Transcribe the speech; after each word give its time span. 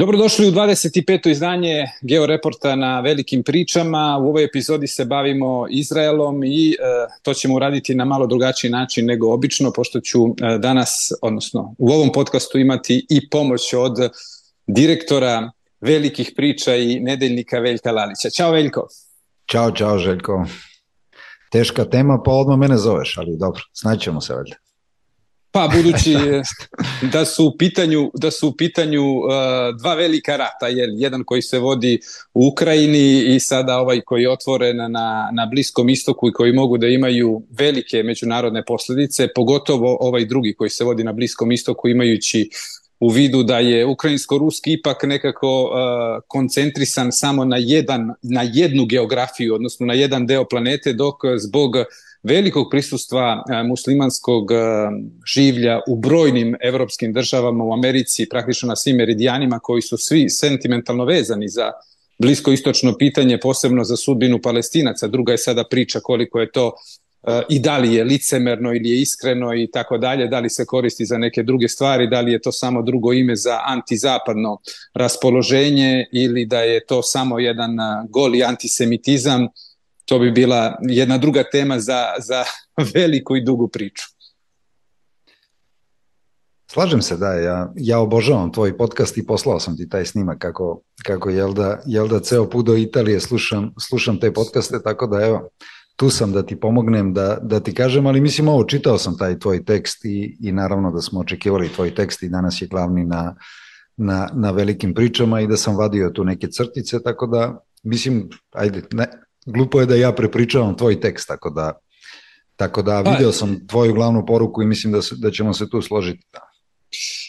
Dobrodošli 0.00 0.48
u 0.48 0.50
25. 0.50 1.30
izdanje 1.30 1.86
Georeporta 2.02 2.76
na 2.76 3.00
velikim 3.00 3.42
pričama. 3.42 4.18
U 4.20 4.28
ovoj 4.28 4.44
epizodi 4.44 4.86
se 4.86 5.04
bavimo 5.04 5.66
Izraelom 5.70 6.44
i 6.44 6.70
e, 6.70 6.74
to 7.22 7.34
ćemo 7.34 7.54
uraditi 7.54 7.94
na 7.94 8.04
malo 8.04 8.26
drugačiji 8.26 8.70
način 8.70 9.06
nego 9.06 9.32
obično, 9.32 9.72
pošto 9.72 10.00
ću 10.00 10.18
e, 10.24 10.58
danas, 10.58 11.12
odnosno 11.22 11.74
u 11.78 11.90
ovom 11.90 12.12
podcastu 12.12 12.58
imati 12.58 13.06
i 13.10 13.30
pomoć 13.30 13.72
od 13.72 13.96
direktora 14.66 15.50
velikih 15.80 16.32
priča 16.36 16.76
i 16.76 17.00
nedeljnika 17.00 17.58
Veljka 17.58 17.92
Lalića. 17.92 18.30
Ćao 18.30 18.50
Veljko. 18.50 18.88
Ćao, 19.50 19.70
čao 19.70 19.98
Željko. 19.98 20.44
Teška 21.52 21.84
tema, 21.84 22.22
pa 22.24 22.30
odmah 22.30 22.58
mene 22.58 22.76
zoveš, 22.76 23.18
ali 23.18 23.36
dobro, 23.36 23.62
znaćemo 23.82 24.20
se 24.20 24.34
valjda. 24.34 24.69
Pa 25.52 25.68
budući 25.76 26.16
da 27.12 27.24
su 27.24 27.46
u 27.46 27.56
pitanju 27.58 28.10
da 28.14 28.30
su 28.30 28.48
u 28.48 28.52
pitanju 28.52 29.02
uh, 29.02 29.26
dva 29.78 29.94
velika 29.94 30.36
rata, 30.36 30.68
je 30.68 30.88
jedan 30.96 31.24
koji 31.24 31.42
se 31.42 31.58
vodi 31.58 32.00
u 32.34 32.46
Ukrajini 32.46 33.34
i 33.34 33.40
sada 33.40 33.78
ovaj 33.78 34.00
koji 34.00 34.22
je 34.22 34.30
otvoren 34.30 34.76
na 34.76 35.30
na 35.32 35.46
Bliskom 35.46 35.88
istoku 35.88 36.28
i 36.28 36.32
koji 36.32 36.52
mogu 36.52 36.78
da 36.78 36.86
imaju 36.86 37.42
velike 37.50 38.02
međunarodne 38.02 38.64
posledice, 38.64 39.28
pogotovo 39.34 39.96
ovaj 40.00 40.24
drugi 40.24 40.54
koji 40.54 40.70
se 40.70 40.84
vodi 40.84 41.04
na 41.04 41.12
Bliskom 41.12 41.52
istoku 41.52 41.88
imajući 41.88 42.50
u 43.00 43.08
vidu 43.08 43.42
da 43.42 43.58
je 43.58 43.86
ukrajinsko-ruski 43.86 44.72
ipak 44.72 45.02
nekako 45.02 45.64
uh, 45.64 45.70
koncentrisan 46.26 47.12
samo 47.12 47.44
na 47.44 47.56
jedan 47.56 48.14
na 48.22 48.42
jednu 48.52 48.86
geografiju, 48.86 49.54
odnosno 49.54 49.86
na 49.86 49.94
jedan 49.94 50.26
deo 50.26 50.44
planete, 50.44 50.92
dok 50.92 51.16
zbog 51.36 51.76
velikog 52.22 52.68
prisustva 52.70 53.44
e, 53.50 53.62
muslimanskog 53.62 54.52
e, 54.52 54.56
življa 55.34 55.80
u 55.88 55.96
brojnim 55.96 56.56
evropskim 56.60 57.12
državama 57.12 57.64
u 57.64 57.72
Americi, 57.72 58.28
praktično 58.28 58.68
na 58.68 58.76
svim 58.76 58.96
meridijanima 58.96 59.58
koji 59.58 59.82
su 59.82 59.96
svi 59.96 60.28
sentimentalno 60.28 61.04
vezani 61.04 61.48
za 61.48 61.72
blisko-istočno 62.18 62.96
pitanje, 62.98 63.38
posebno 63.40 63.84
za 63.84 63.96
sudbinu 63.96 64.40
palestinaca. 64.42 65.08
Druga 65.08 65.32
je 65.32 65.38
sada 65.38 65.64
priča 65.64 66.00
koliko 66.00 66.40
je 66.40 66.50
to 66.52 66.72
e, 67.22 67.42
i 67.48 67.58
da 67.58 67.78
li 67.78 67.94
je 67.94 68.04
licemerno 68.04 68.74
ili 68.74 68.90
je 68.90 69.00
iskreno 69.00 69.54
i 69.54 69.70
tako 69.72 69.98
dalje, 69.98 70.26
da 70.26 70.40
li 70.40 70.50
se 70.50 70.66
koristi 70.66 71.06
za 71.06 71.18
neke 71.18 71.42
druge 71.42 71.68
stvari, 71.68 72.08
da 72.08 72.20
li 72.20 72.32
je 72.32 72.40
to 72.40 72.52
samo 72.52 72.82
drugo 72.82 73.12
ime 73.12 73.36
za 73.36 73.60
antizapadno 73.64 74.58
raspoloženje 74.94 76.06
ili 76.12 76.46
da 76.46 76.60
je 76.60 76.86
to 76.86 77.02
samo 77.02 77.38
jedan 77.38 77.76
goli 78.08 78.44
antisemitizam 78.44 79.48
to 80.10 80.18
bi 80.18 80.30
bila 80.30 80.76
jedna 80.82 81.18
druga 81.18 81.44
tema 81.52 81.80
za, 81.80 82.04
za 82.18 82.44
veliku 82.94 83.36
i 83.36 83.44
dugu 83.44 83.68
priču. 83.68 84.04
Slažem 86.72 87.02
se, 87.02 87.16
da, 87.16 87.32
ja, 87.32 87.72
ja 87.76 87.98
obožavam 87.98 88.52
tvoj 88.52 88.76
podcast 88.78 89.18
i 89.18 89.26
poslao 89.26 89.60
sam 89.60 89.76
ti 89.76 89.88
taj 89.88 90.04
snimak 90.04 90.38
kako, 90.38 90.82
kako 91.04 91.30
jel, 91.30 91.52
da, 91.52 91.80
jel 91.86 92.08
da 92.08 92.20
ceo 92.20 92.50
put 92.50 92.66
do 92.66 92.76
Italije 92.76 93.20
slušam, 93.20 93.74
slušam 93.88 94.20
te 94.20 94.32
podcaste, 94.32 94.82
tako 94.82 95.06
da 95.06 95.22
evo, 95.26 95.48
tu 95.96 96.10
sam 96.10 96.32
da 96.32 96.42
ti 96.46 96.60
pomognem 96.60 97.14
da, 97.14 97.38
da 97.42 97.60
ti 97.60 97.74
kažem, 97.74 98.06
ali 98.06 98.20
mislim 98.20 98.48
ovo, 98.48 98.64
čitao 98.64 98.98
sam 98.98 99.18
taj 99.18 99.38
tvoj 99.38 99.64
tekst 99.64 100.04
i, 100.04 100.36
i 100.40 100.52
naravno 100.52 100.90
da 100.90 101.00
smo 101.00 101.20
očekivali 101.20 101.68
tvoj 101.68 101.94
tekst 101.94 102.22
i 102.22 102.28
danas 102.28 102.62
je 102.62 102.68
glavni 102.68 103.04
na, 103.04 103.36
na, 103.96 104.28
na 104.34 104.50
velikim 104.50 104.94
pričama 104.94 105.40
i 105.40 105.46
da 105.46 105.56
sam 105.56 105.76
vadio 105.76 106.10
tu 106.10 106.24
neke 106.24 106.48
crtice, 106.48 107.02
tako 107.02 107.26
da 107.26 107.60
mislim, 107.82 108.28
ajde, 108.52 108.82
ne, 108.92 109.08
glupo 109.46 109.80
je 109.80 109.86
da 109.86 109.94
ja 109.94 110.12
prepričavam 110.12 110.76
tvoj 110.76 111.00
tekst, 111.00 111.28
tako 111.28 111.50
da, 111.50 111.78
tako 112.56 112.82
da 112.82 113.02
pa, 113.04 113.10
video 113.10 113.32
sam 113.32 113.66
tvoju 113.66 113.94
glavnu 113.94 114.26
poruku 114.26 114.62
i 114.62 114.66
mislim 114.66 114.92
da, 114.92 115.02
se, 115.02 115.14
da 115.18 115.30
ćemo 115.30 115.54
se 115.54 115.70
tu 115.70 115.82
složiti. 115.82 116.26
Da. 116.32 116.50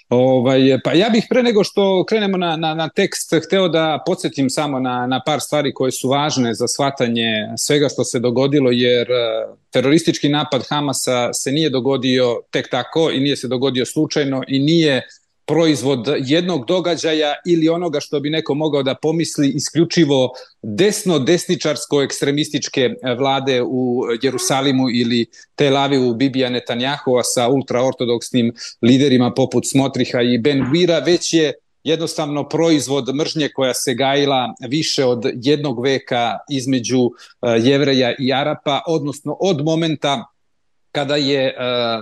Ovaj, 0.09 0.79
pa 0.83 0.93
ja 0.93 1.09
bih 1.09 1.25
pre 1.29 1.43
nego 1.43 1.63
što 1.63 2.05
krenemo 2.05 2.37
na, 2.37 2.55
na, 2.55 2.73
na 2.73 2.89
tekst 2.89 3.33
hteo 3.45 3.67
da 3.67 4.03
podsjetim 4.05 4.49
samo 4.49 4.79
na, 4.79 5.07
na 5.07 5.21
par 5.25 5.39
stvari 5.39 5.73
koje 5.73 5.91
su 5.91 6.09
važne 6.09 6.53
za 6.53 6.67
shvatanje 6.67 7.31
svega 7.57 7.89
što 7.89 8.03
se 8.03 8.19
dogodilo 8.19 8.71
jer 8.71 9.11
eh, 9.11 9.55
teroristički 9.69 10.29
napad 10.29 10.63
Hamasa 10.69 11.33
se 11.33 11.51
nije 11.51 11.69
dogodio 11.69 12.41
tek 12.51 12.69
tako 12.69 13.11
i 13.11 13.19
nije 13.19 13.37
se 13.37 13.47
dogodio 13.47 13.85
slučajno 13.85 14.43
i 14.47 14.59
nije 14.59 15.07
proizvod 15.51 16.07
jednog 16.25 16.65
događaja 16.65 17.33
ili 17.45 17.69
onoga 17.69 17.99
što 17.99 18.19
bi 18.19 18.29
neko 18.29 18.53
mogao 18.53 18.83
da 18.83 18.95
pomisli 18.95 19.49
isključivo 19.49 20.29
desno-desničarsko 20.61 22.03
ekstremističke 22.03 22.89
vlade 23.17 23.61
u 23.61 24.03
Jerusalimu 24.21 24.89
ili 24.89 25.25
Tel 25.55 25.77
Avivu 25.77 26.13
Bibija 26.13 26.49
Netanjahova 26.49 27.23
sa 27.23 27.49
ultraortodoksnim 27.49 28.53
liderima 28.81 29.33
poput 29.33 29.67
Smotriha 29.67 30.21
i 30.21 30.37
Ben 30.37 30.63
Gvira, 30.69 30.99
već 30.99 31.33
je 31.33 31.53
jednostavno 31.83 32.49
proizvod 32.49 33.15
mržnje 33.15 33.49
koja 33.53 33.73
se 33.73 33.93
gajila 33.93 34.53
više 34.67 35.05
od 35.05 35.25
jednog 35.33 35.83
veka 35.83 36.37
između 36.49 36.99
eh, 37.05 37.59
jevreja 37.63 38.15
i 38.19 38.33
Arapa, 38.33 38.81
odnosno 38.87 39.37
od 39.39 39.63
momenta 39.65 40.25
kada 40.91 41.15
je 41.15 41.47
e, 41.47 41.53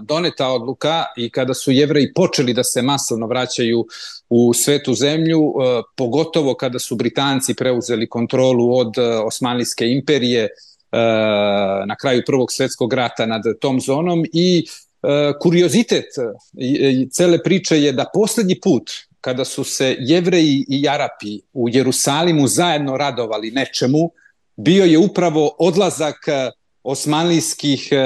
doneta 0.02 0.48
odluka 0.48 1.06
i 1.18 1.30
kada 1.30 1.54
su 1.54 1.72
jevreji 1.72 2.14
počeli 2.14 2.54
da 2.54 2.64
se 2.64 2.82
masovno 2.82 3.28
vraćaju 3.28 3.86
u 4.30 4.54
svetu 4.54 4.94
zemlju, 4.94 5.40
e, 5.40 5.82
pogotovo 5.96 6.54
kada 6.54 6.80
su 6.80 6.96
Britanci 6.96 7.54
preuzeli 7.54 8.10
kontrolu 8.10 8.78
od 8.78 8.98
e, 8.98 9.02
Osmanlijske 9.02 9.88
imperije 9.88 10.48
na 11.88 11.96
kraju 12.02 12.24
Prvog 12.26 12.52
svetskog 12.52 12.94
rata 12.94 13.26
nad 13.26 13.42
tom 13.62 13.82
zonom 13.82 14.26
i 14.34 14.66
kuriozitet 15.42 16.06
cele 17.12 17.44
priče 17.44 17.82
je 17.82 17.92
da 17.92 18.06
poslednji 18.14 18.60
put 18.60 18.92
kada 19.22 19.46
su 19.46 19.64
se 19.64 19.96
jevreji 20.00 20.66
i 20.70 20.90
Arapi 20.90 21.40
u 21.54 21.70
Jerusalimu 21.70 22.48
zajedno 22.48 22.98
radovali 22.98 23.52
nečemu, 23.52 24.12
bio 24.56 24.86
je 24.86 24.98
upravo 24.98 25.56
odlazak 25.60 26.16
osmanlijskih 26.84 27.88
e, 27.92 27.98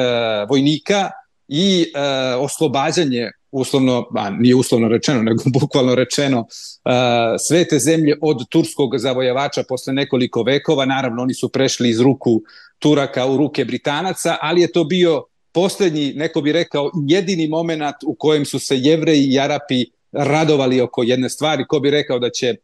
vojnika 0.49 1.09
i 1.47 1.85
e, 1.95 1.99
oslobađanje 2.35 3.29
uslovno, 3.53 4.07
a 4.15 4.29
nije 4.29 4.55
uslovno 4.55 4.87
rečeno, 4.87 5.21
nego 5.21 5.43
bukvalno 5.59 5.95
rečeno, 5.95 6.39
uh, 6.39 6.93
sve 7.39 7.67
te 7.67 7.79
zemlje 7.79 8.17
od 8.21 8.49
turskog 8.49 8.97
zavojevača 8.97 9.63
posle 9.69 9.93
nekoliko 9.93 10.43
vekova, 10.43 10.85
naravno 10.85 11.21
oni 11.21 11.33
su 11.33 11.49
prešli 11.49 11.89
iz 11.89 11.99
ruku 11.99 12.41
Turaka 12.79 13.25
u 13.25 13.37
ruke 13.37 13.65
Britanaca, 13.65 14.37
ali 14.41 14.61
je 14.61 14.71
to 14.71 14.83
bio 14.83 15.23
poslednji, 15.51 16.13
neko 16.13 16.41
bi 16.41 16.51
rekao, 16.51 16.91
jedini 17.07 17.47
moment 17.47 18.03
u 18.05 18.15
kojem 18.15 18.45
su 18.45 18.59
se 18.59 18.77
jevreji 18.77 19.23
i 19.23 19.39
Arapi 19.39 19.85
radovali 20.11 20.81
oko 20.81 21.03
jedne 21.03 21.29
stvari, 21.29 21.65
ko 21.67 21.79
bi 21.79 21.91
rekao 21.91 22.19
da 22.19 22.29
će 22.29 22.55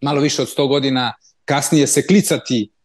malo 0.00 0.20
više 0.20 0.42
od 0.42 0.48
100 0.56 0.68
godina 0.68 1.12
kasnije 1.44 1.86
se 1.86 2.06
klicati 2.06 2.68
E, 2.68 2.75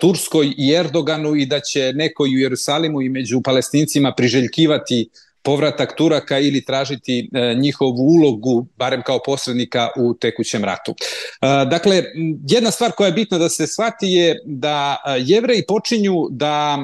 Turskoj 0.00 0.54
i 0.58 0.72
Erdoganu 0.72 1.36
i 1.36 1.46
da 1.46 1.60
će 1.60 1.92
neko 1.94 2.22
u 2.22 2.26
Jerusalimu 2.26 3.02
i 3.02 3.08
među 3.08 3.40
palestincima 3.42 4.12
priželjkivati 4.16 5.08
povratak 5.42 5.94
Turaka 5.96 6.38
ili 6.38 6.64
tražiti 6.64 7.18
e, 7.32 7.54
njihovu 7.54 7.96
ulogu, 7.98 8.66
barem 8.76 9.02
kao 9.02 9.20
posrednika 9.26 9.88
u 9.96 10.14
tekućem 10.14 10.64
ratu. 10.64 10.94
E, 10.94 11.46
dakle, 11.70 12.02
jedna 12.48 12.70
stvar 12.70 12.92
koja 12.92 13.06
je 13.06 13.12
bitna 13.12 13.38
da 13.38 13.48
se 13.48 13.66
shvati 13.66 14.06
je 14.06 14.40
da 14.44 14.96
jevreji 15.18 15.62
počinju 15.68 16.14
da 16.30 16.78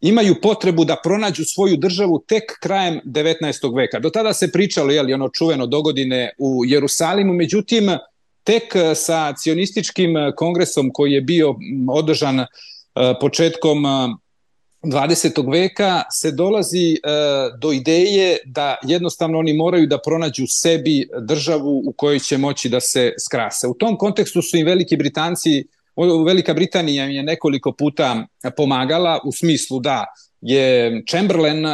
imaju 0.00 0.34
potrebu 0.42 0.84
da 0.84 0.96
pronađu 1.02 1.44
svoju 1.44 1.76
državu 1.76 2.24
tek 2.28 2.42
krajem 2.60 3.00
19. 3.04 3.76
veka. 3.76 3.98
Do 3.98 4.10
tada 4.10 4.32
se 4.32 4.52
pričalo, 4.52 4.92
jeli, 4.92 5.14
ono 5.14 5.28
čuveno 5.28 5.66
dogodine 5.66 6.30
u 6.38 6.64
Jerusalimu, 6.64 7.32
međutim, 7.32 7.90
tek 8.44 8.76
e, 8.76 8.94
sa 8.94 9.32
cionističkim 9.32 10.16
e, 10.16 10.32
kongresom 10.36 10.90
koji 10.92 11.12
je 11.12 11.20
bio 11.20 11.54
održan 11.88 12.40
e, 12.40 12.46
početkom 13.20 13.84
20. 14.82 15.52
veka 15.52 16.02
se 16.10 16.30
dolazi 16.30 16.96
do 17.60 17.72
ideje 17.72 18.36
da 18.44 18.76
jednostavno 18.82 19.38
oni 19.38 19.52
moraju 19.52 19.86
da 19.86 19.98
pronađu 19.98 20.44
sebi 20.46 21.08
državu 21.20 21.82
u 21.86 21.92
kojoj 21.92 22.18
će 22.18 22.38
moći 22.38 22.68
da 22.68 22.80
se 22.80 23.12
skrase. 23.26 23.66
U 23.68 23.74
tom 23.74 23.96
kontekstu 23.96 24.42
su 24.42 24.56
im 24.56 24.66
veliki 24.66 24.96
Britanci 24.96 25.64
Velika 26.26 26.54
Britanija 26.54 27.04
je 27.04 27.22
nekoliko 27.22 27.72
puta 27.72 28.26
pomagala 28.56 29.20
u 29.24 29.32
smislu 29.32 29.80
da 29.80 30.04
je 30.40 31.02
Chamberlain 31.10 31.66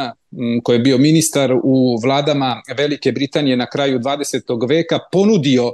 koji 0.63 0.75
je 0.75 0.79
bio 0.79 0.97
ministar 0.97 1.53
u 1.63 1.99
vladama 2.03 2.61
Velike 2.77 3.11
Britanije 3.11 3.57
na 3.57 3.65
kraju 3.65 3.99
20. 3.99 4.69
veka 4.69 4.99
ponudio 5.11 5.73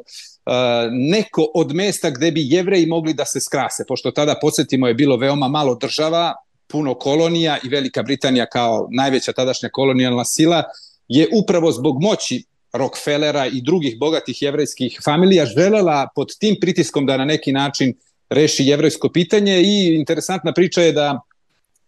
neko 0.92 1.52
od 1.54 1.74
mesta 1.76 2.10
gde 2.10 2.32
bi 2.32 2.42
jevreji 2.50 2.86
mogli 2.86 3.14
da 3.14 3.26
se 3.26 3.40
skrase, 3.40 3.84
pošto 3.88 4.12
tada, 4.12 4.36
podsjetimo, 4.42 4.88
je 4.88 4.94
bilo 4.94 5.18
veoma 5.18 5.48
malo 5.48 5.76
država, 5.76 6.36
puno 6.68 6.94
kolonija 6.94 7.58
i 7.64 7.70
Velika 7.70 8.04
Britanija 8.04 8.46
kao 8.46 8.88
najveća 8.92 9.34
tadašnja 9.34 9.70
kolonijalna 9.70 10.26
sila 10.26 10.64
je 11.08 11.28
upravo 11.34 11.72
zbog 11.72 12.02
moći 12.02 12.44
Rockefellera 12.74 13.46
i 13.46 13.62
drugih 13.62 14.00
bogatih 14.00 14.42
jevrejskih 14.42 15.00
familija 15.06 15.46
želela 15.46 16.08
pod 16.16 16.28
tim 16.40 16.56
pritiskom 16.62 17.06
da 17.06 17.18
na 17.18 17.26
neki 17.26 17.52
način 17.52 17.94
reši 18.30 18.66
jevrejsko 18.66 19.10
pitanje 19.10 19.62
i 19.62 19.96
interesantna 19.96 20.54
priča 20.54 20.82
je 20.82 20.92
da 20.92 21.22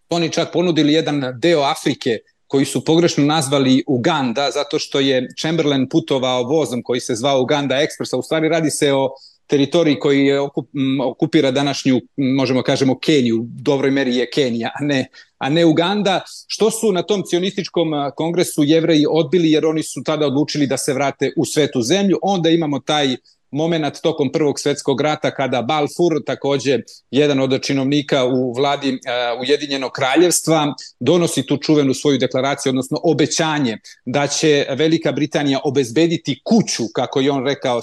oni 0.09 0.29
čak 0.29 0.51
ponudili 0.53 0.93
jedan 0.93 1.23
deo 1.39 1.61
Afrike 1.61 2.17
koji 2.49 2.65
su 2.65 2.85
pogrešno 2.85 3.25
nazvali 3.25 3.83
Uganda, 3.87 4.51
zato 4.51 4.79
što 4.79 4.99
je 4.99 5.27
Chamberlain 5.39 5.89
putovao 5.89 6.43
vozom 6.43 6.83
koji 6.83 6.99
se 6.99 7.15
zvao 7.15 7.41
Uganda 7.41 7.75
Express, 7.75 8.13
a 8.13 8.17
u 8.17 8.21
stvari 8.21 8.49
radi 8.49 8.71
se 8.71 8.93
o 8.93 9.09
teritoriji 9.47 9.99
koji 9.99 10.25
je 10.25 10.39
okup, 10.39 10.69
okupira 11.05 11.51
današnju, 11.51 12.01
možemo 12.17 12.63
kažemo, 12.63 12.99
Keniju, 12.99 13.41
u 13.41 13.45
dobroj 13.45 13.91
meri 13.91 14.15
je 14.15 14.29
Kenija, 14.29 14.71
a 14.73 14.83
ne, 14.83 15.07
a 15.37 15.49
ne 15.49 15.65
Uganda, 15.65 16.21
što 16.47 16.71
su 16.71 16.91
na 16.91 17.03
tom 17.03 17.23
cionističkom 17.25 17.91
kongresu 18.15 18.63
jevreji 18.63 19.05
odbili 19.09 19.51
jer 19.51 19.65
oni 19.65 19.83
su 19.83 20.03
tada 20.05 20.27
odlučili 20.27 20.67
da 20.67 20.77
se 20.77 20.93
vrate 20.93 21.31
u 21.37 21.45
svetu 21.45 21.81
zemlju. 21.81 22.19
Onda 22.21 22.49
imamo 22.49 22.79
taj 22.79 23.15
moment 23.51 24.01
tokom 24.01 24.31
Prvog 24.31 24.59
svetskog 24.59 25.01
rata 25.01 25.31
kada 25.31 25.61
Balfour, 25.61 26.23
takođe 26.25 26.79
jedan 27.11 27.39
od 27.39 27.61
činovnika 27.61 28.25
u 28.25 28.53
vladi 28.53 28.89
uh, 28.89 29.41
Ujedinjenog 29.41 29.91
kraljevstva, 29.91 30.73
donosi 30.99 31.45
tu 31.45 31.57
čuvenu 31.57 31.93
svoju 31.93 32.17
deklaraciju, 32.17 32.69
odnosno 32.69 32.99
obećanje 33.03 33.77
da 34.05 34.27
će 34.27 34.65
Velika 34.69 35.11
Britanija 35.11 35.59
obezbediti 35.63 36.41
kuću, 36.43 36.83
kako 36.95 37.19
je 37.19 37.31
on 37.31 37.45
rekao 37.45 37.81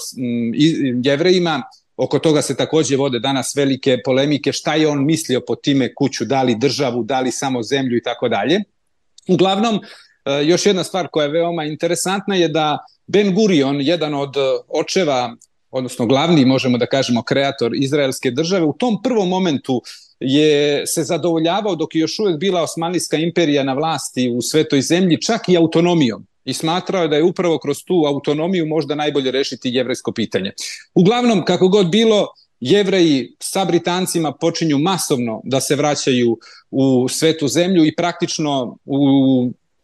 jevrejima, 1.03 1.63
Oko 1.97 2.19
toga 2.19 2.43
se 2.43 2.57
takođe 2.57 2.97
vode 2.97 3.19
danas 3.19 3.57
velike 3.57 3.99
polemike 4.05 4.53
šta 4.53 4.75
je 4.75 4.89
on 4.89 5.05
mislio 5.05 5.41
po 5.47 5.55
time 5.55 5.95
kuću, 5.95 6.25
da 6.25 6.43
li 6.43 6.59
državu, 6.59 7.05
da 7.05 7.21
li 7.21 7.33
samo 7.33 7.63
zemlju 7.63 7.97
i 7.97 8.03
tako 8.03 8.29
dalje. 8.29 8.61
Uglavnom, 9.29 9.81
još 10.45 10.67
jedna 10.67 10.85
stvar 10.85 11.09
koja 11.09 11.25
je 11.25 11.33
veoma 11.33 11.65
interesantna 11.65 12.37
je 12.37 12.49
da 12.49 12.79
Ben 13.07 13.35
Gurion, 13.35 13.81
jedan 13.81 14.15
od 14.15 14.35
očeva 14.69 15.37
odnosno 15.71 16.07
glavni, 16.07 16.45
možemo 16.45 16.79
da 16.79 16.87
kažemo, 16.87 17.23
kreator 17.23 17.73
izraelske 17.75 18.31
države, 18.31 18.65
u 18.65 18.73
tom 18.73 19.03
prvom 19.03 19.29
momentu 19.29 19.83
je 20.21 20.87
se 20.87 21.03
zadovoljavao 21.03 21.75
dok 21.77 21.95
je 21.95 22.01
još 22.01 22.19
uvek 22.19 22.39
bila 22.39 22.63
Osmanlijska 22.63 23.17
imperija 23.17 23.65
na 23.65 23.75
vlasti 23.75 24.33
u 24.37 24.43
svetoj 24.43 24.83
zemlji, 24.83 25.21
čak 25.21 25.49
i 25.49 25.57
autonomijom 25.57 26.27
i 26.45 26.55
smatrao 26.55 27.03
je 27.03 27.09
da 27.09 27.17
je 27.17 27.23
upravo 27.23 27.59
kroz 27.59 27.85
tu 27.85 28.05
autonomiju 28.07 28.67
možda 28.67 28.95
najbolje 28.95 29.31
rešiti 29.31 29.71
jevrejsko 29.71 30.13
pitanje. 30.13 30.53
Uglavnom, 30.95 31.45
kako 31.45 31.69
god 31.69 31.91
bilo, 31.91 32.27
jevreji 32.61 33.37
sa 33.43 33.65
Britancima 33.65 34.33
počinju 34.33 34.79
masovno 34.79 35.41
da 35.45 35.61
se 35.61 35.77
vraćaju 35.77 36.39
u 36.71 37.09
svetu 37.09 37.49
zemlju 37.49 37.85
i 37.85 37.95
praktično 37.95 38.77
u 38.85 38.99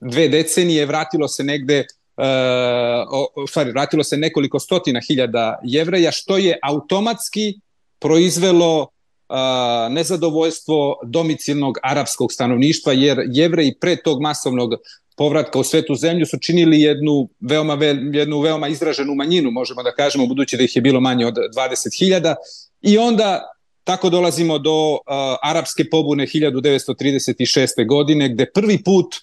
dve 0.00 0.28
decenije 0.28 0.86
vratilo 0.86 1.28
se 1.28 1.44
negde 1.44 1.86
u 3.42 3.46
stvari, 3.46 3.70
vratilo 3.70 4.04
se 4.04 4.16
nekoliko 4.16 4.58
stotina 4.58 5.00
hiljada 5.08 5.60
jevreja, 5.64 6.10
što 6.12 6.36
je 6.38 6.58
automatski 6.62 7.60
proizvelo 7.98 8.88
nezadovoljstvo 9.90 11.00
domicilnog 11.04 11.78
arapskog 11.82 12.32
stanovništva, 12.32 12.92
jer 12.92 13.18
jevreji 13.32 13.74
pre 13.80 13.96
tog 13.96 14.20
masovnog 14.20 14.74
povratka 15.16 15.58
u 15.58 15.64
svetu 15.64 15.94
zemlju 15.94 16.26
su 16.26 16.38
činili 16.38 16.80
jednu 16.80 17.28
veoma, 17.40 17.78
jednu 18.12 18.40
veoma 18.40 18.68
izraženu 18.68 19.14
manjinu, 19.14 19.50
možemo 19.50 19.82
da 19.82 19.94
kažemo, 19.94 20.26
budući 20.26 20.56
da 20.56 20.62
ih 20.62 20.76
je 20.76 20.82
bilo 20.82 21.00
manje 21.00 21.26
od 21.26 21.34
20.000. 21.34 22.34
I 22.80 22.98
onda 22.98 23.52
tako 23.84 24.10
dolazimo 24.10 24.58
do 24.58 24.92
uh, 24.92 24.98
arapske 25.42 25.84
pobune 25.90 26.26
1936. 26.26 27.88
godine, 27.88 28.28
gde 28.28 28.50
prvi 28.54 28.82
put 28.84 29.16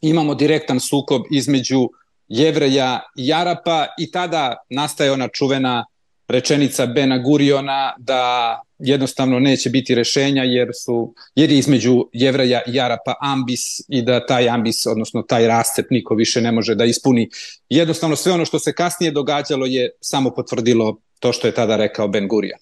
imamo 0.00 0.34
direktan 0.34 0.80
sukob 0.80 1.22
između 1.30 1.88
jevreja 2.28 3.00
i 3.16 3.32
Arapa 3.32 3.86
i 3.98 4.10
tada 4.10 4.56
nastaje 4.70 5.12
ona 5.12 5.28
čuvena 5.28 5.84
rečenica 6.28 6.86
Bena 6.86 7.18
Guriona 7.18 7.94
da 7.98 8.60
jednostavno 8.78 9.38
neće 9.38 9.70
biti 9.70 9.94
rešenja 9.94 10.42
jer 10.42 10.68
su 10.84 11.14
jer 11.34 11.50
je 11.50 11.58
između 11.58 12.04
jevreja 12.12 12.60
i 12.66 12.80
Arapa 12.80 13.14
ambis 13.20 13.60
i 13.88 14.02
da 14.02 14.26
taj 14.26 14.48
ambis 14.48 14.86
odnosno 14.86 15.22
taj 15.22 15.46
rascep 15.46 15.86
niko 15.90 16.14
više 16.14 16.40
ne 16.40 16.52
može 16.52 16.74
da 16.74 16.84
ispuni. 16.84 17.30
Jednostavno 17.68 18.16
sve 18.16 18.32
ono 18.32 18.44
što 18.44 18.58
se 18.58 18.72
kasnije 18.72 19.12
događalo 19.12 19.66
je 19.66 19.90
samo 20.00 20.30
potvrdilo 20.30 20.96
to 21.18 21.32
što 21.32 21.46
je 21.46 21.54
tada 21.54 21.76
rekao 21.76 22.08
Ben 22.08 22.28
Gurion. 22.28 22.58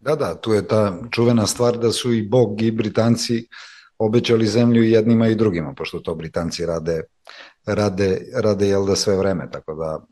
Da, 0.00 0.16
da, 0.16 0.34
tu 0.34 0.52
je 0.52 0.68
ta 0.68 0.98
čuvena 1.10 1.46
stvar 1.46 1.78
da 1.78 1.92
su 1.92 2.12
i 2.12 2.22
Bog 2.22 2.62
i 2.62 2.70
Britanci 2.70 3.46
obećali 3.98 4.46
zemlju 4.46 4.82
jednima 4.82 5.28
i 5.28 5.34
drugima, 5.34 5.74
pošto 5.74 5.98
to 5.98 6.14
Britanci 6.14 6.66
rade 6.66 7.02
rade, 7.66 8.20
rade 8.34 8.68
jel 8.68 8.86
da 8.86 8.96
sve 8.96 9.16
vreme, 9.16 9.50
tako 9.50 9.74
da 9.74 10.06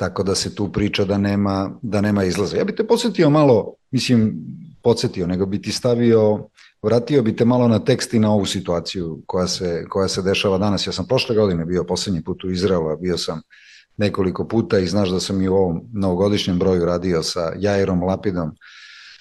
tako 0.00 0.22
da 0.22 0.34
se 0.34 0.54
tu 0.54 0.72
priča 0.72 1.04
da 1.04 1.18
nema, 1.18 1.70
da 1.82 2.00
nema 2.00 2.24
izlaza. 2.24 2.56
Ja 2.56 2.64
bih 2.64 2.74
te 2.76 2.86
podsjetio 2.86 3.30
malo, 3.30 3.74
mislim, 3.90 4.34
podsjetio, 4.82 5.26
nego 5.26 5.46
bi 5.46 5.62
ti 5.62 5.72
stavio, 5.72 6.48
vratio 6.82 7.22
bi 7.22 7.36
te 7.36 7.44
malo 7.44 7.68
na 7.68 7.78
tekst 7.84 8.14
i 8.14 8.18
na 8.18 8.32
ovu 8.32 8.46
situaciju 8.46 9.22
koja 9.26 9.48
se, 9.48 9.84
koja 9.88 10.08
se 10.08 10.22
dešava 10.22 10.58
danas. 10.58 10.86
Ja 10.86 10.92
sam 10.92 11.06
prošle 11.06 11.36
godine 11.36 11.64
bio 11.64 11.84
poslednji 11.84 12.24
put 12.24 12.44
u 12.44 12.50
Izraelu, 12.50 12.96
bio 12.96 13.18
sam 13.18 13.42
nekoliko 13.96 14.48
puta 14.48 14.78
i 14.78 14.86
znaš 14.86 15.10
da 15.10 15.20
sam 15.20 15.42
i 15.42 15.48
u 15.48 15.54
ovom 15.54 15.82
novogodišnjem 15.92 16.58
broju 16.58 16.84
radio 16.84 17.22
sa 17.22 17.52
Jairom 17.58 18.02
Lapidom, 18.02 18.50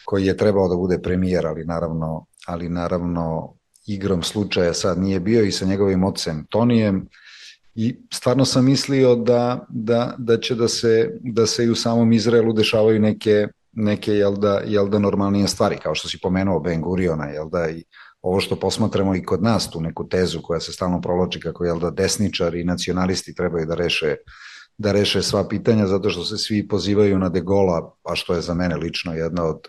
koji 0.05 0.25
je 0.25 0.37
trebao 0.37 0.67
da 0.67 0.75
bude 0.75 1.01
premijer, 1.01 1.47
ali 1.47 1.65
naravno, 1.65 2.25
ali 2.47 2.69
naravno 2.69 3.53
igrom 3.87 4.23
slučaja 4.23 4.73
sad 4.73 4.99
nije 4.99 5.19
bio 5.19 5.43
i 5.43 5.51
sa 5.51 5.65
njegovim 5.65 6.03
ocem 6.03 6.45
Tonijem, 6.49 7.07
i 7.81 7.95
stvarno 8.13 8.45
sam 8.45 8.65
mislio 8.65 9.15
da, 9.15 9.65
da, 9.69 10.15
da 10.17 10.39
će 10.39 10.55
da 10.55 10.67
se, 10.67 11.11
da 11.21 11.45
se 11.47 11.65
i 11.65 11.69
u 11.69 11.75
samom 11.75 12.11
Izraelu 12.11 12.53
dešavaju 12.53 12.99
neke, 12.99 13.47
neke 13.71 14.13
jel 14.13 14.35
da, 14.35 14.61
jel 14.65 14.89
da 14.89 14.99
normalnije 14.99 15.47
stvari, 15.47 15.77
kao 15.83 15.95
što 15.95 16.07
si 16.07 16.19
pomenuo 16.19 16.59
Ben 16.59 16.81
Guriona, 16.81 17.25
jel 17.25 17.49
da 17.49 17.69
i 17.69 17.83
ovo 18.21 18.39
što 18.39 18.59
posmatramo 18.59 19.15
i 19.15 19.23
kod 19.23 19.43
nas, 19.43 19.69
tu 19.69 19.81
neku 19.81 20.07
tezu 20.09 20.41
koja 20.41 20.59
se 20.59 20.73
stalno 20.73 21.01
provlači 21.01 21.39
kako 21.39 21.65
jel 21.65 21.79
da 21.79 21.91
desničari 21.91 22.61
i 22.61 22.65
nacionalisti 22.67 23.35
trebaju 23.35 23.65
da 23.65 23.75
reše 23.75 24.15
da 24.77 24.91
reše 24.91 25.21
sva 25.21 25.47
pitanja 25.47 25.87
zato 25.87 26.09
što 26.09 26.23
se 26.23 26.37
svi 26.37 26.67
pozivaju 26.67 27.19
na 27.19 27.29
De 27.29 27.41
Gola, 27.41 27.93
a 28.03 28.15
što 28.15 28.33
je 28.33 28.41
za 28.41 28.53
mene 28.53 28.75
lično 28.75 29.13
jedna 29.13 29.43
od 29.43 29.67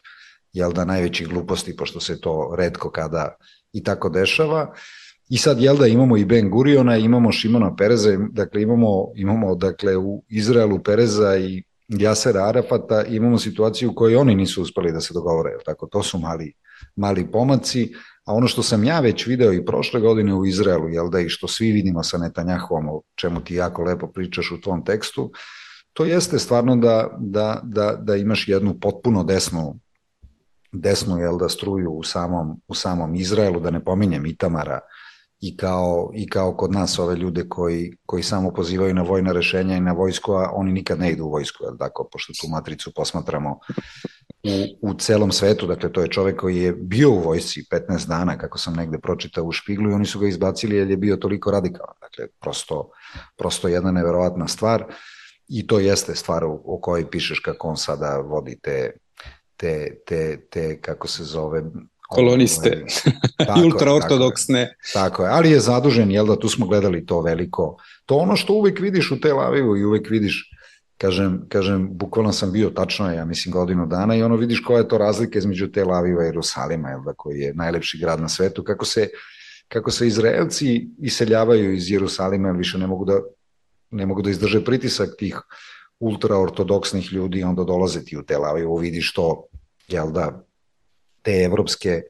jel 0.52 0.72
da 0.72 0.84
najvećih 0.84 1.28
gluposti 1.28 1.76
pošto 1.76 2.00
se 2.00 2.20
to 2.20 2.54
redko 2.58 2.90
kada 2.90 3.34
i 3.72 3.82
tako 3.84 4.08
dešava. 4.08 4.62
Uh, 4.62 5.00
I 5.30 5.38
sad, 5.38 5.60
jel 5.60 5.76
da, 5.76 5.86
imamo 5.86 6.16
i 6.16 6.24
Ben 6.24 6.50
Guriona, 6.50 6.96
imamo 6.96 7.32
Šimona 7.32 7.76
Pereza, 7.76 8.16
dakle 8.32 8.62
imamo, 8.62 9.12
imamo 9.16 9.54
dakle, 9.54 9.96
u 9.96 10.24
Izraelu 10.28 10.78
Pereza 10.82 11.36
i 11.36 11.62
Jasera 11.88 12.48
Arafata, 12.48 13.04
imamo 13.04 13.38
situaciju 13.38 13.90
u 13.90 13.94
kojoj 13.94 14.16
oni 14.16 14.34
nisu 14.34 14.62
uspeli 14.62 14.92
da 14.92 15.00
se 15.00 15.14
dogovore, 15.14 15.50
tako, 15.64 15.86
to 15.86 16.02
su 16.02 16.18
mali, 16.18 16.52
mali 16.96 17.30
pomaci, 17.30 17.92
a 18.24 18.34
ono 18.34 18.48
što 18.48 18.62
sam 18.62 18.84
ja 18.84 19.00
već 19.00 19.26
video 19.26 19.52
i 19.52 19.64
prošle 19.64 20.00
godine 20.00 20.34
u 20.34 20.46
Izraelu, 20.46 20.88
jel 20.88 21.10
da, 21.10 21.20
i 21.20 21.28
što 21.28 21.48
svi 21.48 21.72
vidimo 21.72 22.02
sa 22.02 22.18
Netanjahovom, 22.18 22.88
o 22.88 23.02
čemu 23.14 23.40
ti 23.40 23.54
jako 23.54 23.82
lepo 23.82 24.06
pričaš 24.06 24.50
u 24.50 24.60
tvom 24.60 24.84
tekstu, 24.84 25.32
to 25.92 26.04
jeste 26.04 26.38
stvarno 26.38 26.76
da, 26.76 27.16
da, 27.18 27.60
da, 27.62 27.96
da 28.02 28.16
imaš 28.16 28.48
jednu 28.48 28.74
potpuno 28.80 29.24
desnu 29.24 29.78
desnu 30.72 31.18
jel 31.18 31.38
da 31.38 31.49
struju 31.49 31.90
u 31.90 32.02
samom, 32.02 32.60
u 32.68 32.75
samom 32.75 33.14
Izraelu, 33.14 33.60
da 33.60 33.70
ne 33.70 33.84
pominjem 33.84 34.26
Itamara, 34.26 34.80
i 35.40 35.56
kao, 35.56 36.11
i 36.14 36.28
kao 36.28 36.56
kod 36.56 36.73
nas 36.73 36.99
ove 36.99 37.16
ljude 37.16 37.49
koji, 37.49 37.97
koji 38.06 38.23
samo 38.23 38.52
pozivaju 38.52 38.94
na 38.94 39.02
vojna 39.02 39.32
rešenja 39.32 39.76
i 39.76 39.80
na 39.80 39.92
vojsku, 39.92 40.32
a 40.32 40.50
oni 40.52 40.73
nikad 40.73 40.99
ne 40.99 41.11
idu 41.11 41.25
u 41.25 41.30
vojsku, 41.30 41.64
jel 41.64 41.76
tako, 41.78 42.09
pošto 42.12 42.32
tu 42.40 42.49
matricu 42.49 42.92
posmatramo 42.94 43.59
u, 44.44 44.90
u 44.90 44.94
celom 44.94 45.32
svetu, 45.32 45.66
dakle 45.66 45.92
to 45.92 46.00
je 46.00 46.09
čovek 46.09 46.40
koji 46.40 46.56
je 46.56 46.73
bio 46.73 47.11
u 47.11 47.18
vojsci 47.18 47.64
15 47.70 48.09
dana, 48.09 48.38
kako 48.38 48.59
sam 48.59 48.75
negde 48.75 48.99
pročitao 48.99 49.44
u 49.44 49.52
Špiglu 49.52 49.90
i 49.90 49.94
oni 49.94 50.06
su 50.06 50.18
ga 50.18 50.28
izbacili 50.28 50.76
jer 50.76 50.90
je 50.90 50.97
bio 50.97 51.16
toliko 51.16 51.50
radikalan, 51.50 51.94
dakle 52.00 52.26
prosto, 52.40 52.90
prosto 53.37 53.68
jedna 53.68 53.92
neverovatna 53.92 54.49
stvar. 54.49 54.85
I 55.49 55.66
to 55.66 55.78
jeste 55.78 56.14
stvar 56.14 56.44
o, 56.44 56.62
o 56.64 56.80
kojoj 56.80 57.11
pišeš 57.11 57.40
kako 57.40 57.68
on 57.68 57.76
sada 57.76 58.16
vodi 58.16 58.59
te, 58.62 58.90
te, 59.56 59.97
te, 60.06 60.47
te 60.50 60.80
kako 60.80 61.09
se 61.09 61.25
zove, 61.25 61.62
koloniste 62.11 62.85
i 63.59 63.64
ultraortodoksne. 63.64 64.75
Tako, 64.93 65.07
tako 65.07 65.25
je, 65.25 65.31
ali 65.31 65.50
je 65.50 65.61
zadužen, 65.61 66.11
jel 66.11 66.26
da 66.26 66.38
tu 66.38 66.49
smo 66.49 66.67
gledali 66.67 67.07
to 67.07 67.21
veliko. 67.21 67.76
To 68.07 68.17
ono 68.17 68.37
što 68.37 68.52
uvek 68.52 68.81
vidiš 68.81 69.11
u 69.11 69.21
Tel 69.21 69.40
Avivu 69.40 69.76
i 69.76 69.85
uvek 69.85 70.11
vidiš, 70.11 70.50
kažem, 70.99 71.43
kažem, 71.49 71.88
bukvalno 71.93 72.33
sam 72.33 72.52
bio 72.52 72.71
tačno, 72.71 73.12
ja 73.12 73.25
mislim, 73.25 73.52
godinu 73.52 73.87
dana 73.87 74.17
i 74.17 74.23
ono 74.23 74.37
vidiš 74.37 74.61
koja 74.61 74.79
je 74.79 74.88
to 74.88 74.99
razlika 74.99 75.38
između 75.38 75.69
Tel 75.69 75.93
Aviva 75.93 76.25
i 76.25 76.26
Jerusalima, 76.26 76.88
jel 76.90 77.02
da, 77.05 77.12
koji 77.12 77.38
je 77.40 77.55
najlepši 77.55 77.99
grad 77.99 78.21
na 78.21 78.29
svetu, 78.29 78.64
kako 78.64 78.85
se, 78.85 79.09
kako 79.69 79.90
se 79.90 80.07
Izraelci 80.07 80.88
iseljavaju 80.99 81.75
iz 81.75 81.90
Jerusalima, 81.90 82.49
jer 82.49 82.57
više 82.57 82.79
ne 82.79 82.87
mogu 82.87 83.05
da, 83.05 83.21
ne 83.90 84.07
mogu 84.07 84.23
da 84.23 84.31
izdrže 84.31 84.64
pritisak 84.64 85.09
tih 85.19 85.40
ultraortodoksnih 86.00 87.12
ljudi, 87.12 87.43
onda 87.43 87.64
dolaze 87.64 88.05
ti 88.05 88.17
u 88.17 88.23
Tel 88.23 88.45
Avivu, 88.45 88.76
vidiš 88.76 89.12
to, 89.14 89.45
jel 89.88 90.12
da, 90.12 90.45
te 91.22 91.42
evropske 91.44 92.02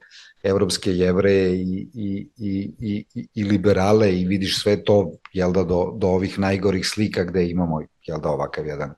evropske 0.43 0.93
jevreje 0.93 1.55
i, 1.55 1.89
i, 1.95 2.29
i, 2.37 3.05
i, 3.15 3.27
i 3.35 3.45
liberale 3.45 4.13
i 4.21 4.27
vidiš 4.27 4.63
sve 4.63 4.85
to 4.85 5.13
jel 5.33 5.53
da, 5.53 5.65
do, 5.65 5.93
do 5.97 6.09
ovih 6.09 6.39
najgorih 6.39 6.87
slika 6.87 7.25
gde 7.25 7.49
imamo 7.49 7.81
jel 8.07 8.21
da, 8.21 8.29
ovakav 8.29 8.67
jedan 8.67 8.95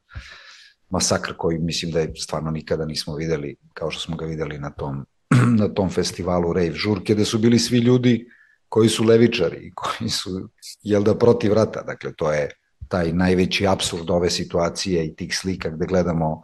masakr 0.91 1.35
koji 1.37 1.59
mislim 1.59 1.91
da 1.91 2.01
je 2.01 2.13
stvarno 2.17 2.51
nikada 2.51 2.85
nismo 2.85 3.17
videli 3.17 3.57
kao 3.75 3.91
što 3.91 4.01
smo 4.01 4.17
ga 4.17 4.27
videli 4.27 4.59
na 4.59 4.71
tom, 4.71 5.07
na 5.61 5.69
tom 5.69 5.91
festivalu 5.91 6.53
Rave 6.53 6.73
Žurke, 6.73 7.15
gde 7.15 7.25
su 7.25 7.39
bili 7.39 7.59
svi 7.59 7.79
ljudi 7.79 8.27
koji 8.69 8.89
su 8.89 9.05
levičari 9.05 9.57
i 9.57 9.73
koji 9.75 10.11
su, 10.11 10.49
jel 10.83 11.03
da, 11.03 11.15
protiv 11.19 11.53
rata. 11.53 11.83
Dakle, 11.83 12.13
to 12.17 12.33
je 12.33 12.49
taj 12.89 13.13
najveći 13.13 13.67
absurd 13.67 14.11
ove 14.11 14.31
situacije 14.31 15.07
i 15.07 15.15
tih 15.17 15.37
slika 15.37 15.71
gde 15.71 15.87
gledamo 15.87 16.43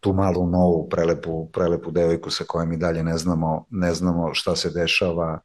tu 0.00 0.12
malu 0.12 0.46
novu 0.46 0.88
prelepu, 0.88 1.50
prelepu 1.52 1.90
devojku 1.90 2.30
sa 2.30 2.44
kojom 2.44 2.72
i 2.72 2.76
dalje 2.76 3.02
ne 3.02 3.18
znamo, 3.18 3.66
ne 3.70 3.94
znamo 3.94 4.34
šta 4.34 4.56
se 4.56 4.70
dešava, 4.70 5.40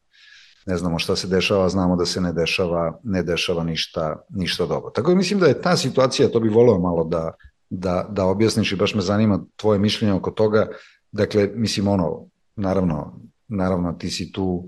ne 0.66 0.78
znamo 0.78 1.00
šta 1.00 1.16
se 1.16 1.28
dešava, 1.28 1.70
znamo 1.70 1.96
da 1.96 2.06
se 2.06 2.22
ne 2.22 2.34
dešava, 2.34 3.00
ne 3.04 3.24
dešava 3.24 3.64
ništa, 3.64 4.26
ništa 4.30 4.66
dobro. 4.66 4.92
Tako 4.92 5.10
da 5.10 5.16
mislim 5.16 5.40
da 5.40 5.48
je 5.48 5.62
ta 5.62 5.78
situacija, 5.78 6.32
to 6.32 6.40
bi 6.40 6.50
voleo 6.50 6.80
malo 6.80 7.04
da, 7.04 7.32
da, 7.70 8.06
da 8.10 8.26
objasniš 8.26 8.72
i 8.72 8.76
baš 8.76 8.96
me 8.96 9.02
zanima 9.02 9.40
tvoje 9.56 9.80
mišljenje 9.80 10.14
oko 10.14 10.32
toga. 10.32 10.68
Dakle, 11.12 11.50
mislim 11.56 11.88
ono, 11.88 12.28
naravno, 12.56 13.20
naravno 13.48 13.94
ti 13.94 14.10
si 14.10 14.32
tu 14.32 14.68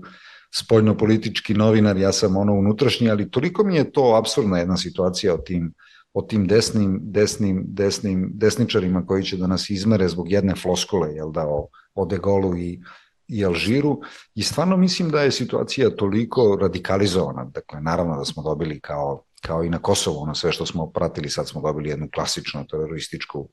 spoljno-politički 0.54 1.54
novinar, 1.54 1.96
ja 1.96 2.12
sam 2.12 2.36
ono 2.36 2.54
unutrašnji, 2.54 3.10
ali 3.10 3.30
toliko 3.30 3.64
mi 3.64 3.76
je 3.76 3.92
to 3.92 4.14
absurdna 4.18 4.58
jedna 4.58 4.76
situacija 4.76 5.34
o 5.34 5.38
tim, 5.38 5.74
o 6.16 6.22
tim 6.22 6.46
desnim, 6.46 7.00
desnim, 7.02 7.64
desnim, 7.68 8.30
desničarima 8.34 9.06
koji 9.06 9.24
će 9.24 9.36
da 9.36 9.46
nas 9.46 9.70
izmere 9.70 10.08
zbog 10.08 10.30
jedne 10.32 10.54
floskole, 10.56 11.10
jel 11.14 11.32
da, 11.32 11.44
o, 11.46 11.68
o 11.94 12.04
De 12.06 12.16
Gaulle 12.18 12.60
i, 12.60 12.80
i 13.28 13.44
Alžiru. 13.44 13.98
I 14.34 14.42
stvarno 14.42 14.76
mislim 14.76 15.10
da 15.10 15.20
je 15.22 15.32
situacija 15.32 15.90
toliko 15.90 16.56
radikalizovana, 16.60 17.44
dakle 17.44 17.80
naravno 17.80 18.16
da 18.16 18.24
smo 18.24 18.42
dobili 18.42 18.80
kao, 18.80 19.24
kao 19.46 19.64
i 19.64 19.68
na 19.70 19.78
Kosovu 19.78 20.22
ono 20.22 20.34
sve 20.34 20.52
što 20.52 20.66
smo 20.66 20.90
pratili, 20.90 21.30
sad 21.30 21.48
smo 21.48 21.60
dobili 21.60 21.88
jednu 21.88 22.08
klasičnu 22.14 22.64
terorističku 22.70 23.48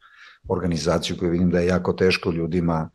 organizaciju 0.50 1.18
koju 1.20 1.32
vidim 1.32 1.52
da 1.52 1.60
je 1.60 1.68
jako 1.68 1.94
teško 1.94 2.32
ljudima 2.32 2.90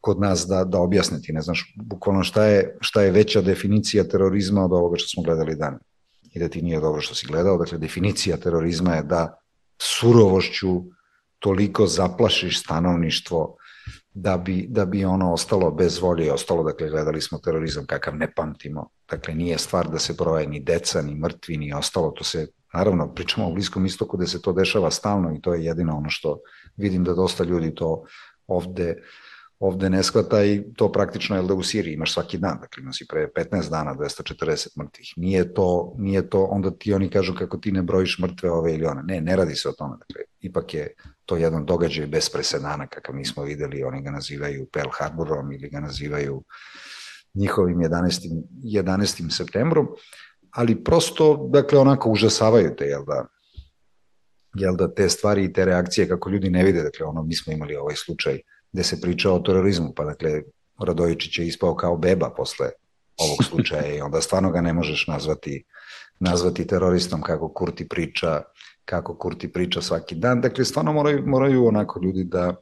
kod 0.00 0.20
nas 0.20 0.46
da, 0.48 0.64
da 0.64 0.80
objasne 0.80 1.20
ti, 1.22 1.32
ne 1.32 1.42
znaš 1.42 1.74
bukvalno 1.76 2.24
šta 2.24 2.44
je, 2.44 2.76
šta 2.80 3.02
je 3.02 3.10
veća 3.10 3.40
definicija 3.40 4.04
terorizma 4.04 4.64
od 4.64 4.72
ovoga 4.72 4.98
što 4.98 5.08
smo 5.08 5.22
gledali 5.22 5.56
dan 5.56 5.78
i 6.32 6.38
da 6.38 6.48
ti 6.48 6.62
nije 6.62 6.80
dobro 6.80 7.00
što 7.00 7.14
si 7.14 7.26
gledao, 7.26 7.58
dakle 7.58 7.78
definicija 7.78 8.36
terorizma 8.36 8.94
je 8.94 9.02
da 9.02 9.38
surovošću 9.78 10.82
toliko 11.38 11.86
zaplašiš 11.86 12.60
stanovništvo 12.60 13.56
da 14.14 14.36
bi, 14.36 14.66
da 14.68 14.84
bi 14.84 15.04
ono 15.04 15.32
ostalo 15.32 15.70
bez 15.70 15.98
volje 15.98 16.26
i 16.26 16.30
ostalo, 16.30 16.62
dakle, 16.62 16.90
gledali 16.90 17.20
smo 17.20 17.38
terorizam 17.38 17.86
kakav 17.86 18.16
ne 18.16 18.32
pamtimo. 18.34 18.88
Dakle, 19.10 19.34
nije 19.34 19.58
stvar 19.58 19.88
da 19.88 19.98
se 19.98 20.12
broje 20.12 20.46
ni 20.46 20.60
deca, 20.60 21.02
ni 21.02 21.14
mrtvi, 21.14 21.56
ni 21.56 21.72
ostalo, 21.72 22.10
to 22.10 22.24
se, 22.24 22.46
naravno, 22.74 23.14
pričamo 23.14 23.48
o 23.48 23.52
Bliskom 23.52 23.86
istoku 23.86 24.16
da 24.16 24.26
se 24.26 24.42
to 24.42 24.52
dešava 24.52 24.90
stalno 24.90 25.34
i 25.34 25.40
to 25.40 25.54
je 25.54 25.64
jedino 25.64 25.96
ono 25.96 26.10
što 26.10 26.38
vidim 26.76 27.04
da 27.04 27.14
dosta 27.14 27.44
ljudi 27.44 27.74
to 27.74 28.04
ovde 28.46 29.02
ovde 29.60 29.90
ne 29.90 30.02
shvata 30.02 30.44
i 30.44 30.62
to 30.76 30.92
praktično 30.92 31.36
je 31.36 31.42
da 31.42 31.54
u 31.54 31.62
Siriji 31.62 31.94
imaš 31.94 32.14
svaki 32.14 32.38
dan, 32.38 32.58
dakle 32.60 32.82
imaš 32.82 33.00
i 33.00 33.06
pre 33.08 33.28
15 33.36 33.70
dana 33.70 33.94
240 33.94 34.78
mrtvih. 34.78 35.12
Nije 35.16 35.54
to, 35.54 35.94
nije 35.98 36.28
to, 36.30 36.44
onda 36.44 36.70
ti 36.70 36.94
oni 36.94 37.10
kažu 37.10 37.34
kako 37.38 37.56
ti 37.56 37.72
ne 37.72 37.82
brojiš 37.82 38.18
mrtve 38.18 38.50
ove 38.50 38.74
ili 38.74 38.86
one. 38.86 39.02
Ne, 39.02 39.20
ne 39.20 39.36
radi 39.36 39.54
se 39.54 39.68
o 39.68 39.72
tome. 39.72 39.96
Dakle, 39.96 40.22
ipak 40.40 40.74
je 40.74 40.94
to 41.26 41.36
jedan 41.36 41.66
događaj 41.66 42.06
bez 42.06 42.30
presedana 42.30 42.86
kakav 42.86 43.14
nismo 43.14 43.44
videli, 43.44 43.84
oni 43.84 44.02
ga 44.02 44.10
nazivaju 44.10 44.66
Pearl 44.72 44.90
Harborom 44.92 45.52
ili 45.52 45.68
ga 45.68 45.80
nazivaju 45.80 46.42
njihovim 47.34 47.78
11. 47.78 48.44
11. 48.64 49.36
septembrom, 49.36 49.88
ali 50.50 50.84
prosto, 50.84 51.48
dakle, 51.52 51.78
onako 51.78 52.10
užasavaju 52.10 52.74
te, 52.78 52.84
jel 52.84 53.04
da, 53.04 53.26
jel 54.54 54.76
da 54.76 54.94
te 54.94 55.08
stvari 55.08 55.44
i 55.44 55.52
te 55.52 55.64
reakcije 55.64 56.08
kako 56.08 56.30
ljudi 56.30 56.50
ne 56.50 56.64
vide, 56.64 56.82
dakle, 56.82 57.06
ono, 57.06 57.22
mi 57.22 57.34
smo 57.34 57.52
imali 57.52 57.76
ovaj 57.76 57.96
slučaj 57.96 58.40
gde 58.72 58.82
se 58.82 59.00
priča 59.00 59.32
o 59.32 59.38
terorizmu, 59.38 59.92
pa 59.96 60.04
dakle, 60.04 60.42
Radojičić 60.80 61.38
je 61.38 61.46
ispao 61.46 61.74
kao 61.74 61.96
beba 61.96 62.30
posle 62.36 62.70
ovog 63.16 63.44
slučaja 63.44 63.94
i 63.94 64.00
onda 64.00 64.20
stvarno 64.20 64.50
ga 64.50 64.60
ne 64.60 64.72
možeš 64.72 65.06
nazvati 65.06 65.64
nazvati 66.20 66.66
teroristom 66.66 67.22
kako 67.22 67.48
Kurti 67.48 67.88
priča 67.88 68.42
kako 68.84 69.14
Kurti 69.14 69.52
priča 69.52 69.82
svaki 69.82 70.14
dan. 70.14 70.40
Dakle, 70.40 70.64
stvarno 70.64 70.92
moraju, 70.92 71.26
moraju 71.26 71.66
onako 71.66 72.00
ljudi 72.02 72.24
da 72.24 72.54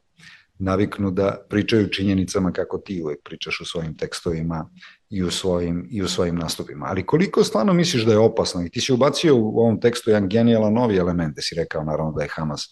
naviknu 0.59 1.11
da 1.11 1.45
pričaju 1.49 1.89
činjenicama 1.89 2.51
kako 2.51 2.77
ti 2.77 3.01
uvek 3.03 3.19
pričaš 3.23 3.61
u 3.61 3.65
svojim 3.65 3.97
tekstovima 3.97 4.69
i 5.09 5.23
u 5.23 5.31
svojim, 5.31 5.87
i 5.91 6.01
u 6.01 6.07
svojim 6.07 6.35
nastupima. 6.35 6.85
Ali 6.85 7.05
koliko 7.05 7.43
stvarno 7.43 7.73
misliš 7.73 8.03
da 8.05 8.11
je 8.11 8.17
opasno? 8.17 8.65
I 8.65 8.69
ti 8.69 8.81
si 8.81 8.93
ubacio 8.93 9.35
u 9.35 9.59
ovom 9.59 9.79
tekstu 9.81 10.09
jedan 10.09 10.29
genijalan 10.29 10.73
novi 10.73 10.97
element, 10.97 11.35
da 11.35 11.41
si 11.41 11.55
rekao 11.55 11.83
naravno 11.83 12.11
da 12.11 12.23
je 12.23 12.29
Hamas 12.35 12.67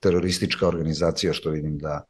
teroristička 0.00 0.68
organizacija, 0.68 1.32
što 1.32 1.50
vidim 1.50 1.78
da 1.78 2.04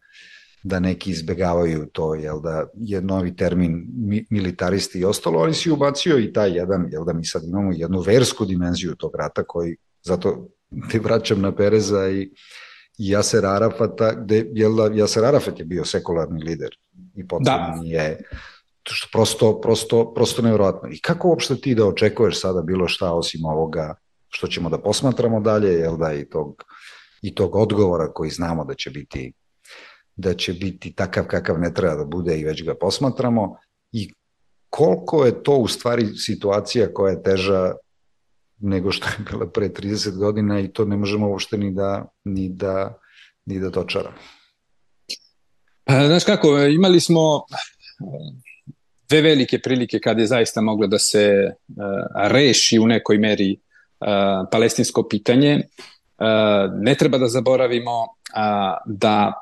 da 0.66 0.80
neki 0.80 1.10
izbegavaju 1.10 1.86
to, 1.92 2.14
jel 2.14 2.40
da 2.40 2.66
je 2.74 3.00
novi 3.00 3.36
termin 3.36 3.86
militaristi 4.30 4.98
i 4.98 5.04
ostalo, 5.04 5.38
ali 5.38 5.54
si 5.54 5.70
ubacio 5.70 6.18
i 6.18 6.32
taj 6.32 6.56
jedan, 6.56 6.88
jel 6.92 7.04
da 7.04 7.12
mi 7.12 7.24
sad 7.24 7.44
imamo 7.44 7.72
jednu 7.72 8.00
versku 8.00 8.44
dimenziju 8.44 8.94
tog 8.94 9.16
rata 9.16 9.44
koji, 9.44 9.76
zato 10.02 10.48
te 10.90 10.98
vraćam 10.98 11.40
na 11.40 11.54
Pereza 11.54 12.08
i, 12.08 12.22
i 12.98 13.10
Jaser 13.10 13.46
Arafata, 13.46 14.12
gde 14.14 14.46
jel 14.54 14.74
da, 14.76 14.90
Jaser 14.94 15.24
Arafat 15.24 15.58
je 15.58 15.64
bio 15.64 15.84
sekularni 15.84 16.42
lider 16.42 16.70
i 17.14 17.28
potom 17.28 17.44
da. 17.44 17.80
je 17.84 18.22
što 18.82 19.08
prosto, 19.12 19.60
prosto, 19.60 20.14
prosto 20.14 20.42
nevjerojatno. 20.42 20.88
I 20.92 21.00
kako 21.00 21.28
uopšte 21.28 21.56
ti 21.56 21.74
da 21.74 21.86
očekuješ 21.86 22.40
sada 22.40 22.62
bilo 22.62 22.88
šta 22.88 23.12
osim 23.12 23.44
ovoga 23.44 23.94
što 24.28 24.46
ćemo 24.46 24.70
da 24.70 24.78
posmatramo 24.78 25.40
dalje, 25.40 25.72
jel 25.72 25.96
da, 25.96 26.12
i 26.12 26.24
tog, 26.24 26.64
i 27.22 27.34
tog 27.34 27.56
odgovora 27.56 28.12
koji 28.12 28.30
znamo 28.30 28.64
da 28.64 28.74
će 28.74 28.90
biti 28.90 29.32
da 30.16 30.34
će 30.34 30.52
biti 30.52 30.92
takav 30.92 31.24
kakav 31.24 31.58
ne 31.58 31.74
treba 31.74 31.94
da 31.94 32.04
bude 32.04 32.38
i 32.38 32.44
već 32.44 32.64
ga 32.64 32.74
posmatramo 32.74 33.56
i 33.92 34.12
koliko 34.70 35.24
je 35.24 35.42
to 35.42 35.56
u 35.56 35.68
stvari 35.68 36.06
situacija 36.06 36.94
koja 36.94 37.10
je 37.10 37.22
teža 37.22 37.74
nego 38.58 38.92
što 38.92 39.06
je 39.06 39.24
bila 39.30 39.46
pre 39.46 39.68
30 39.68 40.16
godina 40.16 40.60
i 40.60 40.68
to 40.68 40.84
ne 40.84 40.96
možemo 40.96 41.28
uopšte 41.28 41.58
ni 41.58 41.72
da, 41.74 42.06
ni 42.24 42.48
da, 42.48 42.98
ni 43.46 43.60
da 43.60 43.70
dočaramo. 43.70 44.16
Pa, 45.84 46.06
znaš 46.06 46.24
kako, 46.24 46.58
imali 46.58 47.00
smo 47.00 47.44
dve 49.08 49.20
velike 49.22 49.58
prilike 49.58 50.00
kada 50.00 50.20
je 50.20 50.26
zaista 50.26 50.60
moglo 50.60 50.86
da 50.86 50.98
se 50.98 51.50
uh, 51.68 51.74
reši 52.28 52.78
u 52.78 52.86
nekoj 52.86 53.18
meri 53.18 53.52
uh, 53.52 54.06
palestinsko 54.52 55.08
pitanje. 55.08 55.60
Uh, 56.18 56.26
ne 56.80 56.94
treba 56.94 57.18
da 57.18 57.28
zaboravimo 57.28 58.00
uh, 58.02 58.08
da 58.86 59.32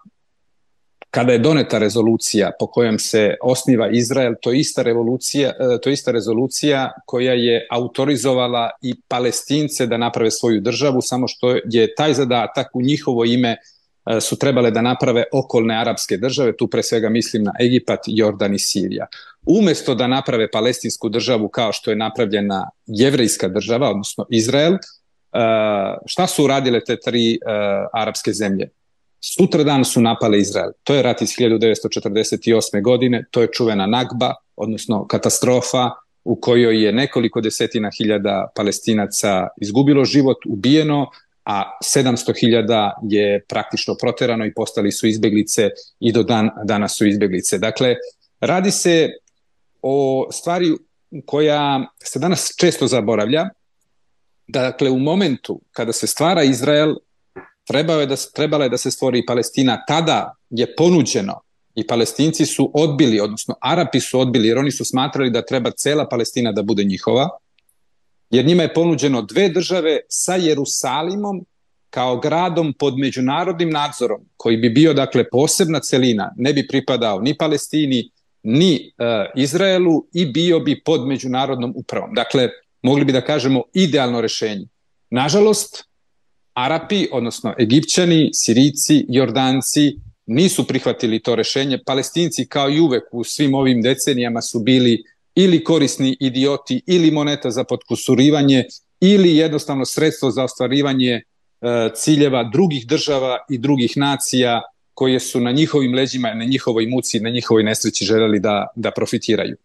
kada 1.14 1.32
je 1.32 1.38
doneta 1.38 1.78
rezolucija 1.78 2.50
po 2.58 2.66
kojem 2.66 2.98
se 2.98 3.36
osniva 3.42 3.88
Izrael, 3.90 4.34
to 4.42 4.52
je 4.52 4.58
ista 4.58 4.82
revolucija, 4.82 5.48
e, 5.48 5.78
to 5.82 5.90
je 5.90 5.92
ista 5.92 6.12
rezolucija 6.12 6.92
koja 7.06 7.32
je 7.32 7.66
autorizovala 7.70 8.70
i 8.82 8.94
Palestince 9.08 9.86
da 9.86 9.96
naprave 9.96 10.30
svoju 10.30 10.60
državu, 10.60 11.02
samo 11.02 11.28
što 11.28 11.54
je 11.64 11.94
taj 11.94 12.14
zadatak 12.14 12.66
u 12.74 12.82
njihovo 12.82 13.24
ime 13.24 13.56
e, 13.56 14.20
su 14.20 14.38
trebale 14.38 14.70
da 14.70 14.82
naprave 14.82 15.24
okolne 15.32 15.76
arapske 15.80 16.16
države, 16.16 16.56
tu 16.56 16.66
pre 16.68 16.82
svega 16.82 17.08
mislim 17.08 17.42
na 17.42 17.52
Egipat, 17.60 18.00
Jordan 18.06 18.54
i 18.54 18.58
Sirija. 18.58 19.06
Umesto 19.46 19.94
da 19.94 20.06
naprave 20.06 20.50
palestinsku 20.50 21.08
državu 21.08 21.48
kao 21.48 21.72
što 21.72 21.90
je 21.90 21.96
napravljena 21.96 22.70
jevrejska 22.86 23.48
država, 23.48 23.90
odnosno 23.90 24.26
Izrael, 24.30 24.74
e, 24.74 24.78
šta 26.06 26.26
su 26.26 26.44
uradile 26.44 26.84
te 26.84 26.96
tri 27.00 27.38
arapske 27.92 28.32
zemlje? 28.32 28.68
Sutradan 29.26 29.84
su 29.84 30.00
napale 30.00 30.38
Izrael. 30.38 30.70
To 30.82 30.94
je 30.94 31.02
rat 31.02 31.22
iz 31.22 31.28
1948. 31.28 32.82
godine, 32.82 33.24
to 33.30 33.42
je 33.42 33.48
čuvena 33.52 33.86
Nagba, 33.86 34.34
odnosno 34.56 35.06
katastrofa 35.06 35.90
u 36.24 36.36
kojoj 36.40 36.84
je 36.84 36.92
nekoliko 36.92 37.40
desetina 37.40 37.90
hiljada 37.98 38.52
palestinaca 38.56 39.48
izgubilo 39.60 40.04
život, 40.04 40.36
ubijeno, 40.46 41.06
a 41.44 41.78
700 41.94 42.40
hiljada 42.40 42.98
je 43.02 43.44
praktično 43.48 43.94
proterano 44.00 44.46
i 44.46 44.54
postali 44.54 44.92
su 44.92 45.06
izbeglice 45.06 45.70
i 46.00 46.12
do 46.12 46.22
dan, 46.22 46.50
danas 46.64 46.96
su 46.98 47.06
izbeglice. 47.06 47.58
Dakle, 47.58 47.96
radi 48.40 48.70
se 48.70 49.10
o 49.82 50.28
stvari 50.32 50.76
koja 51.26 51.86
se 52.02 52.18
danas 52.18 52.54
često 52.60 52.86
zaboravlja, 52.86 53.48
dakle 54.48 54.90
u 54.90 54.98
momentu 54.98 55.60
kada 55.72 55.92
se 55.92 56.06
stvara 56.06 56.42
Izrael, 56.42 56.94
trebao 57.64 58.00
je 58.00 58.06
da, 58.06 58.16
trebala 58.34 58.64
je 58.64 58.70
da 58.70 58.76
se 58.76 58.90
stvori 58.90 59.26
Palestina, 59.26 59.84
tada 59.86 60.34
je 60.50 60.76
ponuđeno 60.76 61.40
i 61.74 61.86
palestinci 61.86 62.46
su 62.46 62.70
odbili, 62.74 63.20
odnosno 63.20 63.54
Arapi 63.60 64.00
su 64.00 64.20
odbili, 64.20 64.48
jer 64.48 64.58
oni 64.58 64.70
su 64.70 64.84
smatrali 64.84 65.30
da 65.30 65.44
treba 65.44 65.70
cela 65.70 66.08
Palestina 66.08 66.52
da 66.52 66.62
bude 66.62 66.84
njihova, 66.84 67.28
jer 68.30 68.46
njima 68.46 68.62
je 68.62 68.74
ponuđeno 68.74 69.22
dve 69.22 69.48
države 69.48 70.00
sa 70.08 70.34
Jerusalimom 70.34 71.46
kao 71.90 72.16
gradom 72.16 72.72
pod 72.78 72.98
međunarodnim 72.98 73.70
nadzorom, 73.70 74.20
koji 74.36 74.56
bi 74.56 74.70
bio, 74.70 74.94
dakle, 74.94 75.24
posebna 75.30 75.80
celina, 75.80 76.32
ne 76.36 76.52
bi 76.52 76.66
pripadao 76.66 77.20
ni 77.20 77.36
Palestini, 77.38 78.10
ni 78.42 78.92
uh, 78.98 79.06
Izraelu 79.42 80.06
i 80.12 80.26
bio 80.26 80.60
bi 80.60 80.82
pod 80.84 81.06
međunarodnom 81.06 81.72
upravom. 81.76 82.14
Dakle, 82.14 82.48
mogli 82.82 83.04
bi 83.04 83.12
da 83.12 83.20
kažemo 83.20 83.62
idealno 83.72 84.20
rešenje. 84.20 84.66
Nažalost, 85.10 85.84
Arapi, 86.54 87.08
odnosno 87.12 87.54
Egipćani, 87.58 88.30
Sirici, 88.32 89.06
Jordanci 89.08 89.96
nisu 90.26 90.66
prihvatili 90.66 91.22
to 91.22 91.34
rešenje. 91.34 91.78
Palestinci 91.86 92.46
kao 92.48 92.70
i 92.70 92.80
uvek 92.80 93.04
u 93.12 93.24
svim 93.24 93.54
ovim 93.54 93.82
decenijama 93.82 94.42
su 94.42 94.60
bili 94.60 95.02
ili 95.34 95.64
korisni 95.64 96.16
idioti 96.20 96.82
ili 96.86 97.10
moneta 97.10 97.50
za 97.50 97.64
podkusurivanje 97.64 98.64
ili 99.00 99.36
jednostavno 99.36 99.84
sredstvo 99.84 100.30
za 100.30 100.44
ostvarivanje 100.44 101.12
e, 101.12 101.22
ciljeva 101.94 102.44
drugih 102.44 102.86
država 102.86 103.38
i 103.50 103.58
drugih 103.58 103.96
nacija 103.96 104.62
koje 104.94 105.20
su 105.20 105.40
na 105.40 105.52
njihovim 105.52 105.94
leđima, 105.94 106.34
na 106.34 106.44
njihovoj 106.44 106.86
muci, 106.86 107.20
na 107.20 107.30
njihovoj 107.30 107.62
nesreći 107.62 108.04
želeli 108.04 108.40
da, 108.40 108.66
da 108.76 108.90
profitiraju. 108.90 109.56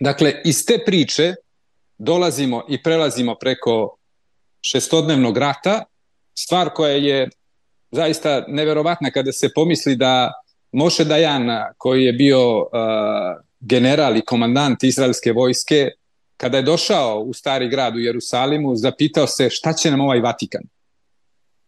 Dakle, 0.00 0.34
iz 0.44 0.66
te 0.66 0.78
priče 0.86 1.34
dolazimo 1.98 2.64
i 2.68 2.82
prelazimo 2.82 3.34
preko 3.34 3.96
šestodnevnog 4.60 5.38
rata, 5.38 5.84
stvar 6.34 6.70
koja 6.74 6.92
je 6.92 7.28
zaista 7.90 8.44
neverovatna 8.48 9.10
kada 9.10 9.32
se 9.32 9.48
pomisli 9.54 9.96
da 9.96 10.32
Moše 10.72 11.04
Dajan, 11.04 11.48
koji 11.78 12.04
je 12.04 12.12
bio 12.12 12.58
uh, 12.58 12.68
general 13.60 14.16
i 14.16 14.24
komandant 14.24 14.84
izraelske 14.84 15.32
vojske, 15.32 15.90
kada 16.36 16.56
je 16.56 16.62
došao 16.62 17.20
u 17.20 17.32
stari 17.32 17.68
grad 17.68 17.96
u 17.96 17.98
Jerusalimu, 17.98 18.76
zapitao 18.76 19.26
se 19.26 19.50
šta 19.50 19.72
će 19.72 19.90
nam 19.90 20.00
ovaj 20.00 20.20
Vatikan. 20.20 20.62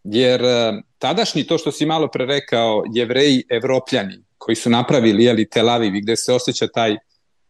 Jer 0.04 0.42
uh, 0.42 0.50
tadašnji, 0.99 1.44
to 1.46 1.58
što 1.58 1.73
si 1.73 1.87
malo 1.87 2.08
pre 2.08 2.26
rekao, 2.26 2.82
jevreji, 2.94 3.44
evropljani, 3.50 4.18
koji 4.38 4.56
su 4.56 4.70
napravili 4.70 5.25
jeli, 5.25 5.49
Tel 5.49 5.68
Aviv, 5.70 5.92
gde 6.02 6.16
se 6.16 6.32
osjeća 6.32 6.66
taj 6.66 6.96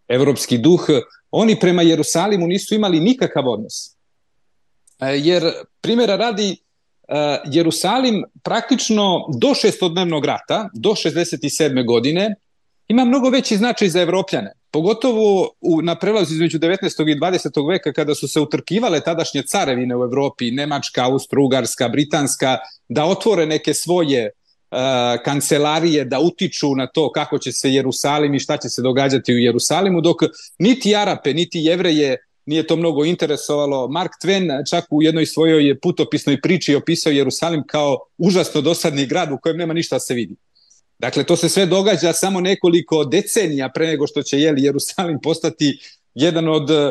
evropski 0.08 0.58
duh, 0.58 0.86
oni 1.30 1.60
prema 1.60 1.82
Jerusalimu 1.82 2.46
nisu 2.46 2.74
imali 2.74 3.00
nikakav 3.00 3.48
odnos. 3.48 3.96
E, 5.00 5.06
jer, 5.06 5.52
primjera 5.80 6.16
radi, 6.16 6.56
Jerusalim 7.44 8.24
praktično 8.42 9.26
do 9.40 9.54
šestodnevnog 9.54 10.24
rata, 10.24 10.68
do 10.74 10.90
67. 10.90 11.86
godine, 11.86 12.34
ima 12.88 13.04
mnogo 13.04 13.30
veći 13.30 13.56
značaj 13.56 13.88
za 13.88 14.00
evropljane. 14.00 14.52
Pogotovo 14.70 15.50
u, 15.60 15.82
na 15.82 15.94
prelazu 15.94 16.34
između 16.34 16.58
19. 16.58 16.76
i 17.12 17.20
20. 17.20 17.68
veka 17.68 17.92
kada 17.92 18.14
su 18.14 18.28
se 18.28 18.40
utrkivale 18.40 19.00
tadašnje 19.00 19.42
carevine 19.42 19.96
u 19.96 20.04
Evropi, 20.04 20.50
Nemačka, 20.50 21.04
Austro-Ugarska, 21.04 21.88
Britanska, 21.92 22.58
da 22.88 23.04
otvore 23.04 23.46
neke 23.46 23.74
svoje 23.74 24.30
uh, 24.30 24.78
kancelarije, 25.24 26.04
da 26.04 26.20
utiču 26.20 26.74
na 26.74 26.86
to 26.86 27.12
kako 27.12 27.38
će 27.38 27.52
se 27.52 27.72
Jerusalim 27.72 28.34
i 28.34 28.40
šta 28.40 28.56
će 28.56 28.68
se 28.68 28.82
događati 28.82 29.34
u 29.34 29.38
Jerusalimu, 29.38 30.00
dok 30.00 30.16
niti 30.58 30.96
Arape, 30.96 31.34
niti 31.34 31.58
Jevreje 31.58 32.16
nije 32.46 32.66
to 32.66 32.76
mnogo 32.76 33.04
interesovalo. 33.04 33.88
Mark 33.88 34.10
Twain 34.24 34.70
čak 34.70 34.84
u 34.90 35.02
jednoj 35.02 35.26
svojoj 35.26 35.80
putopisnoj 35.80 36.40
priči 36.40 36.74
opisao 36.74 37.10
Jerusalim 37.10 37.62
kao 37.66 37.98
užasno 38.18 38.60
dosadni 38.60 39.06
grad 39.06 39.32
u 39.32 39.38
kojem 39.42 39.56
nema 39.56 39.74
ništa 39.74 39.96
da 39.96 40.00
se 40.00 40.14
vidi. 40.14 40.36
Dakle, 40.98 41.24
to 41.24 41.36
se 41.36 41.48
sve 41.48 41.66
događa 41.66 42.12
samo 42.12 42.40
nekoliko 42.40 43.04
decenija 43.04 43.70
pre 43.74 43.86
nego 43.86 44.06
što 44.06 44.22
će 44.22 44.40
jeli, 44.40 44.62
Jerusalim 44.62 45.18
postati 45.22 45.78
jedan 46.14 46.48
od 46.48 46.70
uh, 46.70 46.86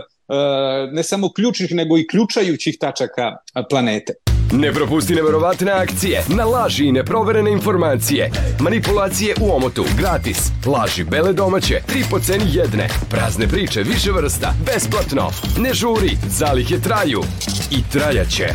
ne 0.91 1.03
samo 1.03 1.33
ključnih, 1.33 1.71
nego 1.71 1.97
i 1.97 2.07
ključajućih 2.07 2.77
tačaka 2.79 3.37
planete. 3.69 4.13
Ne 4.51 4.73
propusti 4.73 5.15
neverovatne 5.15 5.71
akcije, 5.71 6.23
na 6.27 6.45
laži 6.45 6.85
i 6.85 6.91
neproverene 6.91 7.51
informacije. 7.51 8.31
Manipulacije 8.59 9.35
u 9.41 9.55
omotu, 9.55 9.85
gratis. 9.97 10.37
Laži 10.65 11.03
bele 11.03 11.33
domaće, 11.33 11.81
tri 11.87 12.03
po 12.11 12.19
ceni 12.19 12.45
jedne. 12.47 12.89
Prazne 13.09 13.47
priče 13.47 13.83
više 13.83 14.11
vrsta, 14.11 14.53
besplatno. 14.65 15.31
Ne 15.57 15.73
žuri, 15.73 16.17
zalihe 16.29 16.79
traju. 16.79 17.23
I 17.71 17.77
trajaće. 17.91 18.47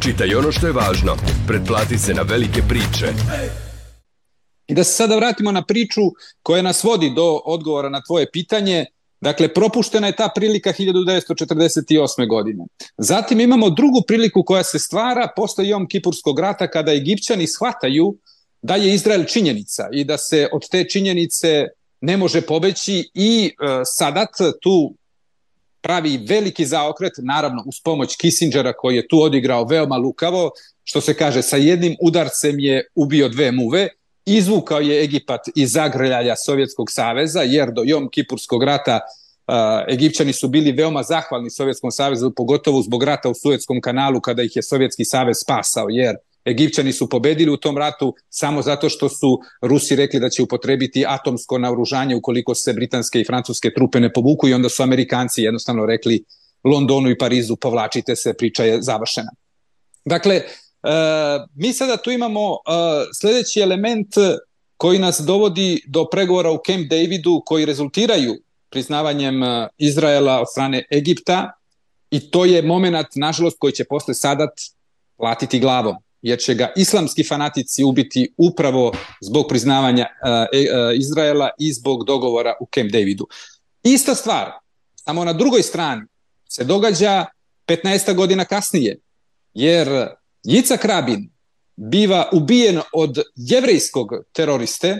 Čitaj 0.00 0.34
ono 0.34 0.52
što 0.52 0.66
je 0.66 0.72
važno. 0.72 1.16
Pretplati 1.46 1.98
se 1.98 2.14
na 2.14 2.22
velike 2.22 2.62
priče. 2.68 3.12
I 4.66 4.74
da 4.74 4.84
se 4.84 4.92
sada 4.92 5.16
vratimo 5.16 5.52
na 5.52 5.64
priču 5.64 6.00
koja 6.42 6.62
nas 6.62 6.84
vodi 6.84 7.12
do 7.16 7.40
odgovora 7.44 7.88
na 7.88 8.02
tvoje 8.02 8.30
pitanje. 8.32 8.86
Dakle, 9.24 9.48
propuštena 9.48 10.06
je 10.06 10.16
ta 10.16 10.28
prilika 10.34 10.72
1948. 10.72 12.28
godine. 12.28 12.64
Zatim 12.98 13.40
imamo 13.40 13.70
drugu 13.70 14.02
priliku 14.06 14.42
koja 14.42 14.64
se 14.64 14.78
stvara 14.78 15.28
posle 15.36 15.68
Jom 15.68 15.88
Kipurskog 15.88 16.38
rata 16.38 16.70
kada 16.70 16.92
Egipćani 16.92 17.46
shvataju 17.46 18.16
da 18.62 18.76
je 18.76 18.94
Izrael 18.94 19.24
činjenica 19.24 19.88
i 19.92 20.04
da 20.04 20.18
se 20.18 20.48
od 20.52 20.68
te 20.70 20.84
činjenice 20.84 21.66
ne 22.00 22.16
može 22.16 22.40
pobeći 22.40 23.10
i 23.14 23.46
e, 23.46 23.82
Sadat 23.84 24.30
tu 24.60 24.94
pravi 25.80 26.20
veliki 26.28 26.66
zaokret, 26.66 27.12
naravno 27.18 27.62
uz 27.66 27.80
pomoć 27.84 28.16
Kissingera 28.16 28.72
koji 28.72 28.96
je 28.96 29.08
tu 29.08 29.20
odigrao 29.22 29.64
veoma 29.64 29.96
lukavo, 29.96 30.50
što 30.84 31.00
se 31.00 31.14
kaže 31.14 31.42
sa 31.42 31.56
jednim 31.56 31.96
udarcem 32.02 32.58
je 32.58 32.86
ubio 32.94 33.28
dve 33.28 33.52
muve 33.52 33.88
izvukao 34.26 34.80
je 34.80 35.04
Egipat 35.04 35.40
iz 35.54 35.72
zagrljaja 35.72 36.36
Sovjetskog 36.36 36.90
saveza, 36.90 37.42
jer 37.42 37.72
do 37.72 37.82
Jom 37.84 38.08
Kipurskog 38.10 38.62
rata 38.62 39.00
uh, 39.46 39.54
Egipćani 39.94 40.32
su 40.32 40.48
bili 40.48 40.72
veoma 40.72 41.02
zahvalni 41.02 41.50
Sovjetskom 41.50 41.90
savezu, 41.90 42.32
pogotovo 42.36 42.82
zbog 42.82 43.02
rata 43.02 43.28
u 43.28 43.34
Suetskom 43.34 43.80
kanalu, 43.80 44.20
kada 44.20 44.42
ih 44.42 44.56
je 44.56 44.62
Sovjetski 44.62 45.04
savez 45.04 45.36
spasao, 45.42 45.88
jer 45.88 46.16
Egipćani 46.46 46.92
su 46.92 47.08
pobedili 47.08 47.50
u 47.50 47.56
tom 47.56 47.78
ratu 47.78 48.14
samo 48.30 48.62
zato 48.62 48.88
što 48.88 49.08
su 49.08 49.40
Rusi 49.62 49.96
rekli 49.96 50.20
da 50.20 50.30
će 50.30 50.42
upotrebiti 50.42 51.04
atomsko 51.08 51.58
naoružanje 51.58 52.16
ukoliko 52.16 52.54
se 52.54 52.72
britanske 52.72 53.20
i 53.20 53.24
francuske 53.24 53.74
trupe 53.74 54.00
ne 54.00 54.12
povuku 54.12 54.48
i 54.48 54.54
onda 54.54 54.68
su 54.68 54.82
Amerikanci 54.82 55.42
jednostavno 55.42 55.86
rekli 55.86 56.24
Londonu 56.64 57.10
i 57.10 57.18
Parizu 57.18 57.56
povlačite 57.56 58.16
se, 58.16 58.34
priča 58.34 58.64
je 58.64 58.82
završena. 58.82 59.30
Dakle, 60.04 60.42
mi 61.54 61.72
sada 61.72 61.96
tu 61.96 62.10
imamo 62.10 62.50
uh, 62.50 62.58
sledeći 63.14 63.60
element 63.60 64.14
koji 64.76 64.98
nas 64.98 65.20
dovodi 65.20 65.82
do 65.86 66.08
pregovora 66.12 66.50
u 66.50 66.60
Camp 66.66 66.90
Davidu 66.90 67.42
koji 67.46 67.64
rezultiraju 67.64 68.34
priznavanjem 68.70 69.42
uh, 69.42 69.48
Izraela 69.78 70.40
od 70.40 70.46
strane 70.50 70.84
Egipta 70.92 71.52
i 72.10 72.30
to 72.30 72.44
je 72.44 72.62
moment, 72.62 73.06
nažalost, 73.14 73.56
koji 73.58 73.72
će 73.72 73.84
posle 73.84 74.14
Sadat 74.14 74.50
platiti 75.16 75.60
glavom 75.60 75.96
jer 76.22 76.38
će 76.38 76.54
ga 76.54 76.72
islamski 76.76 77.24
fanatici 77.24 77.84
ubiti 77.84 78.34
upravo 78.36 78.92
zbog 79.20 79.46
priznavanja 79.48 80.06
Izraela 80.96 81.50
i 81.58 81.72
zbog 81.72 82.04
dogovora 82.04 82.54
u 82.60 82.68
Camp 82.74 82.92
Davidu. 82.92 83.26
Ista 83.82 84.14
stvar, 84.14 84.50
samo 84.94 85.24
na 85.24 85.32
drugoj 85.32 85.62
strani 85.62 86.02
se 86.48 86.64
događa 86.64 87.26
15 87.66 88.14
godina 88.14 88.44
kasnije, 88.44 88.98
jer 89.54 90.08
Jicak 90.44 90.84
Rabin 90.84 91.30
biva 91.76 92.28
ubijen 92.32 92.80
od 92.92 93.18
jevrejskog 93.36 94.08
teroriste, 94.32 94.98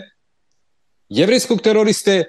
jevrejskog 1.09 1.61
teroriste 1.61 2.23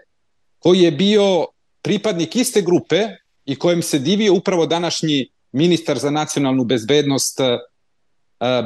koji 0.59 0.81
je 0.81 0.91
bio 0.91 1.47
pripadnik 1.83 2.37
iste 2.37 2.63
grupe 2.63 3.03
i 3.45 3.57
kojem 3.57 3.83
se 3.83 3.99
divio 3.99 4.35
upravo 4.35 4.67
današnji 4.67 5.29
ministar 5.53 5.99
za 5.99 6.11
nacionalnu 6.11 6.65
bezbednost 6.65 7.41
eh, 7.41 7.59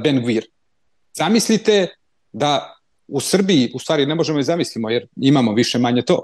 Ben 0.03 0.23
Gvir. 0.23 0.47
Zamislite 1.17 1.89
da 2.33 2.77
u 3.09 3.21
Srbiji, 3.21 3.71
u 3.75 3.79
stvari 3.79 4.07
ne 4.07 4.15
možemo 4.15 4.41
i 4.41 4.45
zamislimo 4.45 4.91
jer 4.91 5.07
imamo 5.17 5.53
više 5.53 5.79
manje 5.79 6.03
to. 6.03 6.23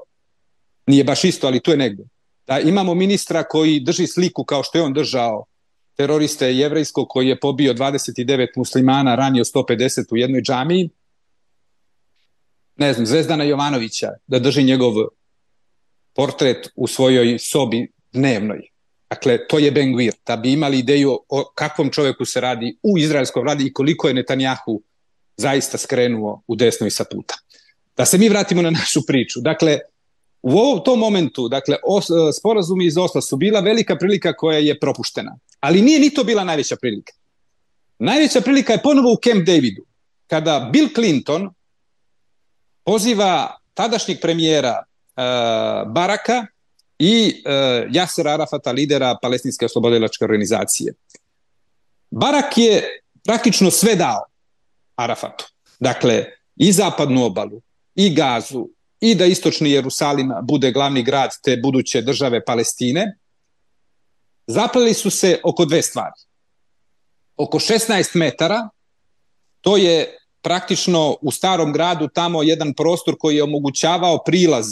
Nije 0.87 1.05
baš 1.05 1.25
isto, 1.25 1.47
ali 1.47 1.61
tu 1.61 1.71
je 1.71 1.77
negde. 1.77 2.05
Da 2.47 2.61
imamo 2.61 2.95
ministra 2.95 3.43
koji 3.43 3.81
drži 3.81 4.07
sliku 4.07 4.45
kao 4.45 4.63
što 4.63 4.79
je 4.79 4.85
on 4.85 4.93
držao 4.93 5.45
teroriste 5.97 6.55
jevrejskog 6.55 7.09
koji 7.09 7.29
je 7.29 7.41
pobio 7.41 7.75
29 7.75 8.47
muslimana, 8.57 9.15
ranio 9.15 9.45
150 9.45 10.13
u 10.13 10.17
jednoj 10.17 10.43
džamiji, 10.43 10.91
ne 12.77 12.93
znam, 12.93 13.07
Zvezdana 13.07 13.45
Jovanovića, 13.45 14.13
da 14.27 14.39
drži 14.39 14.65
njegov 14.65 14.93
portret 16.15 16.69
u 16.75 16.87
svojoj 16.87 17.39
sobi 17.39 17.93
dnevnoj. 18.13 18.61
Dakle, 19.11 19.47
to 19.47 19.59
je 19.59 19.71
Ben 19.71 19.93
Gvir, 19.93 20.13
da 20.27 20.37
bi 20.37 20.53
imali 20.53 20.79
ideju 20.79 21.19
o 21.29 21.45
kakvom 21.55 21.91
čoveku 21.91 22.25
se 22.25 22.41
radi 22.41 22.77
u 22.83 22.99
izraelskom 22.99 23.47
radi 23.47 23.67
i 23.67 23.73
koliko 23.73 24.09
je 24.09 24.15
Netanjahu 24.15 24.83
zaista 25.37 25.79
skrenuo 25.79 26.43
u 26.47 26.57
desno 26.57 26.87
i 26.87 26.91
sa 26.91 27.05
puta. 27.05 27.35
Da 27.97 28.05
se 28.05 28.19
mi 28.19 28.29
vratimo 28.29 28.63
na 28.63 28.71
našu 28.71 29.01
priču. 29.07 29.41
Dakle, 29.41 29.79
u 30.43 30.51
ovom 30.51 30.85
tom 30.85 30.99
momentu, 30.99 31.49
dakle, 31.49 31.77
os, 31.85 32.07
sporazumi 32.39 32.87
iz 32.87 32.99
Osla 32.99 33.21
su 33.21 33.37
bila 33.37 33.61
velika 33.61 33.97
prilika 33.97 34.33
koja 34.33 34.59
je 34.59 34.79
propuštena. 34.81 35.39
Ali 35.61 35.83
nije 35.83 36.01
ni 36.01 36.15
to 36.15 36.25
bila 36.25 36.45
najveća 36.45 36.77
prilika. 36.77 37.13
Najveća 37.99 38.41
prilika 38.41 38.73
je 38.73 38.83
ponovo 38.83 39.13
u 39.13 39.17
Camp 39.25 39.47
Davidu, 39.47 39.83
kada 40.27 40.71
Bill 40.73 40.89
Clinton 40.95 41.51
poziva 42.85 43.59
tadašnjeg 43.75 44.19
premijera 44.21 44.83
uh, 44.83 45.93
Baraka 45.93 46.47
i 46.99 47.43
uh, 47.47 47.95
Jasera 47.95 48.33
Arafata, 48.33 48.73
lidera 48.73 49.17
palestinske 49.23 49.65
oslobodilačke 49.65 50.25
organizacije. 50.25 50.93
Barak 52.11 52.59
je 52.59 53.03
praktično 53.25 53.71
sve 53.71 53.95
dao 53.95 54.25
Arafatu. 54.97 55.45
Dakle, 55.81 56.25
i 56.57 56.73
zapadnu 56.73 57.25
obalu, 57.25 57.61
i 57.95 58.15
Gazu, 58.15 58.69
i 59.01 59.15
da 59.15 59.25
istočni 59.25 59.71
Jerusalim 59.71 60.33
bude 60.43 60.73
glavni 60.73 61.03
grad 61.03 61.31
te 61.43 61.57
buduće 61.57 62.03
države 62.03 62.45
Palestine, 62.45 63.17
zapleli 64.47 64.95
su 64.95 65.11
se 65.11 65.41
oko 65.45 65.65
dve 65.65 65.83
stvari. 65.83 66.21
Oko 67.37 67.59
16 67.59 68.17
metara, 68.17 68.69
to 69.61 69.77
je 69.77 70.19
praktično 70.43 71.17
u 71.23 71.33
starom 71.33 71.73
gradu 71.73 72.09
tamo 72.09 72.43
jedan 72.43 72.75
prostor 72.75 73.17
koji 73.19 73.37
je 73.37 73.43
omogućavao 73.43 74.23
prilaz 74.25 74.67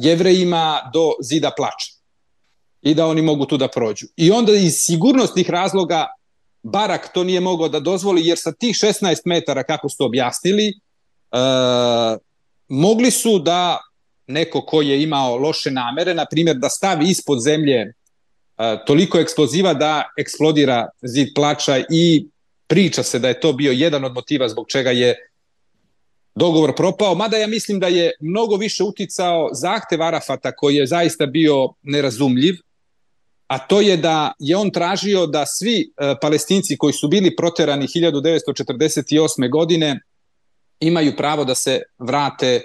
jevrejima 0.00 0.90
do 0.92 1.12
zida 1.22 1.50
plača 1.56 1.92
i 2.82 2.94
da 2.94 3.06
oni 3.06 3.22
mogu 3.22 3.46
tu 3.46 3.56
da 3.56 3.68
prođu. 3.68 4.06
I 4.16 4.30
onda 4.30 4.52
iz 4.52 4.74
sigurnostnih 4.76 5.50
razloga 5.50 6.06
Barak 6.64 7.12
to 7.12 7.24
nije 7.24 7.40
mogao 7.40 7.68
da 7.68 7.80
dozvoli, 7.80 8.26
jer 8.26 8.38
sa 8.38 8.52
tih 8.52 8.76
16 8.76 9.20
metara, 9.24 9.62
kako 9.62 9.88
su 9.88 10.04
objasnili, 10.04 10.68
e, 10.68 10.74
mogli 12.68 13.10
su 13.10 13.38
da 13.38 13.78
neko 14.26 14.60
ko 14.60 14.82
je 14.82 15.02
imao 15.02 15.36
loše 15.36 15.70
namere, 15.70 16.14
na 16.14 16.26
primjer 16.30 16.56
da 16.56 16.68
stavi 16.68 17.08
ispod 17.08 17.40
zemlje 17.40 17.74
e, 17.74 17.92
toliko 18.86 19.18
eksploziva 19.18 19.74
da 19.74 20.02
eksplodira 20.18 20.88
zid 21.02 21.28
plača 21.34 21.78
i 21.90 22.26
priča 22.66 23.02
se 23.02 23.18
da 23.18 23.28
je 23.28 23.40
to 23.40 23.52
bio 23.52 23.72
jedan 23.72 24.04
od 24.04 24.12
motiva 24.14 24.48
zbog 24.48 24.66
čega 24.68 24.90
je 24.90 25.14
dogovor 26.34 26.74
propao, 26.76 27.14
mada 27.14 27.36
ja 27.36 27.46
mislim 27.46 27.80
da 27.80 27.88
je 27.88 28.12
mnogo 28.20 28.56
više 28.56 28.84
uticao 28.84 29.48
zahtev 29.52 30.02
Arafata 30.02 30.52
koji 30.52 30.76
je 30.76 30.86
zaista 30.86 31.26
bio 31.26 31.68
nerazumljiv, 31.82 32.54
a 33.46 33.58
to 33.58 33.80
je 33.80 33.96
da 33.96 34.32
je 34.38 34.56
on 34.56 34.70
tražio 34.70 35.26
da 35.26 35.46
svi 35.46 35.80
e, 35.80 36.14
palestinci 36.22 36.76
koji 36.76 36.92
su 36.92 37.08
bili 37.08 37.36
proterani 37.36 37.86
1948. 37.86 39.50
godine 39.50 40.00
imaju 40.80 41.16
pravo 41.16 41.44
da 41.44 41.54
se 41.54 41.82
vrate 41.98 42.62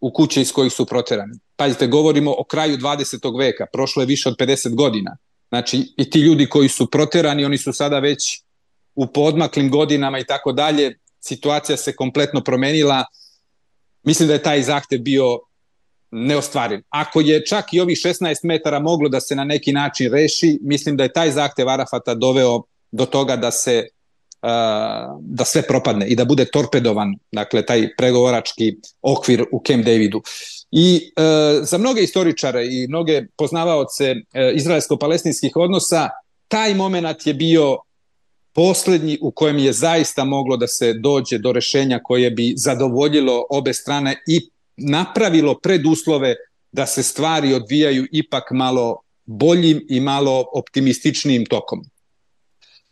u 0.00 0.12
kuće 0.12 0.40
iz 0.40 0.52
kojih 0.52 0.72
su 0.72 0.86
proterani. 0.86 1.38
Pazite, 1.56 1.86
govorimo 1.86 2.34
o 2.38 2.44
kraju 2.44 2.76
20. 2.76 3.38
veka, 3.38 3.66
prošlo 3.72 4.02
je 4.02 4.06
više 4.06 4.28
od 4.28 4.36
50 4.36 4.74
godina. 4.74 5.16
Znači, 5.48 5.94
i 5.96 6.10
ti 6.10 6.20
ljudi 6.20 6.46
koji 6.46 6.68
su 6.68 6.90
proterani, 6.90 7.44
oni 7.44 7.58
su 7.58 7.72
sada 7.72 7.98
već 7.98 8.42
u 8.94 9.06
podmaklim 9.06 9.70
godinama 9.70 10.18
i 10.18 10.24
tako 10.24 10.52
dalje, 10.52 10.98
situacija 11.20 11.76
se 11.76 11.96
kompletno 11.96 12.40
promenila. 12.40 13.04
Mislim 14.02 14.28
da 14.28 14.34
je 14.34 14.42
taj 14.42 14.62
zahtev 14.62 15.00
bio 15.00 15.38
neostvariv. 16.10 16.80
Ako 16.88 17.20
je 17.20 17.46
čak 17.46 17.72
i 17.72 17.80
ovih 17.80 17.98
16 17.98 18.34
metara 18.42 18.80
moglo 18.80 19.08
da 19.08 19.20
se 19.20 19.36
na 19.36 19.44
neki 19.44 19.72
način 19.72 20.12
reši, 20.12 20.58
mislim 20.62 20.96
da 20.96 21.02
je 21.02 21.12
taj 21.12 21.30
zahtev 21.30 21.68
Arafata 21.68 22.14
doveo 22.14 22.62
do 22.92 23.06
toga 23.06 23.36
da 23.36 23.50
se 23.50 23.88
da 25.20 25.44
sve 25.44 25.62
propadne 25.62 26.08
i 26.08 26.16
da 26.16 26.24
bude 26.24 26.44
torpedovan, 26.44 27.14
dakle 27.32 27.66
taj 27.66 27.88
pregovorački 27.96 28.76
okvir 29.02 29.44
u 29.52 29.62
Camp 29.66 29.84
Davidu. 29.84 30.22
I 30.70 31.12
uh, 31.16 31.66
za 31.66 31.78
mnoge 31.78 32.02
istoričare 32.02 32.66
i 32.66 32.86
mnoge 32.88 33.22
poznavaoce 33.36 34.10
uh, 34.12 34.16
izraelsko-palestinskih 34.54 35.56
odnosa 35.56 36.08
taj 36.48 36.74
moment 36.74 37.26
je 37.26 37.34
bio 37.34 37.78
poslednji 38.52 39.18
u 39.20 39.30
kojem 39.30 39.58
je 39.58 39.72
zaista 39.72 40.24
moglo 40.24 40.56
da 40.56 40.66
se 40.66 40.92
dođe 40.92 41.38
do 41.38 41.52
rešenja 41.52 42.00
koje 42.04 42.30
bi 42.30 42.54
zadovoljilo 42.56 43.44
obe 43.50 43.74
strane 43.74 44.22
i 44.28 44.40
napravilo 44.76 45.58
preduslove 45.62 46.34
da 46.72 46.86
se 46.86 47.02
stvari 47.02 47.54
odvijaju 47.54 48.06
ipak 48.12 48.50
malo 48.50 49.00
boljim 49.24 49.86
i 49.88 50.00
malo 50.00 50.44
optimističnijim 50.54 51.46
tokom. 51.46 51.80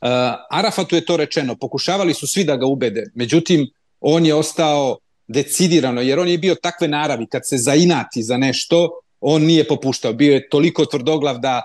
Uh, 0.01 0.09
Arafatu 0.51 0.97
je 0.97 1.05
to 1.05 1.17
rečeno, 1.17 1.57
pokušavali 1.57 2.15
su 2.15 2.27
svi 2.27 2.45
da 2.45 2.57
ga 2.57 2.67
ubede, 2.67 3.05
međutim, 3.15 3.71
on 4.01 4.27
je 4.27 4.35
ostao 4.35 4.99
decidirano, 5.29 6.01
jer 6.01 6.19
on 6.19 6.29
je 6.29 6.39
bio 6.39 6.55
takve 6.55 6.89
naravi, 6.89 7.27
kad 7.27 7.43
se 7.45 7.57
zainati 7.57 8.23
za 8.23 8.37
nešto, 8.37 8.91
on 9.21 9.43
nije 9.43 9.69
popuštao, 9.69 10.13
bio 10.13 10.35
je 10.35 10.49
toliko 10.49 10.85
tvrdoglav 10.85 11.39
da 11.39 11.63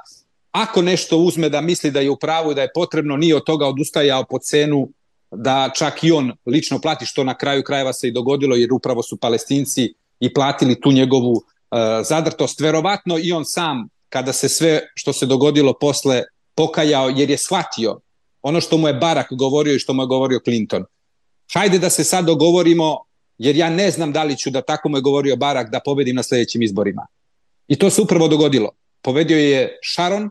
ako 0.52 0.82
nešto 0.82 1.17
uzme 1.17 1.50
da 1.50 1.62
misli 1.62 1.91
da 1.91 2.00
je 2.00 2.10
u 2.10 2.17
pravu 2.17 2.52
i 2.52 2.56
da 2.56 2.62
je 2.62 2.74
potrebno, 2.74 3.17
nije 3.17 3.36
od 3.36 3.43
toga 3.43 3.67
odustajao 3.67 4.24
po 4.30 4.39
cenu 4.39 4.89
da 5.32 5.69
čak 5.76 6.04
i 6.04 6.12
on 6.12 6.32
lično 6.46 6.80
plati, 6.80 7.06
što 7.06 7.24
na 7.24 7.38
kraju 7.38 7.63
krajeva 7.63 7.93
se 7.93 8.08
i 8.08 8.12
dogodilo, 8.12 8.56
jer 8.56 8.74
upravo 8.74 9.04
su 9.04 9.17
palestinci 9.17 9.93
i 10.19 10.34
platili 10.34 10.82
tu 10.82 10.91
njegovu 10.91 11.32
uh, 11.32 11.43
zadrtost. 12.06 12.60
Verovatno 12.60 13.17
i 13.22 13.32
on 13.32 13.46
sam, 13.46 13.88
kada 14.10 14.34
se 14.34 14.50
sve 14.50 14.82
što 14.96 15.13
se 15.13 15.26
dogodilo 15.26 15.74
posle 15.74 16.24
pokajao, 16.56 17.10
jer 17.10 17.30
je 17.30 17.38
shvatio 17.38 18.00
ono 18.43 18.62
što 18.62 18.77
mu 18.77 18.88
je 18.88 18.93
Barak 18.93 19.27
govorio 19.32 19.75
i 19.75 19.79
što 19.79 19.93
mu 19.93 20.03
je 20.03 20.08
govorio 20.08 20.39
Clinton. 20.43 20.86
Hajde 21.53 21.79
da 21.79 21.89
se 21.89 22.03
sad 22.03 22.25
dogovorimo, 22.25 22.97
jer 23.38 23.56
ja 23.56 23.69
ne 23.69 23.91
znam 23.91 24.12
da 24.12 24.23
li 24.23 24.38
ću 24.38 24.49
da 24.49 24.62
tako 24.62 24.89
mu 24.89 24.97
je 24.97 25.01
govorio 25.01 25.36
Barak 25.36 25.71
da 25.71 25.79
pobedim 25.86 26.15
na 26.15 26.23
sledećim 26.23 26.62
izborima. 26.62 27.08
I 27.67 27.75
to 27.75 27.89
se 27.89 28.01
upravo 28.01 28.27
dogodilo. 28.27 28.71
Povedio 29.01 29.38
je 29.38 29.79
Sharon, 29.93 30.29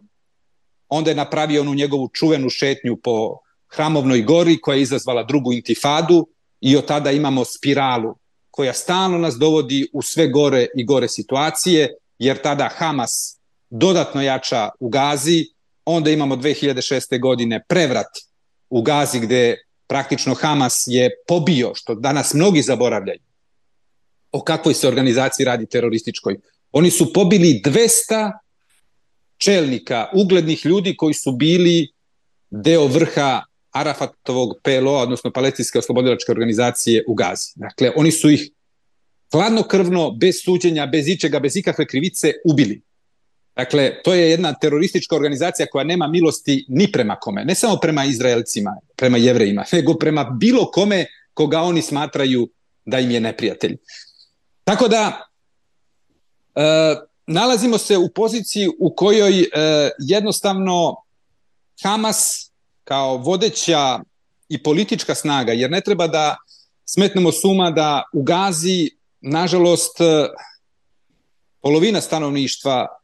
onda 0.88 1.10
je 1.10 1.16
napravio 1.16 1.60
onu 1.60 1.74
njegovu 1.74 2.08
čuvenu 2.08 2.50
šetnju 2.50 2.96
po 2.96 3.38
Hramovnoj 3.68 4.22
gori 4.22 4.60
koja 4.60 4.76
je 4.76 4.82
izazvala 4.82 5.22
drugu 5.22 5.52
intifadu 5.52 6.26
i 6.60 6.76
od 6.76 6.86
tada 6.86 7.10
imamo 7.10 7.44
spiralu 7.44 8.14
koja 8.50 8.72
stalno 8.72 9.18
nas 9.18 9.34
dovodi 9.34 9.88
u 9.92 10.02
sve 10.02 10.28
gore 10.28 10.66
i 10.76 10.84
gore 10.84 11.08
situacije, 11.08 11.88
jer 12.18 12.42
tada 12.42 12.68
Hamas 12.76 13.38
dodatno 13.70 14.22
jača 14.22 14.68
u 14.80 14.88
Gazi, 14.88 15.46
onda 15.84 16.10
imamo 16.10 16.36
2006. 16.36 17.20
godine 17.20 17.64
prevrat 17.68 18.06
u 18.70 18.82
Gazi 18.82 19.20
gde 19.20 19.56
praktično 19.86 20.34
Hamas 20.34 20.84
je 20.86 21.10
pobio, 21.28 21.72
što 21.74 21.94
danas 21.94 22.34
mnogi 22.34 22.62
zaboravljaju, 22.62 23.20
o 24.32 24.40
kakvoj 24.40 24.74
se 24.74 24.88
organizaciji 24.88 25.44
radi 25.44 25.66
terorističkoj. 25.66 26.36
Oni 26.72 26.90
su 26.90 27.12
pobili 27.12 27.62
200 27.64 28.32
čelnika, 29.36 30.08
uglednih 30.14 30.66
ljudi 30.66 30.96
koji 30.96 31.14
su 31.14 31.32
bili 31.32 31.88
deo 32.50 32.86
vrha 32.86 33.42
Arafatovog 33.70 34.54
PLO, 34.62 34.92
odnosno 34.92 35.30
Palestinske 35.32 35.78
oslobodilačke 35.78 36.32
organizacije 36.32 37.04
u 37.08 37.14
Gazi. 37.14 37.52
Dakle, 37.54 37.92
oni 37.96 38.12
su 38.12 38.30
ih 38.30 38.50
hladnokrvno, 39.32 40.10
bez 40.10 40.34
suđenja, 40.44 40.86
bez 40.86 41.08
ičega, 41.08 41.40
bez 41.40 41.56
ikakve 41.56 41.86
krivice 41.86 42.32
ubili. 42.44 42.82
Dakle, 43.56 44.02
to 44.04 44.14
je 44.14 44.30
jedna 44.30 44.54
teroristička 44.54 45.16
organizacija 45.16 45.66
koja 45.70 45.84
nema 45.84 46.06
milosti 46.06 46.64
ni 46.68 46.92
prema 46.92 47.16
kome, 47.16 47.44
ne 47.44 47.54
samo 47.54 47.76
prema 47.76 48.04
Izraelcima, 48.04 48.76
prema 48.96 49.18
jevrejima, 49.18 49.64
nego 49.72 49.94
prema 49.94 50.24
bilo 50.24 50.70
kome 50.70 51.06
koga 51.34 51.60
oni 51.60 51.82
smatraju 51.82 52.48
da 52.84 52.98
im 52.98 53.10
je 53.10 53.20
neprijatelj. 53.20 53.76
Tako 54.64 54.88
da, 54.88 55.28
e, 56.54 56.96
nalazimo 57.26 57.78
se 57.78 57.98
u 57.98 58.08
poziciji 58.08 58.68
u 58.80 58.94
kojoj 58.94 59.40
e, 59.40 59.46
jednostavno 59.98 60.96
Hamas 61.82 62.50
kao 62.84 63.16
vodeća 63.16 64.00
i 64.48 64.62
politička 64.62 65.14
snaga, 65.14 65.52
jer 65.52 65.70
ne 65.70 65.80
treba 65.80 66.06
da 66.06 66.36
smetnemo 66.84 67.32
suma 67.32 67.70
da 67.70 68.02
u 68.12 68.22
Gazi, 68.22 68.90
nažalost, 69.20 69.96
polovina 71.60 72.00
stanovništva 72.00 73.01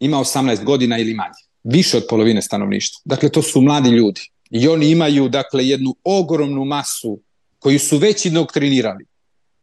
ima 0.00 0.18
18 0.18 0.64
godina 0.64 0.98
ili 0.98 1.14
manje. 1.14 1.40
Više 1.64 1.96
od 1.96 2.06
polovine 2.08 2.42
stanovništva. 2.42 3.00
Dakle, 3.04 3.28
to 3.28 3.42
su 3.42 3.60
mladi 3.60 3.90
ljudi. 3.90 4.20
I 4.50 4.68
oni 4.68 4.90
imaju, 4.90 5.28
dakle, 5.28 5.66
jednu 5.66 5.94
ogromnu 6.04 6.64
masu 6.64 7.20
koju 7.58 7.78
su 7.78 7.98
već 7.98 8.26
indoktrinirali. 8.26 9.04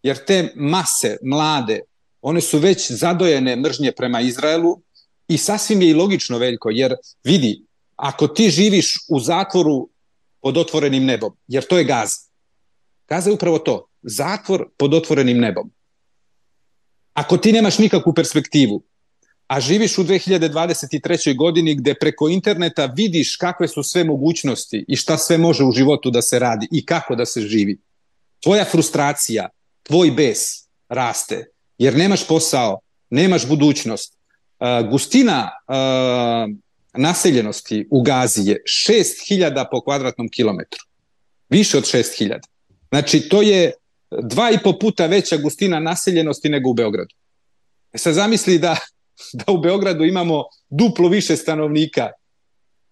Jer 0.04 0.26
te 0.26 0.54
mase, 0.56 1.18
mlade, 1.24 1.80
one 2.22 2.42
su 2.42 2.60
već 2.60 2.92
zadojene 2.92 3.56
mržnje 3.56 3.92
prema 3.92 4.22
Izraelu 4.22 4.82
i 5.28 5.38
sasvim 5.38 5.82
je 5.82 5.90
i 5.90 5.94
logično, 5.94 6.38
Veljko, 6.38 6.70
jer 6.70 6.96
vidi, 7.24 7.66
ako 7.96 8.28
ti 8.28 8.50
živiš 8.50 8.98
u 9.10 9.20
zatvoru 9.20 9.90
pod 10.42 10.58
otvorenim 10.58 11.06
nebom, 11.06 11.38
jer 11.48 11.64
to 11.64 11.78
je 11.78 11.84
Gaza. 11.84 12.18
Gaza 13.08 13.30
je 13.30 13.34
upravo 13.34 13.60
to, 13.60 13.88
zatvor 14.02 14.70
pod 14.78 14.94
otvorenim 14.94 15.40
nebom. 15.40 15.72
Ako 17.14 17.38
ti 17.38 17.52
nemaš 17.52 17.78
nikakvu 17.78 18.14
perspektivu, 18.14 18.84
a 19.52 19.60
živiš 19.60 19.98
u 19.98 20.04
2023. 20.04 21.36
godini 21.36 21.76
gde 21.76 21.94
preko 21.94 22.30
interneta 22.30 22.86
vidiš 22.86 23.36
kakve 23.36 23.68
su 23.68 23.84
sve 23.84 24.04
mogućnosti 24.04 24.86
i 24.88 24.96
šta 24.96 25.18
sve 25.18 25.38
može 25.38 25.64
u 25.64 25.72
životu 25.72 26.12
da 26.12 26.22
se 26.22 26.40
radi 26.40 26.68
i 26.72 26.86
kako 26.86 27.16
da 27.16 27.26
se 27.26 27.42
živi, 27.42 27.78
tvoja 28.40 28.66
frustracija, 28.66 29.50
tvoj 29.84 30.12
bes 30.12 30.40
raste, 30.90 31.46
jer 31.78 31.98
nemaš 31.98 32.28
posao, 32.28 32.80
nemaš 33.10 33.48
budućnost. 33.48 34.14
Uh, 34.60 34.90
gustina 34.90 35.50
uh, 35.68 36.56
naseljenosti 36.94 37.88
u 37.92 38.02
Gazi 38.02 38.50
je 38.50 38.64
6000 38.88 39.66
po 39.72 39.82
kvadratnom 39.82 40.30
kilometru. 40.30 40.80
Više 41.50 41.78
od 41.78 41.84
6000. 41.84 42.40
Znači, 42.90 43.30
to 43.30 43.42
je 43.42 43.72
dva 44.22 44.52
i 44.52 44.58
po 44.64 44.80
puta 44.80 45.06
veća 45.06 45.38
gustina 45.38 45.80
naseljenosti 45.80 46.50
nego 46.50 46.70
u 46.70 46.74
Beogradu. 46.74 47.16
E 47.94 47.98
sad 47.98 48.14
zamisli 48.14 48.60
da, 48.60 48.78
da 49.46 49.52
u 49.54 49.58
Beogradu 49.58 50.04
imamo 50.04 50.44
duplo 50.70 51.10
više 51.10 51.36
stanovnika, 51.36 52.10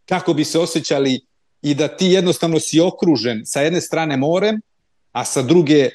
kako 0.06 0.34
bi 0.34 0.46
se 0.46 0.60
osjećali 0.60 1.22
i 1.62 1.74
da 1.74 1.88
ti 1.88 2.06
jednostavno 2.06 2.60
si 2.60 2.80
okružen 2.80 3.42
sa 3.46 3.62
jedne 3.62 3.82
strane 3.82 4.18
morem, 4.18 4.62
a 5.12 5.26
sa 5.26 5.42
druge 5.42 5.90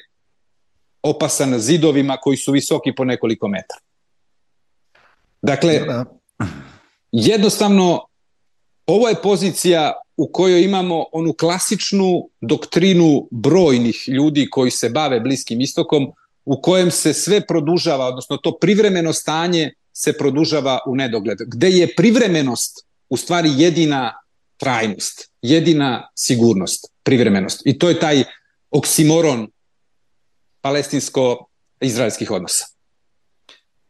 opasan 1.03 1.59
zidovima 1.59 2.17
koji 2.21 2.37
su 2.37 2.51
visoki 2.51 2.95
po 2.95 3.05
nekoliko 3.05 3.47
metara. 3.47 3.81
Dakle, 5.41 5.79
da 5.79 6.05
jednostavno 7.11 8.05
ovo 8.87 9.09
je 9.09 9.21
pozicija 9.23 9.93
u 10.17 10.27
kojoj 10.27 10.63
imamo 10.63 11.05
onu 11.11 11.33
klasičnu 11.33 12.29
doktrinu 12.41 13.27
brojnih 13.31 14.03
ljudi 14.07 14.49
koji 14.49 14.71
se 14.71 14.89
bave 14.89 15.19
Bliskim 15.19 15.61
istokom, 15.61 16.11
u 16.45 16.61
kojem 16.61 16.91
se 16.91 17.13
sve 17.13 17.47
produžava, 17.47 18.05
odnosno 18.05 18.37
to 18.37 18.57
privremeno 18.61 19.13
stanje 19.13 19.73
se 19.97 20.13
produžava 20.17 20.79
u 20.87 20.95
nedogled, 20.95 21.37
gde 21.47 21.69
je 21.69 21.93
privremenost 21.95 22.85
u 23.09 23.17
stvari 23.17 23.49
jedina 23.57 24.13
trajnost, 24.57 25.31
jedina 25.41 26.09
sigurnost, 26.15 26.91
privremenost. 27.03 27.61
I 27.65 27.79
to 27.79 27.89
je 27.89 27.99
taj 27.99 28.23
oksimoron 28.71 29.47
palestinsko-izraelskih 30.61 32.31
odnosa. 32.31 32.65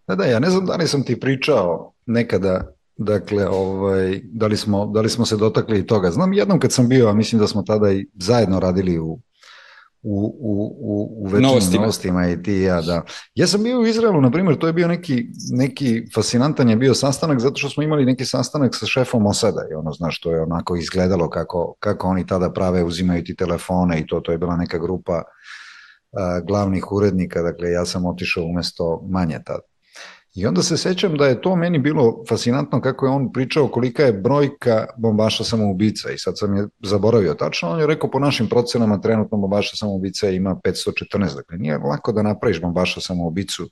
Da, 0.08 0.16
da, 0.16 0.26
ja 0.26 0.40
ne 0.40 0.50
znam 0.50 0.66
da 0.66 0.76
li 0.76 0.88
sam 0.88 1.04
ti 1.04 1.20
pričao 1.20 1.94
nekada, 2.06 2.74
dakle, 2.98 3.48
ovaj, 3.48 4.22
da, 4.24 4.48
li 4.48 4.58
smo, 4.58 4.86
da 4.86 5.02
li 5.02 5.10
smo 5.10 5.26
se 5.26 5.38
dotakli 5.38 5.88
toga. 5.88 6.12
Znam 6.12 6.34
jednom 6.34 6.60
kad 6.60 6.72
sam 6.72 6.90
bio, 6.90 7.08
a 7.08 7.14
mislim 7.14 7.42
da 7.42 7.48
smo 7.48 7.64
tada 7.64 7.92
i 7.92 8.06
zajedno 8.14 8.60
radili 8.60 9.00
u 9.00 9.20
u, 10.08 10.38
u, 10.40 10.78
u, 10.80 11.22
u 11.22 11.24
večnim 11.24 11.42
novostima. 11.42 11.82
novostima 11.82 12.30
i 12.30 12.44
ti 12.44 12.54
i 12.54 12.62
ja, 12.62 12.82
da. 12.82 13.02
Ja 13.36 13.48
sam 13.48 13.64
bio 13.64 13.80
u 13.80 13.86
Izraelu, 13.86 14.22
na 14.22 14.32
primjer, 14.32 14.60
to 14.60 14.68
je 14.68 14.74
bio 14.74 14.88
neki, 14.88 15.26
neki 15.52 16.04
fascinantan 16.16 16.70
je 16.70 16.76
bio 16.76 16.94
sastanak 16.94 17.40
zato 17.40 17.56
što 17.56 17.70
smo 17.70 17.84
imali 17.84 18.06
neki 18.06 18.26
sastanak 18.26 18.76
sa 18.76 18.86
šefom 18.86 19.26
Osada 19.26 19.62
i 19.72 19.74
ono, 19.74 19.92
znaš, 19.92 20.22
to 20.22 20.32
je 20.32 20.42
onako 20.42 20.76
izgledalo 20.76 21.30
kako, 21.30 21.76
kako 21.80 22.08
oni 22.08 22.28
tada 22.28 22.52
prave, 22.52 22.84
uzimaju 22.84 23.24
ti 23.24 23.36
telefone 23.36 24.00
i 24.00 24.08
to, 24.08 24.20
to 24.20 24.32
je 24.32 24.38
bila 24.38 24.56
neka 24.56 24.78
grupa 24.78 25.24
a, 26.12 26.40
glavnih 26.48 26.92
urednika, 26.92 27.42
dakle 27.42 27.72
ja 27.72 27.86
sam 27.86 28.06
otišao 28.06 28.44
umesto 28.44 29.02
manje 29.10 29.40
tada. 29.46 29.75
I 30.36 30.46
onda 30.46 30.64
se 30.64 30.78
sećam 30.78 31.18
da 31.18 31.28
je 31.28 31.42
to 31.42 31.56
meni 31.56 31.80
bilo 31.80 32.24
fascinantno 32.30 32.82
kako 32.82 33.06
je 33.06 33.12
on 33.12 33.32
pričao 33.32 33.68
kolika 33.68 34.04
je 34.04 34.14
brojka 34.14 34.86
bombaša 34.98 35.44
samoubica 35.44 36.12
i 36.12 36.18
sad 36.18 36.38
sam 36.38 36.56
je 36.56 36.68
zaboravio 36.84 37.34
tačno, 37.34 37.70
on 37.70 37.80
je 37.80 37.88
rekao 37.88 38.12
po 38.12 38.20
našim 38.20 38.50
procenama 38.50 39.02
trenutno 39.02 39.38
bombaša 39.38 39.76
samoubica 39.76 40.30
ima 40.30 40.56
514, 40.56 41.36
dakle 41.36 41.58
nije 41.58 41.78
lako 41.78 42.12
da 42.12 42.22
napraviš 42.22 42.62
bombaša 42.62 43.02
samoubicu 43.02 43.70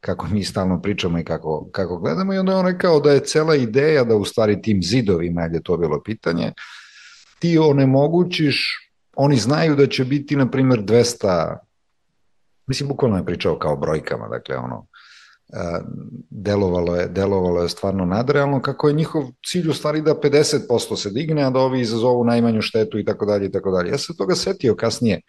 kako 0.00 0.26
mi 0.26 0.44
stalno 0.44 0.82
pričamo 0.82 1.18
i 1.18 1.24
kako, 1.24 1.68
kako 1.72 1.98
gledamo. 1.98 2.34
I 2.34 2.38
onda 2.38 2.52
je 2.52 2.58
on 2.58 2.66
rekao 2.66 3.00
da 3.00 3.12
je 3.12 3.20
cela 3.20 3.54
ideja 3.54 4.04
da 4.04 4.16
u 4.16 4.24
stvari 4.24 4.62
tim 4.62 4.82
zidovima, 4.82 5.42
je 5.42 5.62
to 5.62 5.76
bilo 5.76 6.02
pitanje, 6.02 6.52
ti 7.38 7.58
onemogućiš, 7.58 8.90
oni 9.16 9.36
znaju 9.36 9.76
da 9.76 9.86
će 9.86 10.04
biti 10.04 10.36
na 10.36 10.50
primjer 10.50 10.80
200 10.80 11.56
mislim 12.66 12.88
bukvalno 12.88 13.16
je 13.16 13.24
pričao 13.24 13.58
kao 13.58 13.76
brojkama, 13.76 14.28
dakle 14.28 14.56
ono 14.56 14.86
delovalo 16.30 16.96
je, 16.96 17.08
delovalo 17.08 17.62
je 17.62 17.68
stvarno 17.68 18.04
nadrealno, 18.04 18.62
kako 18.62 18.88
je 18.88 18.94
njihov 18.94 19.24
cilj 19.46 19.68
u 19.68 19.74
stvari 19.74 20.02
da 20.02 20.14
50% 20.14 20.96
se 20.96 21.10
digne, 21.10 21.42
a 21.42 21.50
da 21.50 21.58
ovi 21.58 21.80
izazovu 21.80 22.24
najmanju 22.24 22.62
štetu 22.62 22.98
i 22.98 23.04
tako 23.04 23.26
dalje 23.26 23.46
i 23.46 23.52
tako 23.52 23.70
dalje. 23.70 23.90
Ja 23.90 23.98
se 23.98 24.16
toga 24.16 24.34
setio 24.34 24.76
kasnije, 24.76 25.20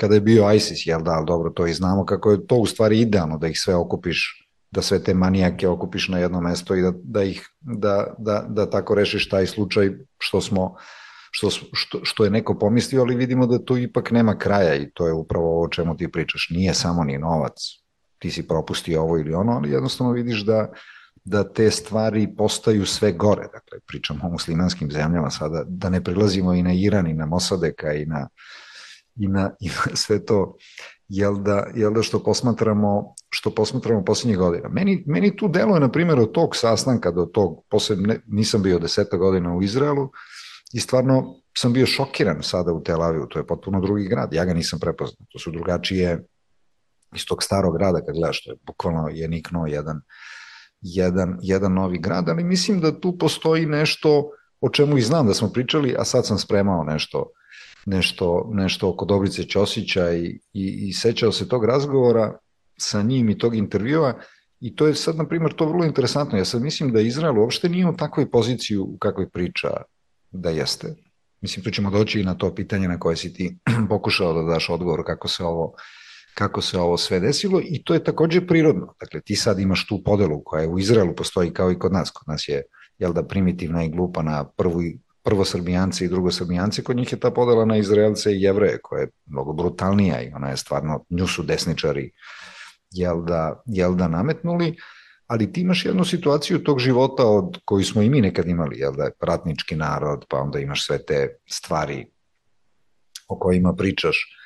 kada 0.00 0.14
je 0.14 0.20
bio 0.20 0.52
ISIS, 0.52 0.86
jel 0.86 1.02
da, 1.02 1.24
dobro, 1.26 1.50
to 1.50 1.66
i 1.66 1.74
znamo 1.74 2.04
kako 2.04 2.30
je 2.30 2.46
to 2.46 2.56
u 2.56 2.66
stvari 2.66 3.00
idealno, 3.00 3.38
da 3.38 3.46
ih 3.48 3.60
sve 3.60 3.74
okupiš, 3.74 4.48
da 4.70 4.82
sve 4.82 5.02
te 5.02 5.14
manijake 5.14 5.68
okupiš 5.68 6.08
na 6.08 6.18
jedno 6.18 6.40
mesto 6.40 6.74
i 6.74 6.82
da, 6.82 6.92
da 7.02 7.22
ih, 7.22 7.48
da, 7.60 8.14
da, 8.18 8.44
da 8.48 8.70
tako 8.70 8.94
rešiš 8.94 9.28
taj 9.28 9.46
slučaj 9.46 9.90
što 10.18 10.40
smo, 10.40 10.74
što, 11.30 11.50
što, 11.72 12.00
što 12.02 12.24
je 12.24 12.30
neko 12.30 12.58
pomislio, 12.58 13.00
ali 13.00 13.16
vidimo 13.16 13.46
da 13.46 13.64
tu 13.64 13.76
ipak 13.76 14.10
nema 14.10 14.38
kraja 14.38 14.74
i 14.74 14.90
to 14.94 15.06
je 15.06 15.12
upravo 15.12 15.46
ovo 15.46 15.64
o 15.64 15.68
čemu 15.68 15.96
ti 15.96 16.12
pričaš. 16.12 16.48
Nije 16.50 16.74
samo 16.74 17.04
ni 17.04 17.18
novac, 17.18 17.54
ti 18.18 18.30
si 18.30 18.48
propustio 18.48 19.02
ovo 19.02 19.18
ili 19.18 19.34
ono, 19.34 19.52
ali 19.52 19.70
jednostavno 19.70 20.12
vidiš 20.12 20.44
da, 20.44 20.72
da 21.24 21.52
te 21.52 21.70
stvari 21.70 22.34
postaju 22.36 22.86
sve 22.86 23.12
gore. 23.12 23.42
Dakle, 23.42 23.78
pričamo 23.86 24.20
o 24.24 24.30
muslimanskim 24.30 24.90
zemljama 24.90 25.30
sada, 25.30 25.64
da 25.66 25.88
ne 25.88 26.04
prilazimo 26.04 26.54
i 26.54 26.62
na 26.62 26.72
Iran 26.72 27.06
i 27.06 27.14
na 27.14 27.26
Mosadeka 27.26 27.92
i 27.92 28.06
na, 28.06 28.28
i 29.16 29.28
na, 29.28 29.50
i 29.60 29.66
na 29.68 29.96
sve 29.96 30.24
to, 30.24 30.56
jel 31.08 31.38
da, 31.42 31.66
jel 31.74 31.92
da 31.92 32.02
što 32.02 32.22
posmatramo 32.22 33.14
što 33.30 33.50
posmatramo 33.50 34.04
poslednjih 34.04 34.38
godina. 34.38 34.68
Meni, 34.68 35.04
meni 35.06 35.36
tu 35.36 35.48
deluje, 35.48 35.80
na 35.80 35.90
primjer, 35.90 36.18
od 36.18 36.32
tog 36.32 36.56
sastanka 36.56 37.10
do 37.10 37.24
tog, 37.24 37.64
posle, 37.70 37.96
ne, 37.96 38.20
nisam 38.26 38.62
bio 38.62 38.78
deseta 38.78 39.16
godina 39.16 39.54
u 39.54 39.62
Izraelu 39.62 40.10
i 40.72 40.80
stvarno 40.80 41.34
sam 41.56 41.72
bio 41.72 41.86
šokiran 41.86 42.42
sada 42.42 42.72
u 42.72 42.82
Tel 42.82 43.02
Avivu, 43.02 43.26
to 43.26 43.38
je 43.38 43.46
potpuno 43.46 43.80
drugi 43.80 44.08
grad, 44.08 44.32
ja 44.32 44.44
ga 44.44 44.54
nisam 44.54 44.80
prepoznao, 44.80 45.26
to 45.32 45.38
su 45.38 45.50
drugačije 45.50 46.24
iz 47.14 47.26
tog 47.26 47.42
starog 47.42 47.76
grada 47.78 48.00
kad 48.00 48.14
gledaš, 48.14 48.44
to 48.44 48.52
je 48.52 48.56
bukvalno 48.66 49.08
je 49.08 49.28
niknuo 49.28 49.66
jedan, 49.66 50.00
jedan, 50.80 51.38
jedan 51.42 51.72
novi 51.72 51.98
grad, 51.98 52.28
ali 52.28 52.44
mislim 52.44 52.80
da 52.80 53.00
tu 53.00 53.18
postoji 53.18 53.66
nešto 53.66 54.30
o 54.60 54.68
čemu 54.68 54.98
i 54.98 55.02
znam 55.02 55.26
da 55.26 55.34
smo 55.34 55.48
pričali, 55.52 55.94
a 55.98 56.04
sad 56.04 56.26
sam 56.26 56.38
spremao 56.38 56.84
nešto 56.84 57.30
nešto, 57.88 58.50
nešto 58.52 58.88
oko 58.88 59.04
Dobrice 59.04 59.44
Ćosića 59.44 60.12
i, 60.12 60.40
i, 60.52 60.88
i 60.88 60.92
sećao 60.92 61.32
se 61.32 61.48
tog 61.48 61.64
razgovora 61.64 62.38
sa 62.76 63.02
njim 63.02 63.30
i 63.30 63.38
tog 63.38 63.54
intervjua 63.54 64.20
i 64.60 64.76
to 64.76 64.86
je 64.86 64.94
sad, 64.94 65.16
na 65.16 65.28
primjer, 65.28 65.52
to 65.52 65.66
vrlo 65.66 65.84
interesantno. 65.84 66.38
Ja 66.38 66.44
sad 66.44 66.62
mislim 66.62 66.92
da 66.92 67.00
Izrael 67.00 67.38
uopšte 67.38 67.68
nije 67.68 67.86
u 67.86 67.96
takvoj 67.96 68.30
poziciji 68.30 68.76
u 68.76 68.98
kakvoj 68.98 69.30
priča 69.30 69.68
da 70.30 70.50
jeste. 70.50 70.94
Mislim, 71.40 71.64
tu 71.64 71.70
ćemo 71.70 71.90
doći 71.90 72.20
i 72.20 72.24
na 72.24 72.34
to 72.34 72.54
pitanje 72.54 72.88
na 72.88 72.98
koje 72.98 73.16
si 73.16 73.32
ti 73.32 73.58
pokušao 73.92 74.32
da 74.32 74.42
daš 74.42 74.70
odgovor 74.70 75.02
kako 75.06 75.28
se 75.28 75.44
ovo 75.44 75.72
kako 76.38 76.62
se 76.62 76.78
ovo 76.78 76.96
sve 76.96 77.20
desilo 77.20 77.60
i 77.64 77.82
to 77.84 77.94
je 77.94 78.04
takođe 78.04 78.46
prirodno. 78.46 78.94
Dakle, 79.00 79.20
ti 79.20 79.36
sad 79.36 79.58
imaš 79.58 79.86
tu 79.86 80.02
podelu 80.04 80.42
koja 80.44 80.62
je 80.62 80.68
u 80.68 80.78
Izraelu 80.78 81.14
postoji 81.14 81.52
kao 81.52 81.72
i 81.72 81.78
kod 81.78 81.92
nas. 81.92 82.10
Kod 82.10 82.28
nas 82.28 82.48
je, 82.48 82.62
jel 82.98 83.12
da, 83.12 83.22
primitivna 83.22 83.84
i 83.84 83.88
glupa 83.88 84.22
na 84.22 84.44
prvu, 84.44 84.82
prvo 85.22 85.44
srbijance 85.44 86.04
i 86.04 86.08
drugo 86.08 86.30
srbijance, 86.30 86.84
kod 86.84 86.96
njih 86.96 87.12
je 87.12 87.20
ta 87.20 87.30
podela 87.30 87.64
na 87.64 87.76
Izraelce 87.76 88.32
i 88.32 88.42
Jevreje, 88.42 88.78
koja 88.82 89.00
je 89.00 89.10
mnogo 89.26 89.52
brutalnija 89.52 90.22
i 90.22 90.30
ona 90.34 90.50
je 90.50 90.56
stvarno, 90.56 91.04
nju 91.10 91.26
su 91.26 91.42
desničari, 91.42 92.10
jel 92.90 93.24
da, 93.24 93.62
jel 93.66 93.94
da 93.94 94.08
nametnuli, 94.08 94.76
ali 95.26 95.52
ti 95.52 95.60
imaš 95.60 95.84
jednu 95.84 96.04
situaciju 96.04 96.62
tog 96.64 96.78
života 96.78 97.26
od 97.26 97.58
koju 97.64 97.84
smo 97.84 98.02
i 98.02 98.10
mi 98.10 98.20
nekad 98.20 98.48
imali, 98.48 98.78
jel 98.78 98.92
da 98.96 99.10
ratnički 99.20 99.76
narod, 99.76 100.24
pa 100.28 100.38
onda 100.38 100.58
imaš 100.58 100.86
sve 100.86 100.98
te 101.04 101.28
stvari 101.50 102.06
o 103.28 103.38
kojima 103.38 103.74
pričaš, 103.74 104.37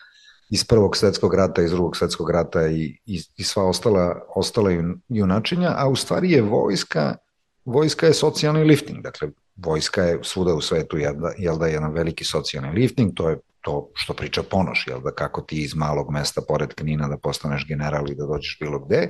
iz 0.53 0.65
prvog 0.65 0.97
svetskog 0.97 1.35
rata, 1.35 1.62
iz 1.62 1.71
drugog 1.71 1.97
svetskog 1.97 2.31
rata 2.31 2.67
i, 2.67 2.99
i, 3.07 3.21
i 3.37 3.45
sva 3.45 3.65
ostala, 3.65 4.21
ostala 4.35 4.71
junačenja, 5.09 5.75
a 5.77 5.88
u 5.88 5.97
stvari 5.97 6.31
je 6.31 6.43
vojska, 6.43 7.17
vojska 7.65 8.07
je 8.07 8.15
socijalni 8.15 8.65
lifting, 8.65 9.03
dakle 9.03 9.29
vojska 9.57 10.03
je 10.03 10.19
svuda 10.23 10.55
u 10.55 10.61
svetu 10.61 10.99
jel 10.99 11.15
da, 11.15 11.33
jel 11.38 11.59
da 11.59 11.67
je 11.67 11.73
jedan 11.73 11.93
veliki 11.93 12.25
socijalni 12.25 12.73
lifting, 12.73 13.15
to 13.15 13.31
je 13.31 13.38
to 13.61 13.91
što 13.95 14.15
priča 14.15 14.43
Ponoš, 14.43 14.87
jel 14.87 15.01
da 15.01 15.11
kako 15.11 15.41
ti 15.41 15.62
iz 15.62 15.75
malog 15.75 16.11
mesta 16.11 16.43
pored 16.49 16.75
Knina 16.75 17.09
da 17.09 17.17
postaneš 17.17 17.67
general 17.69 18.11
i 18.11 18.15
da 18.15 18.27
dođeš 18.27 18.59
bilo 18.61 18.79
gde. 18.79 19.09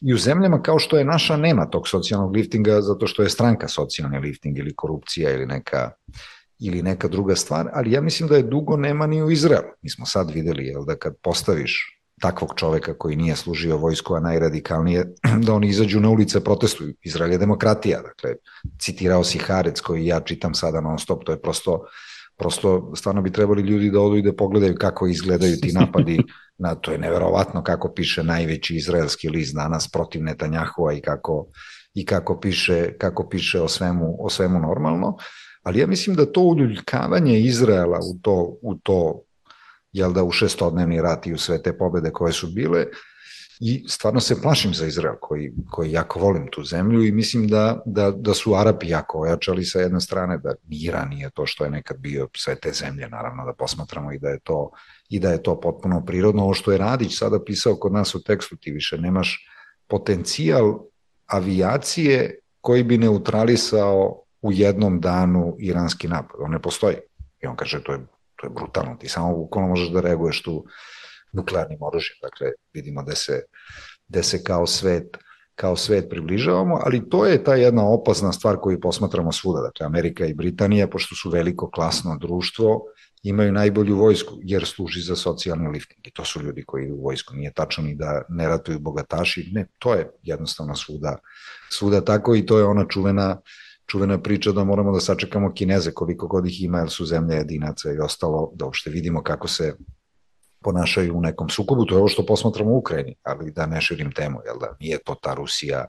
I 0.00 0.14
u 0.14 0.18
zemljama 0.18 0.62
kao 0.62 0.78
što 0.78 0.98
je 0.98 1.04
naša 1.04 1.36
nema 1.36 1.70
tog 1.70 1.88
socijalnog 1.88 2.32
liftinga 2.32 2.80
zato 2.80 3.06
što 3.06 3.22
je 3.22 3.28
stranka 3.28 3.68
socijalni 3.68 4.18
lifting 4.18 4.58
ili 4.58 4.74
korupcija 4.76 5.30
ili 5.30 5.46
neka 5.46 5.90
ili 6.60 6.82
neka 6.82 7.08
druga 7.08 7.36
stvar, 7.36 7.68
ali 7.72 7.92
ja 7.92 8.00
mislim 8.00 8.28
da 8.28 8.36
je 8.36 8.42
dugo 8.42 8.76
nema 8.76 9.06
ni 9.06 9.22
u 9.22 9.30
Izraelu. 9.30 9.68
Mi 9.82 9.90
smo 9.90 10.06
sad 10.06 10.30
videli 10.30 10.66
jel, 10.66 10.84
da 10.84 10.96
kad 10.96 11.14
postaviš 11.22 11.98
takvog 12.20 12.52
čoveka 12.56 12.94
koji 12.98 13.16
nije 13.16 13.36
služio 13.36 13.76
vojsku, 13.76 14.14
a 14.14 14.20
najradikalnije, 14.20 15.04
da 15.46 15.54
oni 15.54 15.68
izađu 15.68 16.00
na 16.00 16.10
ulice, 16.10 16.44
protestuju. 16.44 16.94
Izrael 17.02 17.32
je 17.32 17.38
demokratija, 17.38 18.02
dakle, 18.02 18.34
citirao 18.78 19.24
si 19.24 19.38
Harec 19.38 19.80
koji 19.80 20.06
ja 20.06 20.20
čitam 20.20 20.54
sada 20.54 20.80
non 20.80 20.98
stop, 20.98 21.24
to 21.24 21.32
je 21.32 21.40
prosto, 21.42 21.84
prosto 22.36 22.92
stvarno 22.96 23.22
bi 23.22 23.32
trebali 23.32 23.62
ljudi 23.62 23.90
da 23.90 24.00
odu 24.00 24.16
i 24.16 24.22
da 24.22 24.32
pogledaju 24.32 24.74
kako 24.78 25.06
izgledaju 25.06 25.56
ti 25.56 25.72
napadi, 25.72 26.18
na 26.64 26.74
to 26.74 26.92
je 26.92 26.98
neverovatno 26.98 27.62
kako 27.62 27.92
piše 27.92 28.24
najveći 28.24 28.76
izraelski 28.76 29.28
list 29.28 29.54
danas 29.54 29.88
protiv 29.90 30.22
Netanjahova 30.22 30.92
i 30.92 31.00
kako, 31.00 31.46
i 31.94 32.06
kako 32.06 32.40
piše, 32.40 32.92
kako 32.98 33.28
piše 33.28 33.60
o 33.60 33.68
svemu, 33.68 34.16
o 34.18 34.30
svemu 34.30 34.58
normalno. 34.58 35.16
Ali 35.62 35.78
ja 35.78 35.86
mislim 35.86 36.16
da 36.16 36.32
to 36.32 36.40
uljuljkavanje 36.40 37.40
Izraela 37.40 37.98
u 37.98 38.18
to, 38.22 38.58
u 38.62 38.74
to 38.74 39.22
jel 39.92 40.12
da 40.12 40.24
u 40.24 40.30
šestodnevni 40.30 41.00
rat 41.02 41.26
i 41.26 41.32
u 41.32 41.38
sve 41.38 41.62
te 41.62 41.78
pobede 41.78 42.10
koje 42.10 42.32
su 42.32 42.46
bile, 42.46 42.86
i 43.60 43.84
stvarno 43.88 44.20
se 44.20 44.42
plašim 44.42 44.74
za 44.74 44.86
Izrael 44.86 45.14
koji, 45.20 45.52
koji 45.70 45.92
jako 45.92 46.20
volim 46.20 46.48
tu 46.50 46.64
zemlju 46.64 47.04
i 47.04 47.12
mislim 47.12 47.48
da, 47.48 47.82
da, 47.86 48.10
da 48.10 48.34
su 48.34 48.54
Arapi 48.54 48.88
jako 48.88 49.20
ojačali 49.20 49.64
sa 49.64 49.80
jedne 49.80 50.00
strane, 50.00 50.38
da 50.38 50.54
Iran 50.70 51.08
nije 51.08 51.30
to 51.30 51.46
što 51.46 51.64
je 51.64 51.70
nekad 51.70 51.98
bio 51.98 52.28
sve 52.36 52.54
te 52.54 52.72
zemlje, 52.72 53.08
naravno 53.08 53.44
da 53.44 53.52
posmatramo 53.52 54.12
i 54.12 54.18
da 54.18 54.28
je 54.28 54.38
to 54.38 54.70
i 55.08 55.18
da 55.18 55.30
je 55.30 55.42
to 55.42 55.60
potpuno 55.60 56.04
prirodno. 56.04 56.42
Ovo 56.42 56.54
što 56.54 56.72
je 56.72 56.78
Radić 56.78 57.18
sada 57.18 57.44
pisao 57.44 57.76
kod 57.76 57.92
nas 57.92 58.14
u 58.14 58.22
tekstu, 58.22 58.56
ti 58.56 58.70
više 58.70 58.98
nemaš 58.98 59.46
potencijal 59.88 60.78
avijacije 61.26 62.38
koji 62.60 62.82
bi 62.82 62.98
neutralisao 62.98 64.22
u 64.42 64.52
jednom 64.52 65.00
danu 65.00 65.56
iranski 65.58 66.08
napad. 66.08 66.40
On 66.40 66.50
ne 66.50 66.62
postoji. 66.62 66.96
I 67.42 67.46
on 67.46 67.56
kaže, 67.56 67.82
to 67.82 67.92
je, 67.92 67.98
to 68.36 68.46
je 68.46 68.50
brutalno. 68.50 68.96
Ti 68.96 69.08
samo 69.08 69.34
bukvalno 69.34 69.68
možeš 69.68 69.88
da 69.88 70.00
reaguješ 70.00 70.42
tu 70.42 70.64
nuklearnim 71.32 71.78
oružjem. 71.82 72.16
Dakle, 72.22 72.52
vidimo 72.72 73.02
da 73.02 73.14
se, 73.14 73.42
da 74.08 74.22
se 74.22 74.44
kao 74.44 74.66
svet 74.66 75.16
kao 75.58 75.76
svet 75.76 76.06
približavamo, 76.10 76.78
ali 76.84 77.08
to 77.10 77.26
je 77.26 77.44
ta 77.44 77.54
jedna 77.54 77.88
opasna 77.88 78.32
stvar 78.32 78.56
koju 78.56 78.80
posmatramo 78.80 79.32
svuda. 79.32 79.60
Dakle, 79.60 79.86
Amerika 79.86 80.26
i 80.26 80.34
Britanija, 80.34 80.86
pošto 80.88 81.14
su 81.14 81.30
veliko 81.30 81.70
klasno 81.70 82.18
društvo, 82.20 82.80
imaju 83.22 83.52
najbolju 83.52 83.96
vojsku, 83.96 84.38
jer 84.42 84.66
služi 84.66 85.00
za 85.00 85.16
socijalni 85.16 85.68
lifting. 85.68 86.06
I 86.06 86.10
to 86.10 86.24
su 86.24 86.42
ljudi 86.42 86.64
koji 86.66 86.92
u 86.92 87.02
vojsku. 87.02 87.34
Nije 87.34 87.52
tačno 87.52 87.84
ni 87.84 87.94
da 87.94 88.22
ne 88.28 88.48
ratuju 88.48 88.78
bogataši, 88.78 89.48
ne, 89.52 89.66
to 89.78 89.94
je 89.94 90.10
jednostavno 90.22 90.76
svuda, 90.76 91.16
svuda 91.70 92.04
tako 92.04 92.34
i 92.34 92.46
to 92.46 92.58
je 92.58 92.64
ona 92.64 92.84
čuvena 92.88 93.40
čuvena 93.90 94.18
priča 94.20 94.52
da 94.52 94.64
moramo 94.64 94.92
da 94.92 95.00
sačekamo 95.00 95.52
Kineze 95.54 95.92
koliko 95.92 96.26
god 96.26 96.46
ih 96.46 96.62
ima, 96.62 96.78
jer 96.78 96.90
su 96.90 97.06
zemlje 97.06 97.36
jedinaca 97.36 97.92
i 97.92 97.98
ostalo, 97.98 98.52
da 98.54 98.64
uopšte 98.64 98.90
vidimo 98.90 99.22
kako 99.22 99.48
se 99.48 99.74
ponašaju 100.62 101.16
u 101.16 101.20
nekom 101.20 101.48
sukobu, 101.48 101.84
to 101.84 101.94
je 101.94 101.98
ovo 101.98 102.08
što 102.08 102.26
posmatramo 102.26 102.70
u 102.70 102.78
Ukrajini, 102.78 103.14
ali 103.22 103.52
da 103.52 103.66
ne 103.66 103.80
širim 103.80 104.12
temu, 104.12 104.38
jel 104.46 104.58
da 104.58 104.76
nije 104.80 104.98
to 105.04 105.14
ta 105.14 105.34
Rusija 105.34 105.84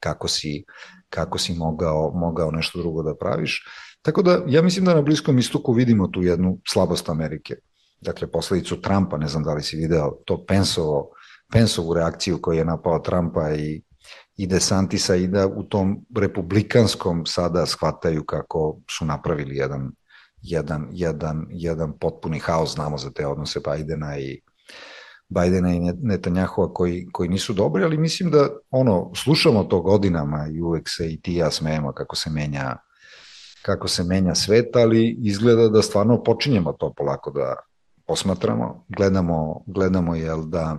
kako 0.00 0.28
si, 0.28 0.64
kako 1.10 1.38
si 1.38 1.54
mogao, 1.54 2.12
mogao 2.14 2.50
nešto 2.50 2.78
drugo 2.78 3.02
da 3.02 3.14
praviš. 3.14 3.64
Tako 4.02 4.22
da 4.22 4.42
ja 4.46 4.62
mislim 4.62 4.84
da 4.84 4.94
na 4.94 5.02
Bliskom 5.02 5.38
istoku 5.38 5.72
vidimo 5.72 6.08
tu 6.08 6.22
jednu 6.22 6.58
slabost 6.68 7.08
Amerike. 7.08 7.56
Dakle, 8.00 8.30
posledicu 8.30 8.80
Trumpa, 8.80 9.16
ne 9.16 9.28
znam 9.28 9.44
da 9.44 9.54
li 9.54 9.62
si 9.62 9.76
video 9.76 10.10
to 10.24 10.44
Pensovo, 10.46 11.10
Pensovu 11.52 11.94
reakciju 11.94 12.38
koju 12.42 12.58
je 12.58 12.64
napao 12.64 12.98
Trumpa 12.98 13.52
i 13.54 13.82
i 14.36 14.46
DeSantisa 14.46 15.16
i 15.16 15.26
da 15.26 15.46
u 15.46 15.62
tom 15.62 16.06
republikanskom 16.16 17.26
sada 17.26 17.66
shvataju 17.66 18.24
kako 18.24 18.78
su 18.90 19.04
napravili 19.04 19.56
jedan, 19.56 19.92
jedan, 20.42 20.88
jedan, 20.92 21.46
jedan 21.50 21.98
potpuni 21.98 22.38
haos, 22.38 22.74
znamo 22.74 22.98
za 22.98 23.10
te 23.10 23.26
odnose 23.26 23.60
Bajdena 23.60 24.18
i 24.18 24.40
Bajdena 25.28 25.74
i 25.74 25.80
Netanjahova 26.02 26.74
koji, 26.74 27.08
koji 27.12 27.28
nisu 27.28 27.52
dobri, 27.52 27.84
ali 27.84 27.98
mislim 27.98 28.30
da 28.30 28.48
ono, 28.70 29.10
slušamo 29.14 29.64
to 29.64 29.80
godinama 29.80 30.48
i 30.52 30.60
uvek 30.60 30.88
se 30.88 31.12
i 31.12 31.20
ti 31.20 31.34
ja 31.34 31.50
smejemo 31.50 31.92
kako 31.92 32.16
se 32.16 32.30
menja 32.30 32.76
kako 33.62 33.88
se 33.88 34.04
menja 34.04 34.34
svet, 34.34 34.76
ali 34.76 35.16
izgleda 35.22 35.68
da 35.68 35.82
stvarno 35.82 36.22
počinjemo 36.22 36.72
to 36.72 36.92
polako 36.96 37.30
da 37.30 37.56
posmatramo, 38.06 38.84
gledamo, 38.88 39.62
gledamo 39.66 40.14
jel 40.14 40.42
da 40.44 40.78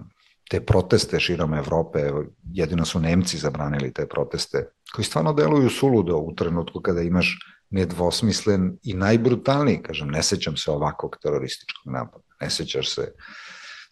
te 0.51 0.59
proteste 0.59 1.19
širom 1.19 1.53
Evrope, 1.53 2.11
jedino 2.53 2.85
su 2.85 2.99
Nemci 2.99 3.37
zabranili 3.37 3.93
te 3.93 4.07
proteste, 4.07 4.65
koji 4.95 5.05
stvarno 5.05 5.33
deluju 5.33 5.69
suludo 5.69 6.17
u 6.17 6.35
trenutku 6.35 6.81
kada 6.81 7.01
imaš 7.01 7.39
nedvosmislen 7.69 8.77
i 8.83 8.93
najbrutalniji, 8.93 9.83
kažem, 9.83 10.07
ne 10.07 10.23
sećam 10.23 10.57
se 10.57 10.71
ovakvog 10.71 11.17
terorističkog 11.21 11.93
napada, 11.93 12.23
ne 12.41 12.49
sećaš 12.49 12.95
se 12.95 13.13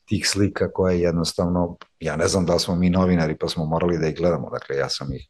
tih 0.05 0.27
slika 0.29 0.71
koje 0.71 0.99
jednostavno, 0.99 1.77
ja 1.99 2.15
ne 2.15 2.27
znam 2.27 2.45
da 2.45 2.59
smo 2.59 2.75
mi 2.75 2.89
novinari 2.89 3.37
pa 3.37 3.47
smo 3.47 3.65
morali 3.65 3.97
da 3.97 4.07
ih 4.07 4.17
gledamo, 4.17 4.49
dakle 4.49 4.75
ja 4.75 4.89
sam 4.89 5.13
ih 5.13 5.27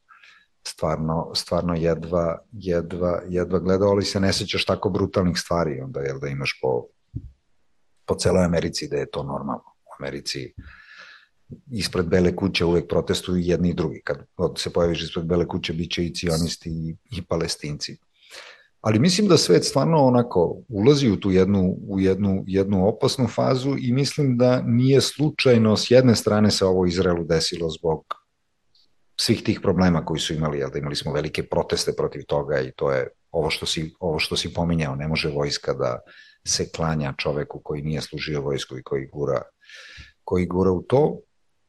stvarno, 0.67 1.31
stvarno 1.35 1.75
jedva, 1.75 2.37
jedva, 2.51 3.21
jedva 3.27 3.59
gledao, 3.59 3.89
ali 3.89 4.05
se 4.05 4.19
ne 4.19 4.33
sećaš 4.33 4.65
tako 4.65 4.89
brutalnih 4.89 5.37
stvari, 5.37 5.81
onda 5.81 6.01
jel 6.01 6.19
da 6.19 6.27
imaš 6.27 6.59
po, 6.61 6.85
po 8.05 8.15
celoj 8.15 8.45
Americi 8.45 8.87
da 8.87 8.97
je 8.97 9.11
to 9.11 9.23
normalno. 9.23 9.63
U 9.85 10.03
Americi 10.03 10.53
ispred 11.71 12.05
Bele 12.05 12.35
kuće 12.35 12.65
uvek 12.65 12.87
protestuju 12.87 13.37
jedni 13.37 13.69
i 13.69 13.73
drugi. 13.73 14.01
Kad 14.03 14.17
se 14.57 14.69
pojaviš 14.69 15.03
ispred 15.03 15.25
Bele 15.25 15.47
kuće, 15.47 15.73
bit 15.73 15.91
će 15.91 16.05
i 16.05 16.13
cionisti 16.13 16.69
i, 16.69 16.95
i 17.17 17.21
palestinci. 17.21 17.97
Ali 18.81 18.99
mislim 18.99 19.27
da 19.27 19.37
svet 19.37 19.65
stvarno 19.65 19.97
onako 19.97 20.57
ulazi 20.67 21.09
u 21.09 21.19
tu 21.19 21.31
jednu, 21.31 21.77
u 21.87 21.99
jednu, 21.99 22.43
jednu 22.47 22.87
opasnu 22.87 23.27
fazu 23.27 23.75
i 23.79 23.91
mislim 23.93 24.37
da 24.37 24.61
nije 24.61 25.01
slučajno 25.01 25.77
s 25.77 25.91
jedne 25.91 26.15
strane 26.15 26.51
se 26.51 26.65
ovo 26.65 26.85
Izraelu 26.85 27.23
desilo 27.23 27.69
zbog 27.69 28.03
svih 29.19 29.43
tih 29.43 29.59
problema 29.61 30.05
koji 30.05 30.19
su 30.19 30.33
imali, 30.33 30.57
jel 30.57 30.69
da 30.69 30.79
imali 30.79 30.95
smo 30.95 31.13
velike 31.13 31.43
proteste 31.43 31.93
protiv 31.97 32.23
toga 32.27 32.59
i 32.59 32.71
to 32.75 32.91
je 32.91 33.07
ovo 33.31 33.49
što 33.49 33.65
si, 33.65 33.93
ovo 33.99 34.19
što 34.19 34.37
si 34.37 34.53
pominjao, 34.53 34.95
ne 34.95 35.07
može 35.07 35.29
vojska 35.29 35.73
da 35.73 35.99
se 36.47 36.69
klanja 36.71 37.13
čoveku 37.17 37.61
koji 37.63 37.81
nije 37.81 38.01
služio 38.01 38.41
vojsku 38.41 38.77
i 38.77 38.83
koji 38.83 39.07
gura, 39.07 39.41
koji 40.23 40.45
gura 40.45 40.71
u 40.71 40.81
to 40.81 41.19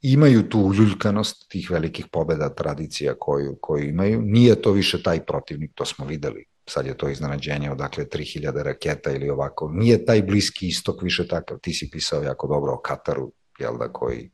imaju 0.02 0.48
tu 0.48 0.58
uljuljkanost 0.58 1.48
tih 1.48 1.70
velikih 1.70 2.06
pobeda, 2.12 2.54
tradicija 2.54 3.14
koju, 3.18 3.58
koju 3.60 3.88
imaju. 3.88 4.22
Nije 4.22 4.62
to 4.62 4.72
više 4.72 5.02
taj 5.02 5.24
protivnik, 5.24 5.70
to 5.74 5.84
smo 5.84 6.06
videli. 6.06 6.44
Sad 6.68 6.86
je 6.86 6.96
to 6.96 7.08
iznenađenje 7.08 7.70
odakle 7.70 8.04
3000 8.04 8.62
raketa 8.62 9.12
ili 9.12 9.30
ovako. 9.30 9.70
Nije 9.72 10.04
taj 10.04 10.22
bliski 10.22 10.68
istok 10.68 11.02
više 11.02 11.28
takav. 11.28 11.58
Ti 11.58 11.72
si 11.72 11.90
pisao 11.90 12.22
jako 12.22 12.46
dobro 12.46 12.72
o 12.72 12.80
Kataru, 12.80 13.32
jel 13.58 13.78
da, 13.78 13.92
koji, 13.92 14.30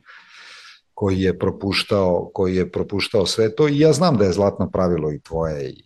koji 0.94 1.20
je 1.20 1.38
propuštao, 1.38 2.30
koji 2.34 2.56
je 2.56 2.70
propuštao 2.72 3.26
sve 3.26 3.54
to 3.54 3.68
i 3.68 3.78
ja 3.78 3.92
znam 3.92 4.16
da 4.16 4.24
je 4.24 4.32
zlatno 4.32 4.70
pravilo 4.70 5.12
i 5.12 5.20
tvoje 5.20 5.70
i 5.70 5.84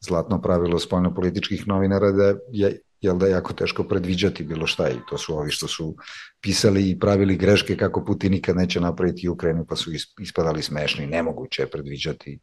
zlatno 0.00 0.40
pravilo 0.42 0.78
spoljnopolitičkih 0.78 1.68
novinara 1.68 2.10
da 2.12 2.34
je 2.50 2.80
jel 3.02 3.18
da 3.18 3.26
je 3.26 3.32
jako 3.32 3.52
teško 3.52 3.84
predviđati 3.84 4.44
bilo 4.44 4.66
šta 4.66 4.88
i 4.88 5.00
to 5.08 5.18
su 5.18 5.38
ovi 5.38 5.50
što 5.50 5.68
su 5.68 5.96
pisali 6.40 6.90
i 6.90 6.98
pravili 6.98 7.36
greške 7.36 7.76
kako 7.76 8.04
Putin 8.04 8.32
nikad 8.32 8.56
neće 8.56 8.80
napraviti 8.80 9.28
Ukrajinu 9.28 9.66
pa 9.68 9.76
su 9.76 9.90
ispadali 10.20 10.62
smešni, 10.62 11.06
nemoguće 11.06 11.62
je 11.62 11.70
predviđati 11.70 12.38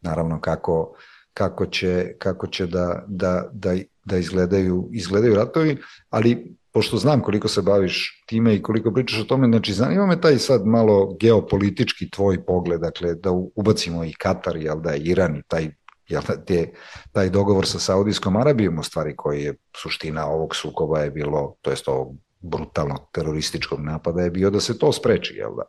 naravno 0.00 0.40
kako, 0.40 0.94
kako 1.34 1.66
će, 1.66 2.14
kako 2.18 2.46
će 2.46 2.66
da, 2.66 3.04
da, 3.08 3.50
da, 3.52 3.76
da 4.04 4.18
izgledaju, 4.18 4.88
izgledaju 4.92 5.34
ratovi, 5.34 5.76
ali 6.10 6.56
pošto 6.72 6.96
znam 6.96 7.20
koliko 7.20 7.48
se 7.48 7.62
baviš 7.62 8.24
time 8.26 8.54
i 8.54 8.62
koliko 8.62 8.92
pričaš 8.92 9.20
o 9.20 9.24
tome, 9.24 9.48
znači 9.48 9.72
zanima 9.72 10.06
me 10.06 10.20
taj 10.20 10.38
sad 10.38 10.66
malo 10.66 11.16
geopolitički 11.20 12.10
tvoj 12.10 12.44
pogled, 12.44 12.80
dakle 12.80 13.14
da 13.14 13.30
ubacimo 13.30 14.04
i 14.04 14.12
Katar, 14.12 14.56
jel 14.56 14.80
da 14.80 14.94
Iran 14.94 15.36
i 15.36 15.42
taj 15.48 15.70
jel, 16.10 16.22
da, 16.28 16.44
te, 16.44 16.72
taj 17.12 17.30
dogovor 17.30 17.66
sa 17.66 17.78
Saudijskom 17.78 18.36
Arabijom 18.36 18.78
u 18.78 18.82
stvari 18.82 19.16
koji 19.16 19.42
je 19.42 19.54
suština 19.76 20.26
ovog 20.26 20.56
sukoba 20.56 20.98
je 21.00 21.10
bilo, 21.10 21.54
to 21.62 21.70
jest 21.70 21.88
ovog 21.88 22.16
brutalnog 22.40 23.08
terorističkog 23.12 23.80
napada 23.80 24.22
je 24.22 24.30
bio 24.30 24.50
da 24.50 24.60
se 24.60 24.78
to 24.78 24.92
spreči, 24.92 25.34
jel 25.34 25.56
da? 25.56 25.62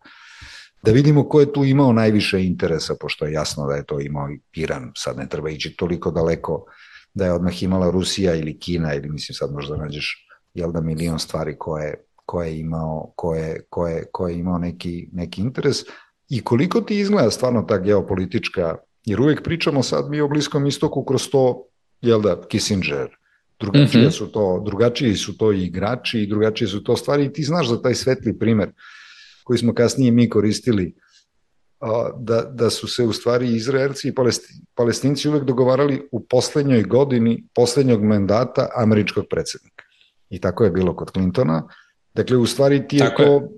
Da 0.83 0.91
vidimo 0.91 1.29
ko 1.29 1.39
je 1.39 1.53
tu 1.53 1.65
imao 1.65 1.93
najviše 1.93 2.43
interesa, 2.43 2.95
pošto 2.99 3.25
je 3.25 3.33
jasno 3.33 3.67
da 3.67 3.75
je 3.75 3.85
to 3.85 3.99
imao 3.99 4.27
Iran, 4.53 4.91
sad 4.97 5.17
ne 5.17 5.29
treba 5.29 5.49
ići 5.49 5.75
toliko 5.77 6.11
daleko 6.11 6.65
da 7.13 7.25
je 7.25 7.33
odmah 7.33 7.63
imala 7.63 7.91
Rusija 7.91 8.35
ili 8.35 8.59
Kina, 8.59 8.93
ili 8.93 9.09
mislim 9.09 9.35
sad 9.35 9.53
možda 9.53 9.77
nađeš 9.77 10.27
jel 10.53 10.71
da 10.71 10.81
milion 10.81 11.19
stvari 11.19 11.55
koje, 11.59 12.05
koje 12.25 12.47
je 12.47 12.59
imao, 12.59 13.13
koje, 13.15 13.61
koje, 13.69 14.05
koje 14.11 14.33
je 14.33 14.39
imao 14.39 14.57
neki, 14.57 15.09
neki 15.13 15.41
interes 15.41 15.77
i 16.29 16.43
koliko 16.43 16.81
ti 16.81 16.99
izgleda 16.99 17.31
stvarno 17.31 17.61
ta 17.61 17.77
geopolitička 17.77 18.75
Jer 19.05 19.21
uvek 19.21 19.43
pričamo 19.43 19.83
sad 19.83 20.09
mi 20.09 20.21
o 20.21 20.27
Bliskom 20.27 20.67
istoku 20.67 21.03
kroz 21.05 21.29
to, 21.29 21.63
jel 22.01 22.21
da, 22.21 22.41
Kissinger, 22.47 23.07
drugačije 23.59 24.03
mm 24.03 24.07
-hmm. 24.07 24.17
su 24.17 24.31
to, 24.31 24.63
drugačiji 24.65 25.15
su 25.15 25.37
to 25.37 25.51
i 25.51 25.63
igrači 25.63 26.19
i 26.19 26.27
drugačije 26.27 26.67
su 26.67 26.83
to 26.83 26.97
stvari 26.97 27.25
i 27.25 27.33
ti 27.33 27.43
znaš 27.43 27.69
za 27.69 27.81
taj 27.81 27.95
svetli 27.95 28.39
primer 28.39 28.71
koji 29.43 29.59
smo 29.59 29.73
kasnije 29.73 30.11
mi 30.11 30.29
koristili, 30.29 30.95
da, 32.17 32.41
da 32.41 32.69
su 32.69 32.87
se 32.87 33.03
u 33.03 33.13
stvari 33.13 33.55
Izraelci 33.55 34.07
i 34.07 34.13
Palestinci 34.75 35.29
uvek 35.29 35.43
dogovarali 35.43 36.07
u 36.11 36.25
poslednjoj 36.25 36.83
godini 36.83 37.43
poslednjog 37.53 38.03
mandata 38.03 38.69
američkog 38.75 39.25
predsednika. 39.29 39.83
I 40.29 40.39
tako 40.39 40.63
je 40.63 40.71
bilo 40.71 40.95
kod 40.95 41.11
Clintona. 41.11 41.67
Dakle, 42.13 42.37
u 42.37 42.45
stvari 42.45 42.87
ti 42.87 42.97
tako 42.97 43.21
je 43.21 43.27
to, 43.27 43.49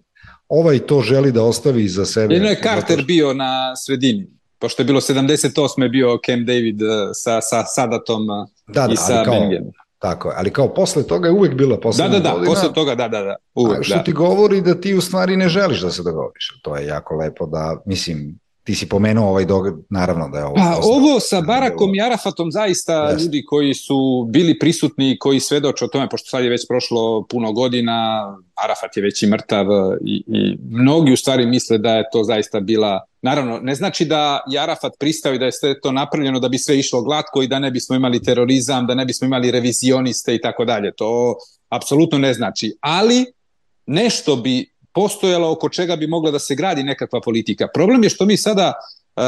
ovaj 0.47 0.79
to 0.79 1.01
želi 1.01 1.31
da 1.31 1.43
ostavi 1.43 1.87
za 1.87 2.05
sebe. 2.05 2.33
Jedno 2.33 2.49
je 2.49 2.59
Carter 2.63 2.97
što... 2.97 3.05
bio 3.05 3.33
na 3.33 3.75
sredini 3.75 4.27
pošto 4.63 4.81
je 4.81 4.85
bilo 4.85 5.01
78. 5.01 5.89
bio 5.89 6.19
Cam 6.25 6.45
David 6.45 6.81
uh, 6.81 6.89
sa, 7.13 7.41
sa 7.41 7.65
Sadatom 7.65 8.29
uh, 8.29 8.47
da, 8.67 8.87
da, 8.87 8.93
i 8.93 8.97
sa 8.97 9.23
kao, 9.23 9.33
Bengem. 9.33 9.63
Tako 9.99 10.33
ali 10.35 10.51
kao 10.51 10.73
posle 10.73 11.03
toga 11.03 11.27
je 11.27 11.33
uvek 11.33 11.53
bila 11.53 11.77
godina. 11.83 12.07
Da, 12.07 12.19
da, 12.19 12.39
da, 12.39 12.45
posle 12.45 12.73
toga, 12.73 12.95
da, 12.95 13.07
da, 13.07 13.21
da. 13.21 13.35
Uvek, 13.55 13.79
a 13.79 13.83
što 13.83 13.95
da. 13.95 14.03
ti 14.03 14.11
govori 14.11 14.61
da 14.61 14.81
ti 14.81 14.93
u 14.93 15.01
stvari 15.01 15.37
ne 15.37 15.49
želiš 15.49 15.81
da 15.81 15.91
se 15.91 16.03
dogovoriš. 16.03 16.59
To 16.61 16.75
je 16.75 16.87
jako 16.87 17.15
lepo 17.15 17.45
da, 17.45 17.81
mislim, 17.85 18.39
ti 18.63 18.75
si 18.75 18.89
pomenuo 18.89 19.29
ovaj 19.29 19.45
dog, 19.45 19.65
naravno 19.89 20.29
da 20.29 20.37
je 20.37 20.45
ovo... 20.45 20.55
Pa, 20.55 20.79
ovo 20.83 21.19
sa 21.19 21.41
Barakom 21.41 21.95
i 21.95 22.01
Arafatom 22.01 22.51
zaista 22.51 23.03
Jeste. 23.03 23.23
ljudi 23.23 23.45
koji 23.45 23.73
su 23.73 24.27
bili 24.29 24.59
prisutni 24.59 25.11
i 25.11 25.19
koji 25.19 25.39
svedoče 25.39 25.85
o 25.85 25.87
tome, 25.87 26.09
pošto 26.09 26.29
sad 26.29 26.43
je 26.43 26.49
već 26.49 26.67
prošlo 26.67 27.25
puno 27.29 27.51
godina, 27.51 28.23
Arafat 28.63 28.97
je 28.97 29.03
već 29.03 29.23
i 29.23 29.27
mrtav 29.27 29.65
i, 30.05 30.23
i 30.27 30.57
mnogi 30.69 31.13
u 31.13 31.17
stvari 31.17 31.45
misle 31.45 31.77
da 31.77 31.95
je 31.95 32.09
to 32.11 32.23
zaista 32.23 32.59
bila 32.59 32.99
Naravno, 33.23 33.59
ne 33.59 33.75
znači 33.75 34.05
da 34.05 34.43
je 34.47 34.59
Arafat 34.59 34.93
pristao 34.99 35.33
i 35.33 35.39
da 35.39 35.45
je 35.45 35.51
sve 35.51 35.79
to 35.79 35.91
napravljeno 35.91 36.39
da 36.39 36.49
bi 36.49 36.57
sve 36.57 36.79
išlo 36.79 37.01
glatko 37.01 37.41
i 37.41 37.47
da 37.47 37.59
ne 37.59 37.71
bismo 37.71 37.95
imali 37.95 38.23
terorizam, 38.23 38.87
da 38.87 38.95
ne 38.95 39.05
bismo 39.05 39.25
imali 39.25 39.51
revizioniste 39.51 40.35
i 40.35 40.41
tako 40.41 40.65
dalje. 40.65 40.91
To 40.95 41.35
apsolutno 41.69 42.17
ne 42.17 42.33
znači. 42.33 42.77
Ali 42.81 43.25
nešto 43.85 44.35
bi 44.35 44.72
postojalo 44.93 45.51
oko 45.51 45.69
čega 45.69 45.95
bi 45.95 46.07
mogla 46.07 46.31
da 46.31 46.39
se 46.39 46.55
gradi 46.55 46.83
nekakva 46.83 47.21
politika. 47.21 47.67
Problem 47.73 48.03
je 48.03 48.09
što 48.09 48.25
mi 48.25 48.37
sada 48.37 48.73
uh, 48.73 49.23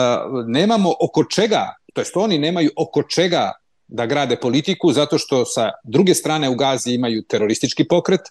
nemamo 0.47 0.93
oko 0.99 1.24
čega, 1.24 1.74
to 1.93 2.01
jest 2.01 2.18
oni 2.18 2.39
nemaju 2.39 2.70
oko 2.78 3.03
čega 3.03 3.51
da 3.88 4.05
grade 4.05 4.36
politiku, 4.36 4.93
zato 4.93 5.18
što 5.18 5.45
sa 5.45 5.72
druge 5.84 6.13
strane 6.16 6.49
u 6.49 6.55
Gazi 6.55 6.93
imaju 6.93 7.24
teroristički 7.24 7.88
pokret, 7.88 8.22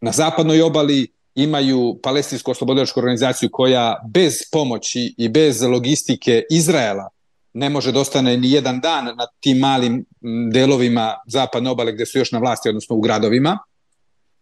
na 0.00 0.12
zapadnoj 0.12 0.62
obali 0.62 1.06
imaju 1.34 2.00
palestinsku 2.02 2.50
oslobodilačku 2.50 3.00
organizaciju 3.00 3.48
koja 3.52 4.02
bez 4.08 4.34
pomoći 4.52 5.14
i 5.18 5.28
bez 5.28 5.62
logistike 5.62 6.42
Izraela 6.50 7.08
ne 7.52 7.70
može 7.70 7.92
da 7.92 8.00
ostane 8.00 8.36
ni 8.36 8.50
jedan 8.50 8.80
dan 8.80 9.04
na 9.04 9.26
tim 9.40 9.58
malim 9.58 10.04
delovima 10.52 11.14
zapadne 11.26 11.70
obale 11.70 11.92
gde 11.92 12.06
su 12.06 12.18
još 12.18 12.32
na 12.32 12.38
vlasti, 12.38 12.68
odnosno 12.68 12.96
u 12.96 13.00
gradovima, 13.00 13.58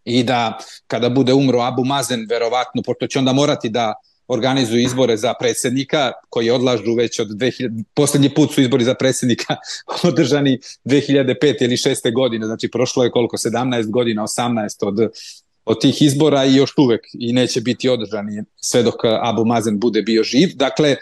i 0.06 0.22
da 0.22 0.58
kada 0.86 1.08
bude 1.08 1.32
umro 1.32 1.60
Abu 1.60 1.84
Mazen, 1.84 2.26
verovatno, 2.30 2.82
pošto 2.82 3.06
će 3.06 3.18
onda 3.18 3.32
morati 3.32 3.68
da 3.68 3.94
organizuju 4.28 4.82
izbore 4.82 5.16
za 5.16 5.34
predsednika, 5.34 6.12
koji 6.28 6.50
odlažu 6.50 6.94
već 6.94 7.20
od 7.20 7.28
2000, 7.28 7.84
poslednji 7.94 8.34
put 8.34 8.54
su 8.54 8.60
izbori 8.60 8.84
za 8.84 8.94
predsednika 8.94 9.56
održani 10.08 10.58
2005. 10.84 11.64
ili 11.64 11.76
6. 11.76 12.14
godine, 12.14 12.46
znači 12.46 12.70
prošlo 12.70 13.04
je 13.04 13.10
koliko, 13.10 13.36
17 13.36 13.90
godina, 13.90 14.22
18 14.22 14.86
od, 14.86 15.10
od 15.64 15.80
tih 15.80 16.02
izbora 16.02 16.44
i 16.44 16.54
još 16.54 16.78
uvek 16.78 17.00
i 17.12 17.32
neće 17.32 17.60
biti 17.60 17.88
održani 17.88 18.44
sve 18.56 18.82
dok 18.82 18.94
Abu 19.22 19.44
Mazen 19.44 19.78
bude 19.78 20.02
bio 20.02 20.22
živ. 20.22 20.48
Dakle, 20.54 20.96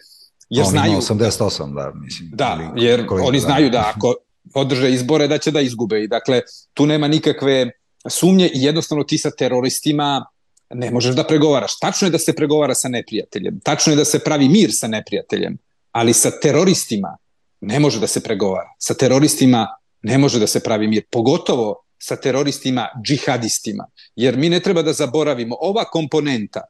jer 0.50 0.64
On 0.64 0.70
znaju... 0.70 0.92
88, 0.92 1.74
da, 1.74 1.92
mislim. 1.94 2.30
Da, 2.32 2.72
jer 2.76 3.06
oni 3.10 3.38
da. 3.38 3.46
znaju 3.46 3.70
da 3.70 3.84
ako 3.96 4.14
održe 4.54 4.92
izbore 4.92 5.28
da 5.28 5.38
će 5.38 5.50
da 5.50 5.60
izgube 5.60 6.02
i 6.02 6.08
dakle 6.08 6.40
tu 6.74 6.86
nema 6.86 7.08
nikakve 7.08 7.70
sumnje 8.08 8.50
i 8.54 8.62
jednostavno 8.62 9.04
ti 9.04 9.18
sa 9.18 9.30
teroristima 9.30 10.26
ne 10.70 10.90
možeš 10.90 11.14
da 11.14 11.24
pregovaraš. 11.24 11.78
Tačno 11.78 12.06
je 12.06 12.10
da 12.10 12.18
se 12.18 12.32
pregovara 12.32 12.74
sa 12.74 12.88
neprijateljem, 12.88 13.60
tačno 13.60 13.92
je 13.92 13.96
da 13.96 14.04
se 14.04 14.18
pravi 14.18 14.48
mir 14.48 14.70
sa 14.72 14.88
neprijateljem, 14.88 15.58
ali 15.92 16.12
sa 16.12 16.30
teroristima 16.40 17.16
ne 17.60 17.80
može 17.80 18.00
da 18.00 18.06
se 18.06 18.22
pregovara. 18.22 18.68
Sa 18.78 18.94
teroristima 18.94 19.68
ne 20.02 20.18
može 20.18 20.38
da 20.38 20.46
se 20.46 20.60
pravi 20.60 20.88
mir, 20.88 21.02
pogotovo 21.10 21.84
sa 21.98 22.16
teroristima 22.16 22.88
džihadistima. 23.04 23.86
Jer 24.16 24.36
mi 24.36 24.48
ne 24.48 24.60
treba 24.60 24.82
da 24.82 24.92
zaboravimo, 24.92 25.56
ova 25.60 25.84
komponenta, 25.84 26.64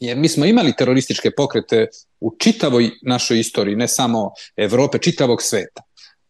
jer 0.00 0.16
mi 0.16 0.28
smo 0.28 0.44
imali 0.44 0.76
terorističke 0.76 1.30
pokrete 1.36 1.86
u 2.20 2.36
čitavoj 2.38 2.90
našoj 3.02 3.40
istoriji, 3.40 3.76
ne 3.76 3.88
samo 3.88 4.30
Evrope, 4.56 4.98
čitavog 4.98 5.42
sveta. 5.42 5.82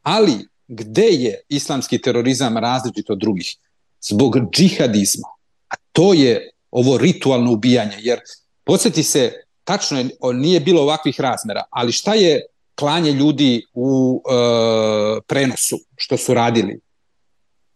Ali 0.03 0.49
gde 0.69 1.07
je 1.07 1.41
islamski 1.49 2.01
terorizam 2.03 2.57
različit 2.57 3.11
od 3.11 3.19
drugih? 3.19 3.57
Zbog 4.01 4.37
džihadizma. 4.53 5.29
A 5.69 5.75
to 5.93 6.15
je 6.15 6.51
ovo 6.71 6.99
ritualno 6.99 7.53
ubijanje, 7.53 7.97
jer 7.99 8.21
podsjeti 8.65 9.03
se, 9.03 9.33
tačno 9.65 9.99
je, 9.99 10.09
nije 10.35 10.61
bilo 10.61 10.83
ovakvih 10.83 11.21
razmera, 11.21 11.63
ali 11.71 11.93
šta 11.93 12.15
je 12.15 12.41
klanje 12.75 13.13
ljudi 13.13 13.67
u 13.75 14.23
e, 14.25 15.21
prenosu, 15.27 15.79
što 15.97 16.17
su 16.17 16.35
radili? 16.35 16.81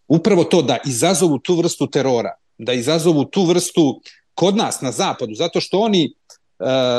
Upravo 0.08 0.44
to 0.44 0.62
da 0.62 0.78
izazovu 0.86 1.38
tu 1.38 1.56
vrstu 1.56 1.86
terora, 1.86 2.34
da 2.58 2.72
izazovu 2.72 3.24
tu 3.24 3.44
vrstu 3.44 4.00
kod 4.34 4.56
nas 4.56 4.80
na 4.80 4.92
zapadu, 4.92 5.34
zato 5.34 5.60
što 5.60 5.78
oni 5.78 6.04
e, 6.04 6.12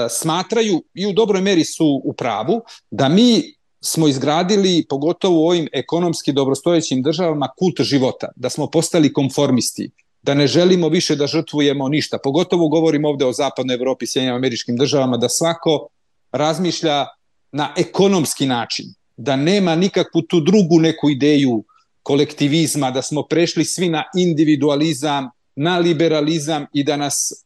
smatraju 0.10 0.84
i 0.94 1.06
u 1.06 1.14
dobroj 1.14 1.42
meri 1.42 1.66
su 1.66 2.02
u 2.04 2.14
pravu 2.14 2.62
da 2.92 3.10
mi 3.10 3.54
smo 3.84 4.08
izgradili, 4.08 4.86
pogotovo 4.90 5.42
u 5.42 5.48
ovim 5.48 5.68
ekonomski 5.74 6.32
dobrostojećim 6.32 7.02
državama, 7.02 7.50
kult 7.58 7.82
života, 7.82 8.28
da 8.36 8.50
smo 8.50 8.68
postali 8.68 9.14
konformisti, 9.14 9.90
da 10.22 10.34
ne 10.34 10.48
želimo 10.48 10.90
više 10.90 11.16
da 11.16 11.28
žrtvujemo 11.28 11.90
ništa. 11.90 12.18
Pogotovo 12.24 12.68
govorim 12.68 13.06
ovde 13.06 13.26
o 13.26 13.34
zapadnoj 13.34 13.76
Evropi, 13.76 14.08
Sjedinjama 14.08 14.38
američkim 14.38 14.78
državama, 14.78 15.18
da 15.18 15.30
svako 15.30 15.88
razmišlja 16.32 17.06
na 17.52 17.74
ekonomski 17.78 18.46
način, 18.46 18.86
da 19.18 19.36
nema 19.36 19.76
nikakvu 19.76 20.22
tu 20.22 20.40
drugu 20.40 20.80
neku 20.80 21.10
ideju 21.10 21.64
kolektivizma, 22.04 22.92
da 22.92 23.02
smo 23.02 23.24
prešli 23.24 23.66
svi 23.66 23.90
na 23.90 24.04
individualizam, 24.18 25.30
na 25.56 25.78
liberalizam 25.78 26.66
i 26.74 26.84
da 26.84 26.98
nas 26.98 27.46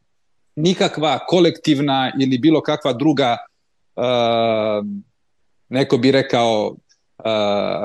nikakva 0.55 1.19
kolektivna 1.27 2.11
ili 2.19 2.37
bilo 2.37 2.61
kakva 2.61 2.93
druga 2.93 3.37
uh, 3.95 4.85
neko 5.69 5.97
bi 5.97 6.11
rekao 6.11 6.75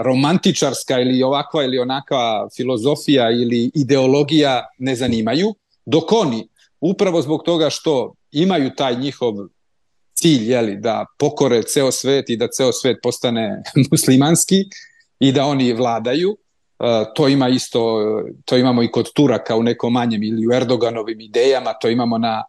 romantičarska 0.03 1.01
ili 1.01 1.23
ovakva 1.23 1.65
ili 1.65 1.79
onakva 1.79 2.49
filozofija 2.57 3.31
ili 3.31 3.71
ideologija 3.75 4.67
ne 4.79 4.97
zanimaju, 4.97 5.55
dok 5.87 6.13
oni, 6.13 6.49
upravo 6.81 7.23
zbog 7.23 7.43
toga 7.45 7.71
što 7.71 8.15
imaju 8.33 8.71
taj 8.77 8.97
njihov 8.97 9.35
cilj, 10.15 10.51
jeli, 10.53 10.77
da 10.77 11.07
pokore 11.19 11.63
ceo 11.63 11.93
svet 11.93 12.31
i 12.31 12.37
da 12.37 12.49
ceo 12.49 12.73
svet 12.73 12.99
postane 13.03 13.63
muslimanski 13.91 14.65
i 15.21 15.33
da 15.33 15.45
oni 15.45 15.73
vladaju, 15.73 16.37
to 17.15 17.29
ima 17.29 17.49
isto, 17.49 18.01
to 18.45 18.57
imamo 18.57 18.83
i 18.83 18.91
kod 18.91 19.13
Turaka 19.13 19.57
u 19.57 19.63
nekom 19.63 19.93
manjem 19.93 20.23
ili 20.23 20.47
u 20.47 20.53
Erdoganovim 20.53 21.21
idejama, 21.21 21.73
to 21.73 21.89
imamo 21.89 22.19
na 22.19 22.45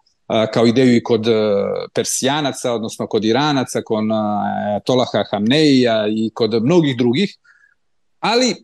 kao 0.54 0.66
ideju 0.66 0.96
i 0.96 1.04
kod 1.04 1.28
e, 1.28 1.32
Persijanaca, 1.94 2.74
odnosno 2.74 3.08
kod 3.08 3.26
Iranaca, 3.26 3.82
kod 3.86 4.04
e, 4.04 4.80
Tolaha 4.86 5.24
Hamneija 5.32 6.08
i 6.08 6.30
kod 6.34 6.64
mnogih 6.64 6.98
drugih. 6.98 7.38
Ali 8.20 8.56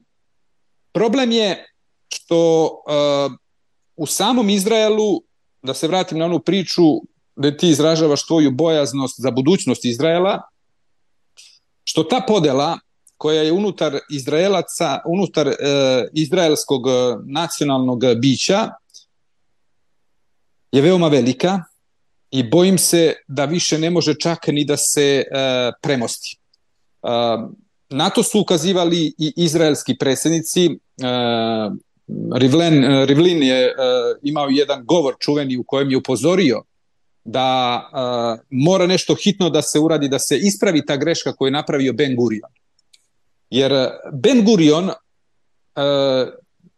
problem 0.93 1.31
je 1.31 1.65
što 2.09 2.63
uh, 2.65 3.31
u 3.95 4.05
samom 4.05 4.49
Izraelu, 4.49 5.21
da 5.61 5.73
se 5.73 5.87
vratim 5.87 6.17
na 6.17 6.25
onu 6.25 6.39
priču 6.39 6.83
da 7.35 7.57
ti 7.57 7.69
izražavaš 7.69 8.25
tvoju 8.25 8.51
bojaznost 8.51 9.15
za 9.19 9.31
budućnost 9.31 9.85
Izraela, 9.85 10.41
što 11.83 12.03
ta 12.03 12.21
podela 12.27 12.79
koja 13.17 13.41
je 13.41 13.51
unutar 13.51 13.99
Izraelaca, 14.09 14.99
unutar 15.05 15.47
uh, 15.47 15.53
izraelskog 16.13 16.83
nacionalnog 17.25 18.01
bića, 18.21 18.69
je 20.71 20.81
veoma 20.81 21.07
velika 21.07 21.63
i 22.31 22.43
bojim 22.43 22.77
se 22.77 23.13
da 23.27 23.45
više 23.45 23.77
ne 23.77 23.89
može 23.89 24.13
čak 24.13 24.47
ni 24.47 24.65
da 24.65 24.77
se 24.77 25.23
uh, 25.31 25.73
premosti. 25.81 26.37
Uh, 27.01 27.09
na 27.89 28.09
to 28.09 28.23
su 28.23 28.39
ukazivali 28.39 29.13
i 29.17 29.33
izraelski 29.35 29.97
predsednici. 29.97 30.67
Uh, 30.67 31.77
Rivlin, 32.35 32.83
uh, 32.83 33.05
Rivlin 33.05 33.43
je 33.43 33.67
uh, 33.67 33.73
imao 34.23 34.47
jedan 34.49 34.85
govor 34.85 35.15
čuveni 35.19 35.57
u 35.57 35.63
kojem 35.63 35.91
je 35.91 35.97
upozorio 35.97 36.63
da 37.23 37.81
uh, 37.91 38.45
mora 38.49 38.87
nešto 38.87 39.15
hitno 39.15 39.49
da 39.49 39.61
se 39.61 39.79
uradi, 39.79 40.09
da 40.09 40.19
se 40.19 40.37
ispravi 40.37 40.85
ta 40.85 40.97
greška 40.97 41.33
koju 41.33 41.47
je 41.47 41.51
napravio 41.51 41.93
Ben 41.93 42.15
Gurion. 42.15 42.51
Jer 43.49 43.89
Ben 44.13 44.45
Gurion, 44.45 44.85
uh, 44.85 44.93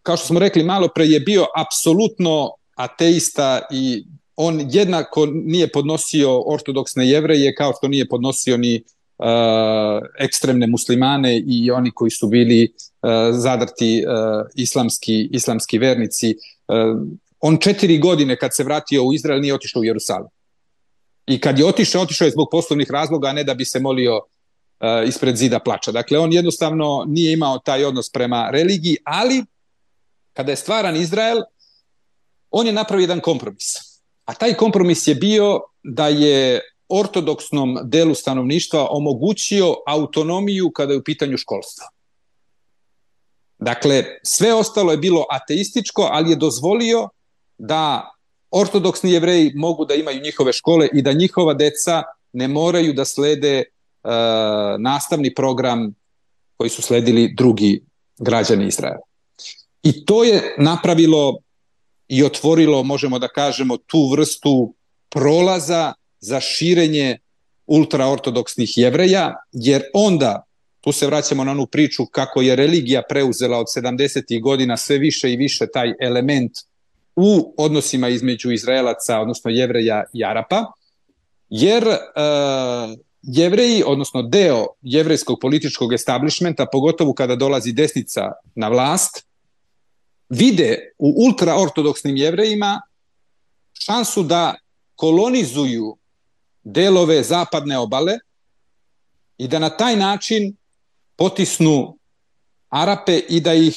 kao 0.03 0.17
što 0.17 0.27
smo 0.27 0.39
rekli 0.39 0.63
malo 0.63 0.87
pre, 0.95 1.05
je 1.05 1.19
bio 1.19 1.45
apsolutno 1.55 2.51
ateista 2.79 3.61
i 3.71 4.05
on 4.35 4.67
jednako 4.71 5.25
nije 5.25 5.71
podnosio 5.71 6.43
ortodoksne 6.45 7.09
jevreje 7.09 7.55
kao 7.55 7.73
što 7.77 7.87
nije 7.87 8.07
podnosio 8.07 8.57
ni 8.57 8.83
uh, 9.17 9.25
ekstremne 10.19 10.67
muslimane 10.67 11.43
i 11.47 11.71
oni 11.71 11.91
koji 11.91 12.11
su 12.11 12.27
bili 12.27 12.73
uh, 12.73 13.09
zadrti 13.31 14.03
uh, 14.05 14.47
islamski, 14.55 15.29
islamski 15.31 15.77
vernici. 15.77 16.35
Uh, 16.67 17.07
on 17.39 17.57
četiri 17.57 17.97
godine 17.97 18.37
kad 18.37 18.55
se 18.55 18.63
vratio 18.63 19.03
u 19.03 19.13
Izrael 19.13 19.41
nije 19.41 19.53
otišao 19.53 19.79
u 19.79 19.85
Jerusalim. 19.85 20.29
I 21.27 21.39
kad 21.39 21.59
je 21.59 21.65
otišao, 21.65 22.01
otišao 22.01 22.25
je 22.25 22.31
zbog 22.31 22.47
poslovnih 22.51 22.91
razloga, 22.91 23.27
a 23.27 23.33
ne 23.33 23.43
da 23.43 23.53
bi 23.53 23.65
se 23.65 23.79
molio 23.79 24.15
uh, 24.15 25.07
ispred 25.07 25.35
zida 25.35 25.59
plača. 25.59 25.91
Dakle, 25.91 26.19
on 26.19 26.33
jednostavno 26.33 27.05
nije 27.07 27.33
imao 27.33 27.59
taj 27.59 27.85
odnos 27.85 28.09
prema 28.09 28.49
religiji, 28.51 28.97
ali 29.03 29.45
kada 30.33 30.51
je 30.51 30.55
stvaran 30.55 30.95
Izrael, 30.95 31.37
on 32.51 32.67
je 32.67 32.73
napravio 32.73 33.03
jedan 33.03 33.19
kompromis. 33.19 33.63
A 34.25 34.33
taj 34.33 34.53
kompromis 34.53 35.07
je 35.07 35.15
bio 35.15 35.61
da 35.83 36.07
je 36.07 36.61
ortodoksnom 36.89 37.79
delu 37.83 38.15
stanovništva 38.15 38.87
omogućio 38.91 39.75
autonomiju 39.87 40.71
kada 40.71 40.93
je 40.93 40.99
u 40.99 41.03
pitanju 41.03 41.37
školstva. 41.37 41.85
Dakle, 43.59 44.03
sve 44.23 44.53
ostalo 44.53 44.91
je 44.91 44.97
bilo 44.97 45.25
ateističko, 45.29 46.07
ali 46.11 46.29
je 46.29 46.35
dozvolio 46.35 47.09
da 47.57 48.11
ortodoksni 48.51 49.11
jevreji 49.11 49.51
mogu 49.55 49.85
da 49.85 49.93
imaju 49.93 50.21
njihove 50.21 50.53
škole 50.53 50.87
i 50.93 51.01
da 51.01 51.13
njihova 51.13 51.53
deca 51.53 52.03
ne 52.33 52.47
moraju 52.47 52.93
da 52.93 53.05
slede 53.05 53.57
e, 53.57 53.65
nastavni 54.79 55.35
program 55.35 55.93
koji 56.57 56.69
su 56.69 56.81
sledili 56.81 57.33
drugi 57.37 57.83
građani 58.17 58.67
Izraela. 58.67 59.05
I 59.83 60.05
to 60.05 60.23
je 60.23 60.55
napravilo 60.57 61.37
i 62.09 62.23
otvorilo, 62.23 62.83
možemo 62.83 63.19
da 63.19 63.27
kažemo, 63.27 63.77
tu 63.77 64.09
vrstu 64.11 64.73
prolaza 65.09 65.93
za 66.19 66.39
širenje 66.39 67.17
ultraortodoksnih 67.67 68.77
jevreja, 68.77 69.35
jer 69.51 69.83
onda, 69.93 70.43
tu 70.81 70.91
se 70.91 71.07
vraćamo 71.07 71.43
na 71.43 71.51
onu 71.51 71.65
priču 71.65 72.05
kako 72.05 72.41
je 72.41 72.55
religija 72.55 73.01
preuzela 73.09 73.57
od 73.57 73.65
70. 73.77 74.41
godina 74.41 74.77
sve 74.77 74.97
više 74.97 75.33
i 75.33 75.37
više 75.37 75.67
taj 75.73 75.93
element 76.01 76.51
u 77.15 77.53
odnosima 77.57 78.09
između 78.09 78.51
Izraelaca, 78.51 79.19
odnosno 79.19 79.51
jevreja 79.51 80.03
i 80.13 80.25
Arapa, 80.25 80.65
jer 81.49 81.87
e, 81.87 81.97
jevreji, 83.21 83.83
odnosno 83.85 84.21
deo 84.21 84.65
jevrejskog 84.81 85.37
političkog 85.41 85.93
establishmenta, 85.93 86.65
pogotovo 86.71 87.13
kada 87.13 87.35
dolazi 87.35 87.71
desnica 87.71 88.31
na 88.55 88.67
vlast, 88.67 89.28
vide 90.29 90.93
u 90.97 91.13
ultraortodoksnim 91.25 92.17
jevrejima 92.17 92.81
šansu 93.79 94.23
da 94.23 94.55
kolonizuju 94.95 95.97
delove 96.63 97.23
zapadne 97.23 97.77
obale 97.77 98.17
i 99.37 99.47
da 99.47 99.59
na 99.59 99.69
taj 99.69 99.95
način 99.95 100.55
potisnu 101.15 101.97
Arape 102.69 103.17
i 103.29 103.39
da 103.41 103.53
ih 103.53 103.75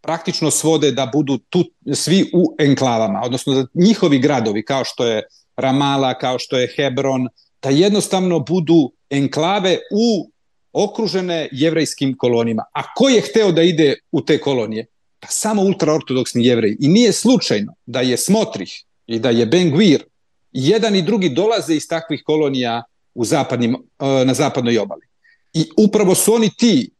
praktično 0.00 0.50
svode 0.50 0.90
da 0.92 1.06
budu 1.12 1.38
tu 1.38 1.64
svi 1.94 2.30
u 2.34 2.54
enklavama, 2.58 3.20
odnosno 3.24 3.54
da 3.54 3.66
njihovi 3.74 4.18
gradovi 4.18 4.64
kao 4.64 4.84
što 4.84 5.06
je 5.06 5.22
Ramala, 5.56 6.18
kao 6.18 6.38
što 6.38 6.58
je 6.58 6.72
Hebron, 6.76 7.28
da 7.62 7.68
jednostavno 7.68 8.40
budu 8.40 8.92
enklave 9.10 9.78
u 9.92 10.30
okružene 10.72 11.48
jevrejskim 11.52 12.16
kolonijama. 12.16 12.64
A 12.72 12.94
ko 12.94 13.08
je 13.08 13.20
hteo 13.20 13.52
da 13.52 13.62
ide 13.62 13.94
u 14.12 14.20
te 14.20 14.40
kolonije? 14.40 14.86
Pa 15.24 15.30
samo 15.30 15.62
ultraortodoksni 15.62 16.46
jevreji. 16.46 16.76
I 16.80 16.88
nije 16.88 17.12
slučajno 17.12 17.74
da 17.86 18.00
je 18.00 18.16
Smotrih 18.16 18.72
i 19.06 19.18
da 19.18 19.30
je 19.30 19.46
Ben 19.46 19.70
Gvir 19.70 20.04
jedan 20.52 20.96
i 20.96 21.02
drugi 21.02 21.28
dolaze 21.28 21.74
iz 21.74 21.88
takvih 21.88 22.22
kolonija 22.24 22.82
u 23.14 23.24
zapadnim, 23.24 23.74
e, 23.74 24.24
na 24.24 24.34
zapadnoj 24.34 24.78
obali. 24.78 25.06
I 25.52 25.64
upravo 25.76 26.14
su 26.14 26.34
oni 26.34 26.50
ti 26.58 26.90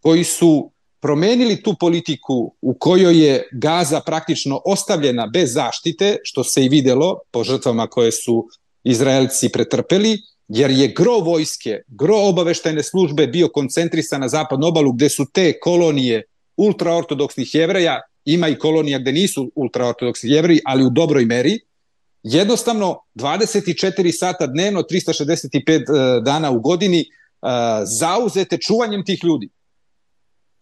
koji 0.00 0.24
su 0.24 0.72
promenili 1.00 1.62
tu 1.62 1.74
politiku 1.80 2.54
u 2.60 2.74
kojoj 2.74 3.26
je 3.26 3.48
Gaza 3.52 4.00
praktično 4.00 4.60
ostavljena 4.64 5.26
bez 5.26 5.52
zaštite, 5.52 6.16
što 6.22 6.44
se 6.44 6.64
i 6.64 6.68
videlo 6.68 7.18
po 7.30 7.44
žrtvama 7.44 7.86
koje 7.86 8.12
su 8.12 8.48
Izraelci 8.84 9.48
pretrpeli, 9.48 10.18
jer 10.48 10.70
je 10.70 10.88
gro 10.88 11.18
vojske, 11.18 11.82
gro 11.86 12.16
obaveštajne 12.16 12.82
službe 12.82 13.26
bio 13.26 13.48
koncentrisan 13.48 14.20
na 14.20 14.28
zapadnu 14.28 14.66
obalu 14.66 14.92
gde 14.92 15.08
su 15.08 15.26
te 15.32 15.60
kolonije 15.60 16.22
ultraortodoksnih 16.58 17.54
jevreja, 17.54 18.00
ima 18.24 18.48
i 18.48 18.58
kolonija 18.58 18.98
gde 18.98 19.12
nisu 19.12 19.52
ultraortodoksni 19.54 20.30
jevreji, 20.30 20.60
ali 20.64 20.84
u 20.84 20.90
dobroj 20.90 21.24
meri, 21.24 21.58
jednostavno 22.22 22.98
24 23.14 24.12
sata 24.18 24.46
dnevno, 24.46 24.82
365 24.82 25.68
e, 25.68 26.20
dana 26.20 26.50
u 26.50 26.60
godini, 26.60 27.00
e, 27.00 27.06
zauzete 27.84 28.58
čuvanjem 28.58 29.04
tih 29.04 29.24
ljudi. 29.24 29.48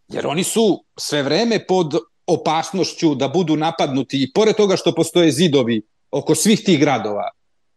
Jer 0.09 0.27
oni 0.27 0.45
su 0.45 0.85
sve 0.99 1.23
vreme 1.23 1.67
pod 1.67 1.95
opasnošću 2.27 3.15
da 3.15 3.29
budu 3.29 3.57
napadnuti 3.57 4.23
i 4.23 4.33
pored 4.33 4.57
toga 4.57 4.77
što 4.77 4.95
postoje 4.95 5.33
zidovi 5.33 5.83
oko 6.11 6.35
svih 6.35 6.61
tih 6.65 6.81
gradova 6.81 7.31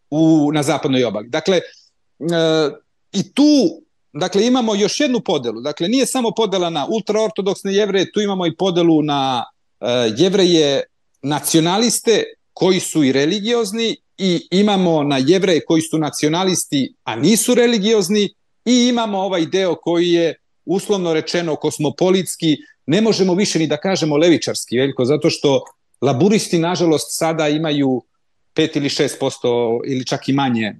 u, 0.10 0.52
na 0.54 0.64
zapadnoj 0.64 1.04
obali. 1.04 1.30
Dakle, 1.30 1.58
e, 1.58 1.62
i 3.12 3.34
tu 3.34 3.82
dakle, 4.14 4.48
imamo 4.48 4.76
još 4.76 5.00
jednu 5.00 5.20
podelu. 5.20 5.62
Dakle, 5.62 5.88
nije 5.88 6.06
samo 6.06 6.32
podela 6.32 6.70
na 6.70 6.88
ultraortodoksne 6.90 7.74
jevreje, 7.74 8.12
tu 8.12 8.22
imamo 8.22 8.48
i 8.48 8.56
podelu 8.56 9.02
na 9.02 9.46
e, 9.80 9.86
jevreje 10.18 10.84
nacionaliste 11.22 12.24
koji 12.54 12.80
su 12.80 13.04
i 13.04 13.12
religiozni 13.12 13.96
i 14.18 14.48
imamo 14.52 15.04
na 15.04 15.18
jevreje 15.18 15.66
koji 15.66 15.82
su 15.82 15.98
nacionalisti, 15.98 16.94
a 17.04 17.16
nisu 17.16 17.56
religiozni 17.56 18.30
i 18.66 18.88
imamo 18.90 19.20
ovaj 19.20 19.46
deo 19.46 19.76
koji 19.76 20.10
je 20.10 20.36
uslovno 20.66 21.14
rečeno 21.14 21.56
kosmopolitski, 21.56 22.58
ne 22.86 23.02
možemo 23.02 23.34
više 23.34 23.60
ni 23.60 23.68
da 23.68 23.78
kažemo 23.78 24.18
levičarski, 24.18 24.78
veliko, 24.78 25.06
zato 25.06 25.30
što 25.30 25.64
laburisti, 26.02 26.60
nažalost, 26.60 27.08
sada 27.10 27.50
imaju 27.50 28.02
5 28.60 28.78
ili 28.78 28.90
6% 28.90 29.82
ili 29.86 30.06
čak 30.06 30.30
i 30.30 30.34
manje 30.34 30.66
e, 30.68 30.76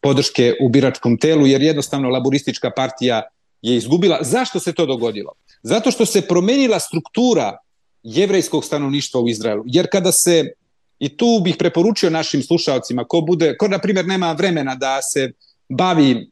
podrške 0.00 0.54
u 0.60 0.68
biračkom 0.68 1.18
telu, 1.18 1.46
jer 1.46 1.62
jednostavno 1.62 2.08
laburistička 2.08 2.70
partija 2.76 3.22
je 3.62 3.76
izgubila. 3.76 4.18
Zašto 4.22 4.60
se 4.60 4.72
to 4.72 4.86
dogodilo? 4.86 5.32
Zato 5.62 5.90
što 5.90 6.06
se 6.06 6.20
promenila 6.20 6.80
struktura 6.80 7.58
jevrejskog 8.02 8.64
stanovništva 8.64 9.20
u 9.20 9.28
Izraelu. 9.28 9.62
Jer 9.66 9.86
kada 9.92 10.12
se, 10.12 10.52
i 10.98 11.16
tu 11.16 11.40
bih 11.44 11.56
preporučio 11.58 12.10
našim 12.10 12.42
slušalcima, 12.42 13.04
ko 13.04 13.20
bude, 13.20 13.56
ko 13.56 13.68
na 13.68 13.78
primjer 13.78 14.06
nema 14.06 14.32
vremena 14.32 14.74
da 14.74 15.02
se 15.02 15.32
bavi 15.68 16.30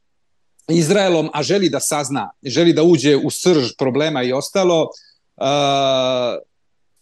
Izraelom, 0.69 1.31
a 1.33 1.43
želi 1.43 1.69
da 1.69 1.81
sazna, 1.81 2.31
želi 2.43 2.73
da 2.73 2.83
uđe 2.83 3.17
u 3.17 3.31
srž 3.31 3.71
problema 3.79 4.23
i 4.23 4.33
ostalo, 4.33 4.83
uh, 4.83 5.47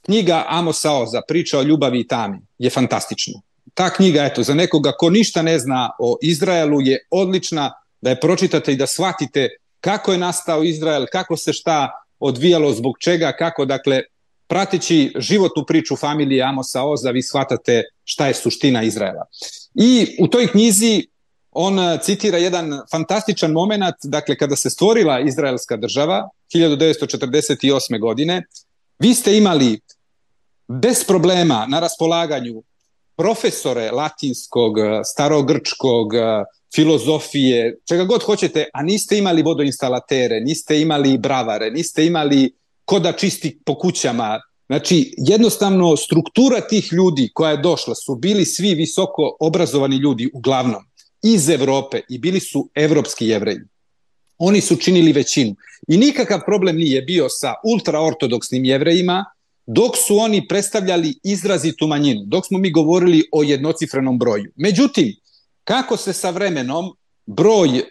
knjiga 0.05 0.45
Amosa 0.49 0.93
Oza, 0.93 1.21
priča 1.29 1.59
o 1.59 1.63
ljubavi 1.63 2.01
i 2.01 2.09
tami, 2.09 2.39
je 2.59 2.71
fantastična. 2.71 3.41
Ta 3.75 3.91
knjiga, 3.91 4.25
eto, 4.25 4.43
za 4.43 4.55
nekoga 4.55 4.93
ko 4.93 5.11
ništa 5.11 5.43
ne 5.43 5.59
zna 5.59 5.91
o 5.99 6.17
Izraelu 6.23 6.81
je 6.81 6.99
odlična 7.11 7.73
da 8.01 8.11
je 8.11 8.21
pročitate 8.21 8.73
i 8.73 8.77
da 8.77 8.87
shvatite 8.87 9.49
kako 9.81 10.13
je 10.13 10.19
nastao 10.19 10.63
Izrael, 10.65 11.07
kako 11.13 11.37
se 11.37 11.53
šta 11.53 11.91
odvijalo, 12.19 12.73
zbog 12.73 12.99
čega, 12.99 13.33
kako, 13.39 13.65
dakle, 13.65 14.03
prateći 14.47 15.13
životnu 15.19 15.65
priču 15.67 15.97
familije 15.97 16.43
Amosa 16.43 16.83
Oza, 16.83 17.11
vi 17.11 17.23
shvatate 17.23 17.83
šta 18.05 18.27
je 18.27 18.35
suština 18.35 18.83
Izraela. 18.83 19.25
I 19.75 20.17
u 20.21 20.29
toj 20.29 20.47
knjizi 20.47 21.07
on 21.51 21.79
eh, 21.79 21.99
citira 22.03 22.39
jedan 22.39 22.81
fantastičan 22.91 23.53
moment, 23.53 23.95
dakle 24.03 24.37
kada 24.37 24.57
se 24.57 24.71
stvorila 24.71 25.21
Izraelska 25.21 25.77
država 25.77 26.29
1948. 26.55 28.01
godine, 28.01 28.43
vi 28.99 29.15
ste 29.15 29.37
imali 29.37 29.81
bez 30.69 31.05
problema 31.07 31.67
na 31.69 31.81
raspolaganju 31.81 32.63
profesore 33.17 33.91
latinskog, 33.91 34.79
eh, 34.79 35.01
starogrčkog, 35.05 36.15
eh, 36.15 36.45
filozofije, 36.75 37.79
čega 37.89 38.05
god 38.05 38.23
hoćete, 38.23 38.69
a 38.73 38.83
niste 38.83 39.19
imali 39.19 39.43
vodoinstalatere, 39.43 40.41
niste 40.41 40.81
imali 40.81 41.19
bravare, 41.19 41.71
niste 41.71 42.07
imali 42.07 42.53
ko 42.85 42.99
da 42.99 43.13
čisti 43.13 43.59
po 43.65 43.79
kućama. 43.79 44.41
Znači, 44.67 45.15
jednostavno, 45.17 45.97
struktura 45.97 46.61
tih 46.61 46.93
ljudi 46.93 47.31
koja 47.35 47.51
je 47.51 47.57
došla 47.57 47.95
su 47.95 48.15
bili 48.15 48.45
svi 48.45 48.75
visoko 48.75 49.37
obrazovani 49.41 49.97
ljudi 49.97 50.31
uglavnom 50.35 50.83
iz 51.23 51.49
Evrope 51.49 52.01
i 52.09 52.19
bili 52.19 52.41
su 52.41 52.69
evropski 52.75 53.27
jevreji. 53.27 53.61
Oni 54.39 54.61
su 54.61 54.77
činili 54.77 55.13
većinu. 55.13 55.55
I 55.89 55.97
nikakav 55.97 56.41
problem 56.47 56.77
nije 56.77 57.03
bio 57.03 57.29
sa 57.29 57.55
ultraortodoksnim 57.65 58.65
jevrejima, 58.65 59.25
dok 59.67 59.97
su 59.97 60.17
oni 60.17 60.49
predstavljali 60.49 61.15
izrazitu 61.23 61.87
manjinu, 61.87 62.23
dok 62.27 62.47
smo 62.47 62.59
mi 62.59 62.71
govorili 62.71 63.25
o 63.33 63.43
jednocifrenom 63.43 64.19
broju. 64.19 64.53
Međutim, 64.57 65.15
kako 65.65 65.97
se 65.97 66.13
sa 66.13 66.31
vremenom 66.31 66.97
broj 67.27 67.83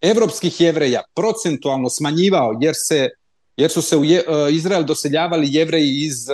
evropskih 0.00 0.60
jevreja 0.60 1.02
procentualno 1.14 1.90
smanjivao, 1.90 2.58
jer, 2.60 2.74
se, 2.76 3.08
jer 3.56 3.70
su 3.70 3.82
se 3.82 3.96
u 3.96 4.04
e, 4.04 4.22
Izrael 4.52 4.84
doseljavali 4.84 5.48
jevreji 5.50 6.06
iz 6.06 6.28
e, 6.28 6.32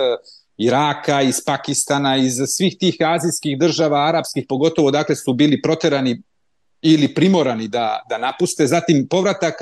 Iraka, 0.57 1.21
iz 1.21 1.41
Pakistana, 1.45 2.17
iz 2.17 2.33
svih 2.47 2.75
tih 2.79 2.95
azijskih 2.99 3.59
država, 3.59 4.07
arapskih, 4.07 4.45
pogotovo 4.49 4.91
dakle 4.91 5.15
su 5.15 5.33
bili 5.33 5.61
proterani 5.61 6.21
ili 6.81 7.13
primorani 7.13 7.67
da, 7.67 8.01
da 8.09 8.17
napuste. 8.17 8.67
Zatim 8.67 9.07
povratak 9.09 9.53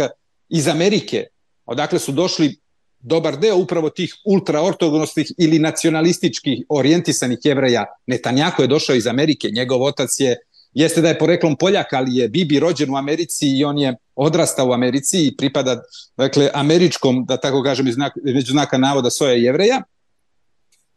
iz 0.49 0.67
Amerike, 0.67 1.25
odakle 1.65 1.99
su 1.99 2.11
došli 2.11 2.62
dobar 3.03 3.37
deo 3.39 3.57
upravo 3.57 3.89
tih 3.89 4.15
ultraortodoksnih 4.25 5.31
ili 5.37 5.59
nacionalističkih 5.59 6.65
orijentisanih 6.69 7.39
jevreja. 7.43 7.85
Netanjako 8.07 8.61
je 8.61 8.67
došao 8.67 8.95
iz 8.95 9.07
Amerike, 9.07 9.49
njegov 9.51 9.83
otac 9.83 10.09
je 10.19 10.37
jeste 10.73 11.01
da 11.01 11.09
je 11.09 11.19
poreklom 11.19 11.55
Poljak, 11.55 11.93
ali 11.93 12.15
je 12.15 12.29
Bibi 12.29 12.59
rođen 12.59 12.89
u 12.89 12.95
Americi 12.95 13.47
i 13.57 13.63
on 13.63 13.77
je 13.77 13.95
odrastao 14.15 14.67
u 14.67 14.73
Americi 14.73 15.27
i 15.27 15.35
pripada 15.37 15.81
dakle, 16.17 16.49
američkom, 16.53 17.25
da 17.25 17.37
tako 17.37 17.63
kažem, 17.63 17.85
među 18.23 18.51
znaka 18.51 18.77
navoda 18.77 19.09
soja 19.09 19.33
jevreja. 19.33 19.83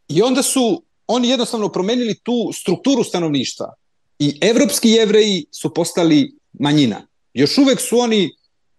I 0.07 0.21
onda 0.21 0.43
su 0.43 0.83
oni 1.07 1.29
jednostavno 1.29 1.69
promenili 1.69 2.15
tu 2.23 2.51
strukturu 2.53 3.03
stanovništva. 3.03 3.73
I 4.19 4.39
evropski 4.41 4.89
jevreji 4.89 5.45
su 5.51 5.73
postali 5.73 6.35
manjina. 6.53 7.07
Još 7.33 7.57
uvek 7.57 7.81
su 7.81 7.99
oni 7.99 8.36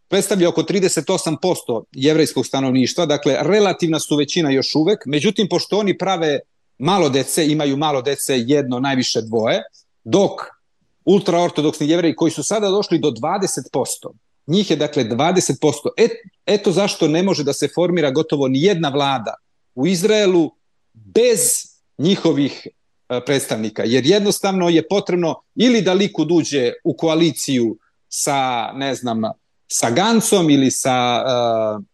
predstavlja 0.09 0.49
oko 0.49 0.63
38% 0.63 1.85
jevrejskog 1.93 2.47
stanovništva, 2.47 3.07
dakle 3.07 3.37
relativna 3.41 4.01
su 4.01 4.17
većina 4.17 4.51
još 4.51 4.75
uvek, 4.75 4.99
međutim 5.07 5.49
pošto 5.49 5.79
oni 5.79 5.99
prave 5.99 6.41
malo 6.79 7.09
dece, 7.09 7.47
imaju 7.47 7.77
malo 7.77 8.03
dece, 8.03 8.39
jedno, 8.39 8.81
najviše 8.81 9.23
dvoje, 9.23 9.63
dok 10.05 10.31
ultraortodoksni 11.05 11.89
jevreji 11.89 12.17
koji 12.17 12.31
su 12.31 12.43
sada 12.43 12.69
došli 12.69 12.99
do 12.99 13.11
20%, 13.11 14.13
njih 14.47 14.71
je 14.71 14.77
dakle 14.77 15.05
20%, 15.05 15.73
et, 15.97 16.11
eto 16.47 16.73
zašto 16.73 17.09
ne 17.09 17.23
može 17.23 17.45
da 17.45 17.53
se 17.53 17.69
formira 17.75 18.11
gotovo 18.11 18.49
ni 18.49 18.63
jedna 18.63 18.89
vlada 18.89 19.35
u 19.75 19.87
Izraelu 19.87 20.51
bez 20.95 21.41
njihovih 21.99 22.67
e, 22.67 23.21
predstavnika, 23.27 23.85
jer 23.85 24.07
jednostavno 24.07 24.69
je 24.69 24.89
potrebno 24.89 25.43
ili 25.55 25.83
da 25.83 25.93
Likud 25.93 26.33
uđe 26.33 26.73
u 26.85 26.97
koaliciju 26.97 27.79
sa, 28.09 28.73
ne 28.73 28.95
znam, 28.95 29.23
sa 29.69 29.91
Gancom 29.91 30.51
ili 30.51 30.71
sa, 30.71 31.25
uh, 31.27 31.85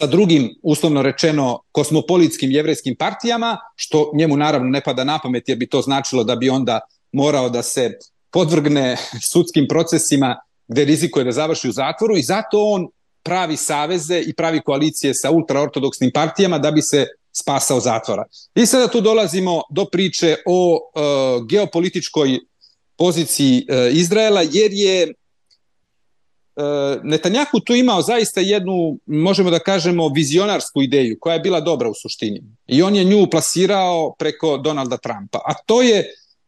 sa 0.00 0.06
drugim, 0.06 0.54
uslovno 0.62 1.02
rečeno, 1.02 1.60
kosmopolitskim 1.72 2.50
jevrejskim 2.50 2.96
partijama, 2.96 3.58
što 3.76 4.10
njemu 4.14 4.36
naravno 4.36 4.70
ne 4.70 4.80
pada 4.80 5.04
na 5.04 5.18
pamet, 5.22 5.48
jer 5.48 5.58
bi 5.58 5.68
to 5.68 5.82
značilo 5.82 6.24
da 6.24 6.36
bi 6.36 6.50
onda 6.50 6.80
morao 7.12 7.48
da 7.48 7.62
se 7.62 7.98
podvrgne 8.30 8.96
sudskim 9.32 9.66
procesima 9.68 10.36
gde 10.68 10.84
rizikuje 10.84 11.24
da 11.24 11.32
završi 11.32 11.68
u 11.68 11.72
zatvoru 11.72 12.16
i 12.16 12.22
zato 12.22 12.64
on 12.64 12.88
pravi 13.22 13.56
saveze 13.56 14.20
i 14.20 14.34
pravi 14.34 14.60
koalicije 14.60 15.14
sa 15.14 15.30
ultraortodoksnim 15.30 16.10
partijama 16.14 16.58
da 16.58 16.70
bi 16.70 16.82
se 16.82 17.06
spasao 17.32 17.80
zatvora. 17.80 18.24
I 18.54 18.66
sada 18.66 18.88
tu 18.88 19.00
dolazimo 19.00 19.62
do 19.70 19.84
priče 19.84 20.36
o 20.46 20.74
uh, 20.74 21.46
geopolitičkoj 21.46 22.38
poziciji 22.98 23.66
uh, 23.68 23.96
Izraela, 23.96 24.42
jer 24.42 24.70
je 24.72 25.14
Netanjahu 27.02 27.60
tu 27.60 27.74
imao 27.74 28.02
zaista 28.02 28.40
jednu, 28.40 28.98
možemo 29.06 29.50
da 29.50 29.58
kažemo, 29.58 30.08
vizionarsku 30.08 30.82
ideju 30.82 31.16
koja 31.20 31.34
je 31.34 31.40
bila 31.40 31.60
dobra 31.60 31.88
u 31.88 31.94
suštini. 31.94 32.42
I 32.66 32.82
on 32.82 32.96
je 32.96 33.04
nju 33.04 33.26
plasirao 33.30 34.14
preko 34.18 34.56
Donalda 34.56 34.96
Trumpa. 34.96 35.38
A 35.44 35.54
to 35.66 35.82
je 35.82 36.04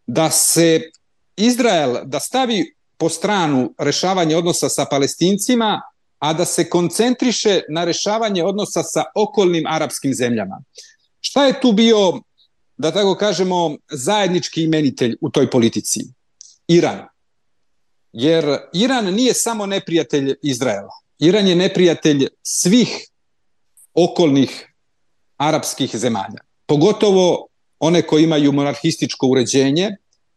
da 0.07 0.31
se 0.31 0.91
Izrael, 1.37 1.97
da 2.05 2.21
stavi 2.21 2.75
po 2.97 3.09
stranu 3.09 3.75
rešavanje 3.79 4.37
odnosa 4.37 4.69
sa 4.69 4.85
palestincima, 4.85 5.81
a 6.19 6.33
da 6.33 6.45
se 6.45 6.71
koncentriše 6.71 7.61
na 7.69 7.85
rešavanje 7.85 8.45
odnosa 8.45 8.83
sa 8.83 9.05
okolnim 9.15 9.65
arapskim 9.67 10.15
zemljama. 10.15 10.63
Šta 11.21 11.47
je 11.47 11.61
tu 11.61 11.73
bio, 11.73 12.21
da 12.77 12.91
tako 12.91 13.15
kažemo, 13.15 13.77
zajednički 13.91 14.63
imenitelj 14.63 15.17
u 15.21 15.31
toj 15.31 15.51
politici? 15.51 16.01
Iran. 16.69 17.12
Jer 18.13 18.59
Iran 18.73 19.15
nije 19.15 19.35
samo 19.35 19.67
neprijatelj 19.67 20.35
Izraela. 20.43 20.93
Iran 21.19 21.49
je 21.49 21.57
neprijatelj 21.57 22.27
svih 22.43 23.09
okolnih 23.95 24.75
arapskih 25.37 25.97
zemalja. 25.97 26.41
Pogotovo 26.67 27.47
one 27.79 28.03
koje 28.03 28.25
imaju 28.25 28.53
monarhističko 28.53 29.27
uređenje, 29.27 29.91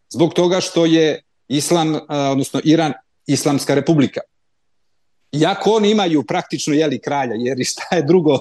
zbog 0.10 0.34
toga 0.34 0.62
što 0.62 0.86
je 0.86 1.22
Islam, 1.48 2.00
odnosno 2.10 2.62
Iran, 2.64 2.94
Islamska 3.28 3.76
republika. 3.76 4.22
Iako 5.32 5.72
oni 5.72 5.92
imaju 5.92 6.24
praktično 6.24 6.74
jeli 6.74 7.00
kralja, 7.00 7.36
jer 7.38 7.58
šta 7.72 7.96
je 7.96 8.02
drugo 8.04 8.38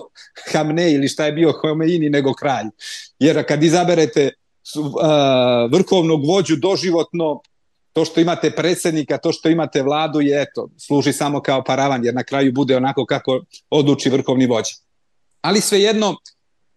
Hamne 0.52 0.92
ili 0.92 1.08
šta 1.08 1.26
je 1.26 1.32
bio 1.32 1.52
Homeini 1.52 2.10
nego 2.10 2.34
kralj. 2.34 2.66
Jer 3.18 3.46
kad 3.48 3.62
izaberete 3.62 4.30
vrhovnog 5.70 6.26
vođu 6.26 6.56
doživotno, 6.56 7.40
to 7.94 8.04
što 8.04 8.20
imate 8.20 8.50
predsednika, 8.50 9.18
to 9.18 9.32
što 9.32 9.48
imate 9.48 9.82
vladu 9.82 10.20
je 10.20 10.42
eto, 10.42 10.68
služi 10.86 11.12
samo 11.12 11.40
kao 11.40 11.64
paravan, 11.64 12.04
jer 12.04 12.14
na 12.14 12.24
kraju 12.24 12.52
bude 12.52 12.76
onako 12.76 13.06
kako 13.06 13.40
odluči 13.70 14.10
vrhovni 14.10 14.46
vođa. 14.46 14.74
Ali 15.40 15.60
svejedno, 15.60 16.16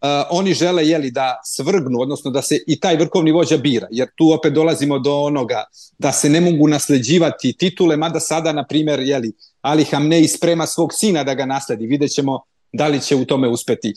Uh, 0.02 0.08
oni 0.30 0.54
žele 0.54 0.88
jeli 0.88 1.12
da 1.12 1.42
svrgnu, 1.44 2.00
odnosno 2.00 2.32
da 2.32 2.42
se 2.42 2.60
i 2.68 2.80
taj 2.80 2.96
vrhovni 2.96 3.32
vođa 3.32 3.58
bira, 3.58 3.88
jer 3.92 4.08
tu 4.16 4.32
opet 4.32 4.54
dolazimo 4.54 5.00
do 5.00 5.16
onoga 5.16 5.64
da 5.98 6.12
se 6.12 6.30
ne 6.30 6.42
mogu 6.42 6.68
nasleđivati 6.68 7.54
titule, 7.58 7.98
mada 7.98 8.20
sada, 8.20 8.54
na 8.54 8.66
primjer, 8.68 9.00
jeli, 9.00 9.32
Ali 9.62 9.84
Hamnei 9.84 10.28
sprema 10.28 10.66
svog 10.66 10.94
sina 10.94 11.24
da 11.24 11.34
ga 11.34 11.46
nasledi. 11.46 11.88
Vidjet 11.88 12.12
ćemo 12.12 12.44
da 12.74 12.88
li 12.88 13.02
će 13.02 13.16
u 13.16 13.26
tome 13.26 13.48
uspeti. 13.48 13.94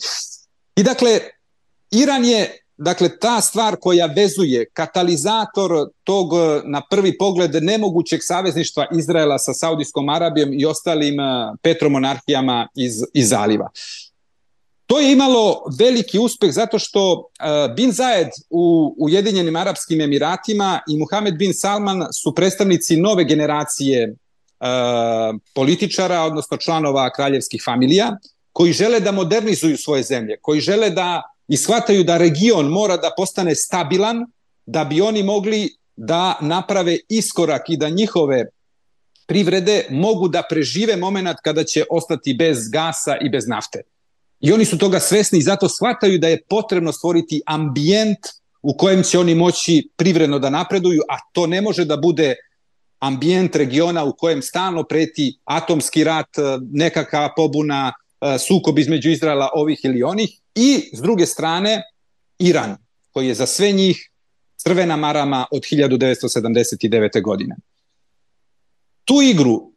I 0.75 0.83
dakle, 0.83 1.19
Iran 1.91 2.25
je 2.25 2.60
dakle 2.83 3.19
ta 3.19 3.41
stvar 3.41 3.75
koja 3.81 4.05
vezuje 4.05 4.65
katalizator 4.73 5.71
tog 6.03 6.31
na 6.65 6.81
prvi 6.89 7.17
pogled 7.17 7.63
nemogućeg 7.63 8.19
savezništva 8.23 8.87
Izraela 8.97 9.37
sa 9.39 9.53
Saudijskom 9.53 10.09
Arabijom 10.09 10.49
i 10.53 10.65
ostalim 10.65 11.15
petromonarhijama 11.61 12.67
iz, 12.75 12.93
iz 13.13 13.29
zaliva. 13.29 13.69
To 14.85 14.99
je 14.99 15.11
imalo 15.11 15.63
veliki 15.79 16.19
uspeh 16.19 16.51
zato 16.51 16.79
što 16.79 17.13
uh, 17.13 17.75
Bin 17.75 17.91
Zayed 17.91 18.29
u 18.49 18.95
Ujedinjenim 18.97 19.55
Arapskim 19.55 20.01
Emiratima 20.01 20.79
i 20.89 20.97
Muhammed 20.97 21.37
Bin 21.37 21.53
Salman 21.53 22.05
su 22.13 22.35
predstavnici 22.35 22.97
nove 22.97 23.23
generacije 23.23 24.15
političara, 25.53 26.21
odnosno 26.21 26.57
članova 26.57 27.09
kraljevskih 27.09 27.61
familija, 27.65 28.17
koji 28.51 28.73
žele 28.73 28.99
da 28.99 29.11
modernizuju 29.11 29.77
svoje 29.77 30.03
zemlje, 30.03 30.37
koji 30.41 30.61
žele 30.61 30.89
da 30.89 31.30
ishvataju 31.51 32.03
da 32.03 32.17
region 32.17 32.65
mora 32.65 32.97
da 32.97 33.11
postane 33.17 33.55
stabilan, 33.55 34.25
da 34.65 34.83
bi 34.83 35.01
oni 35.01 35.23
mogli 35.23 35.69
da 35.95 36.37
naprave 36.41 36.97
iskorak 37.09 37.69
i 37.69 37.77
da 37.77 37.89
njihove 37.89 38.45
privrede 39.27 39.85
mogu 39.89 40.27
da 40.27 40.43
prežive 40.49 40.95
moment 40.95 41.37
kada 41.43 41.63
će 41.63 41.83
ostati 41.89 42.33
bez 42.33 42.69
gasa 42.69 43.17
i 43.21 43.29
bez 43.29 43.47
nafte. 43.47 43.81
I 44.39 44.53
oni 44.53 44.65
su 44.65 44.77
toga 44.77 44.99
svesni 44.99 45.39
i 45.39 45.41
zato 45.41 45.69
shvataju 45.69 46.19
da 46.19 46.27
je 46.27 46.41
potrebno 46.49 46.91
stvoriti 46.91 47.41
ambijent 47.45 48.19
u 48.61 48.77
kojem 48.77 49.03
će 49.03 49.19
oni 49.19 49.35
moći 49.35 49.89
privredno 49.97 50.39
da 50.39 50.49
napreduju, 50.49 51.01
a 51.09 51.17
to 51.33 51.47
ne 51.47 51.61
može 51.61 51.85
da 51.85 51.97
bude 51.97 52.35
ambijent 52.99 53.55
regiona 53.55 54.03
u 54.03 54.15
kojem 54.17 54.41
stalno 54.41 54.83
preti 54.83 55.39
atomski 55.43 56.03
rat, 56.03 56.29
nekakva 56.71 57.33
pobuna, 57.35 57.93
sukob 58.39 58.79
između 58.79 59.09
Izraela 59.09 59.49
ovih 59.53 59.79
ili 59.83 60.03
onih 60.03 60.39
i 60.55 60.89
s 60.93 61.01
druge 61.01 61.25
strane 61.25 61.81
Iran, 62.39 62.77
koji 63.11 63.27
je 63.27 63.33
za 63.33 63.45
sve 63.45 63.71
njih 63.71 64.11
crvena 64.57 64.95
marama 64.95 65.45
od 65.51 65.61
1979. 65.61 67.21
godine. 67.21 67.55
Tu 69.05 69.21
igru 69.21 69.71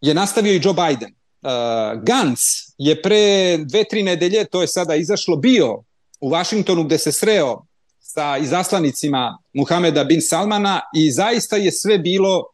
je 0.00 0.14
nastavio 0.14 0.52
i 0.52 0.60
Joe 0.64 0.74
Biden 0.74 1.14
uh, 1.42 2.02
Gantz 2.02 2.40
je 2.78 3.02
pre 3.02 3.56
dve, 3.58 3.84
tri 3.84 4.02
nedelje, 4.02 4.44
to 4.44 4.60
je 4.60 4.68
sada 4.68 4.94
izašlo, 4.94 5.36
bio 5.36 5.82
u 6.20 6.28
Vašingtonu 6.28 6.84
gde 6.84 6.98
se 6.98 7.12
sreo 7.12 7.64
sa 8.00 8.38
izaslanicima 8.38 9.38
Muhameda 9.52 10.04
bin 10.04 10.20
Salmana 10.22 10.80
i 10.94 11.10
zaista 11.12 11.56
je 11.56 11.72
sve 11.72 11.98
bilo 11.98 12.44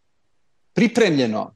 pripremljeno 0.74 1.55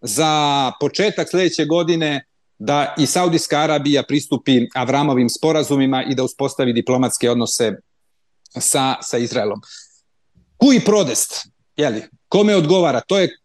za 0.00 0.72
početak 0.80 1.28
sledeće 1.30 1.64
godine 1.64 2.24
da 2.58 2.94
i 2.98 3.06
Saudijska 3.06 3.58
Arabija 3.58 4.02
pristupi 4.02 4.60
Avramovim 4.74 5.28
sporazumima 5.28 6.04
i 6.04 6.14
da 6.14 6.24
uspostavi 6.24 6.72
diplomatske 6.72 7.30
odnose 7.30 7.72
sa, 8.60 8.94
sa 9.02 9.18
Izraelom. 9.18 9.60
Kui 10.56 10.80
prodest, 10.80 11.48
jeli, 11.76 12.02
kome 12.28 12.56
odgovara? 12.56 13.00
To 13.00 13.18
je 13.18 13.36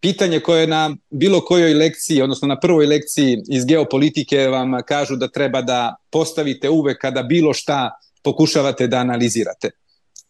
pitanje 0.00 0.40
koje 0.40 0.66
na 0.66 0.96
bilo 1.10 1.40
kojoj 1.40 1.74
lekciji, 1.74 2.22
odnosno 2.22 2.48
na 2.48 2.60
prvoj 2.60 2.86
lekciji 2.86 3.42
iz 3.48 3.64
geopolitike 3.64 4.48
vam 4.48 4.82
kažu 4.86 5.16
da 5.16 5.28
treba 5.28 5.62
da 5.62 5.96
postavite 6.10 6.70
uvek 6.70 6.98
kada 7.00 7.22
bilo 7.22 7.54
šta 7.54 7.90
pokušavate 8.22 8.86
da 8.86 8.96
analizirate. 8.96 9.70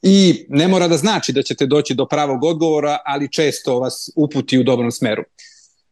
I 0.02 0.46
ne 0.48 0.68
mora 0.68 0.88
da 0.88 0.96
znači 0.96 1.32
da 1.32 1.42
ćete 1.42 1.66
doći 1.66 1.94
do 1.94 2.06
pravog 2.06 2.44
odgovora, 2.44 2.98
ali 3.04 3.32
često 3.32 3.78
vas 3.78 4.10
uputi 4.16 4.58
u 4.58 4.62
dobrom 4.62 4.90
smeru. 4.90 5.22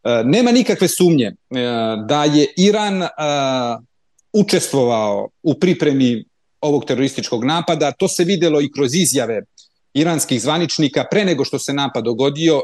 E, 0.04 0.22
nema 0.24 0.52
nikakve 0.52 0.88
sumnje 0.88 1.26
e, 1.26 1.34
da 2.08 2.24
je 2.24 2.46
Iran 2.56 3.02
e, 3.02 3.08
učestvovao 4.32 5.28
u 5.42 5.54
pripremi 5.54 6.24
ovog 6.60 6.84
terorističkog 6.84 7.44
napada. 7.44 7.92
To 7.92 8.08
se 8.08 8.24
videlo 8.24 8.60
i 8.60 8.72
kroz 8.72 8.94
izjave 8.94 9.42
iranskih 9.94 10.42
zvaničnika 10.42 11.04
pre 11.10 11.24
nego 11.24 11.44
što 11.44 11.58
se 11.58 11.72
napad 11.72 12.04
dogodio 12.04 12.62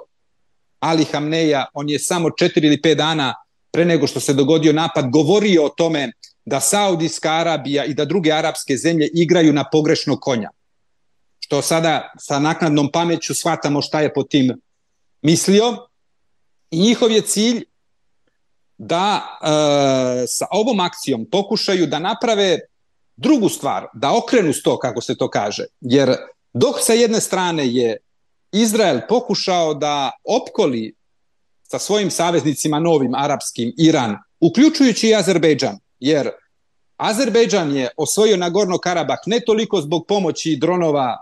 Ali 0.80 1.04
Hamneja, 1.04 1.66
on 1.74 1.88
je 1.88 1.98
samo 1.98 2.28
4 2.28 2.64
ili 2.64 2.76
5 2.76 2.94
dana 2.94 3.34
pre 3.72 3.84
nego 3.84 4.06
što 4.06 4.20
se 4.20 4.34
dogodio 4.34 4.72
napad 4.72 5.10
govorio 5.10 5.64
o 5.64 5.68
tome 5.68 6.12
da 6.44 6.60
Saudijska 6.60 7.32
Arabija 7.32 7.84
i 7.84 7.94
da 7.94 8.04
druge 8.04 8.32
arapske 8.32 8.76
zemlje 8.76 9.08
igraju 9.14 9.52
na 9.52 9.64
pogrešnog 9.72 10.20
konja. 10.20 10.50
Što 11.40 11.62
sada 11.62 12.12
sa 12.18 12.38
naknadnom 12.38 12.90
pameću 12.92 13.34
shvatamo 13.34 13.82
šta 13.82 14.00
je 14.00 14.14
po 14.14 14.22
tim 14.22 14.60
mislio. 15.22 15.86
I 16.70 16.80
njihov 16.80 17.10
je 17.10 17.20
cilj 17.20 17.64
da 18.78 19.22
e, 19.22 19.46
sa 20.26 20.46
ovom 20.50 20.80
akcijom 20.80 21.26
pokušaju 21.32 21.86
da 21.86 21.98
naprave 21.98 22.58
drugu 23.16 23.48
stvar, 23.48 23.86
da 23.94 24.16
okrenu 24.16 24.52
sto, 24.52 24.78
kako 24.78 25.00
se 25.00 25.16
to 25.16 25.30
kaže. 25.30 25.64
Jer 25.80 26.16
dok 26.52 26.76
sa 26.80 26.92
jedne 26.92 27.20
strane 27.20 27.74
je 27.74 27.96
Izrael 28.52 29.00
pokušao 29.08 29.74
da 29.74 30.10
opkoli 30.24 30.94
sa 31.62 31.78
svojim 31.78 32.10
saveznicima 32.10 32.80
novim 32.80 33.14
arapskim 33.14 33.72
Iran, 33.78 34.16
uključujući 34.40 35.08
i 35.08 35.14
Azerbejdžan, 35.14 35.78
jer 36.00 36.30
Azerbejdžan 36.96 37.76
je 37.76 37.88
osvojio 37.96 38.36
Nagorno 38.36 38.78
Karabah 38.78 39.18
ne 39.26 39.40
toliko 39.40 39.80
zbog 39.80 40.04
pomoći 40.08 40.56
dronova 40.60 41.16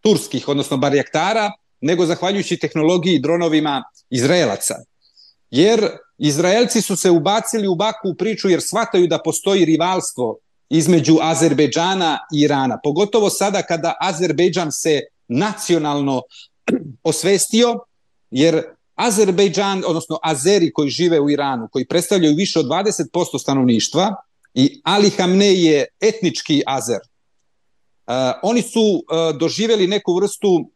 turskih, 0.00 0.48
odnosno 0.48 0.76
barjaktara, 0.76 1.52
nego 1.80 2.06
zahvaljujući 2.06 2.56
tehnologiji 2.56 3.18
dronovima 3.18 3.84
Izraelaca. 4.10 4.74
Jer 5.50 5.90
Izraelci 6.18 6.82
su 6.82 6.96
se 6.96 7.10
ubacili 7.10 7.68
u 7.68 7.74
baku 7.74 8.08
u 8.08 8.14
priču 8.14 8.48
jer 8.48 8.60
shvataju 8.62 9.06
da 9.06 9.22
postoji 9.24 9.64
rivalstvo 9.64 10.38
između 10.68 11.18
Azerbejdžana 11.22 12.18
i 12.34 12.40
Irana. 12.40 12.78
Pogotovo 12.82 13.30
sada 13.30 13.62
kada 13.62 13.94
Azerbejdžan 14.00 14.72
se 14.72 15.00
nacionalno 15.28 16.22
osvestio, 17.02 17.78
jer 18.30 18.62
Azerbejdžan, 18.94 19.82
odnosno 19.86 20.18
Azeri 20.22 20.72
koji 20.72 20.90
žive 20.90 21.20
u 21.20 21.30
Iranu, 21.30 21.68
koji 21.72 21.86
predstavljaju 21.86 22.36
više 22.36 22.58
od 22.58 22.66
20% 22.66 23.38
stanovništva, 23.40 24.14
i 24.54 24.80
Ali 24.84 25.10
Hamnej 25.10 25.64
je 25.64 25.86
etnički 26.00 26.62
Azer. 26.66 27.00
Uh, 27.00 28.14
oni 28.42 28.62
su 28.62 28.80
uh, 28.80 29.36
doživeli 29.36 29.86
neku 29.86 30.14
vrstu 30.14 30.70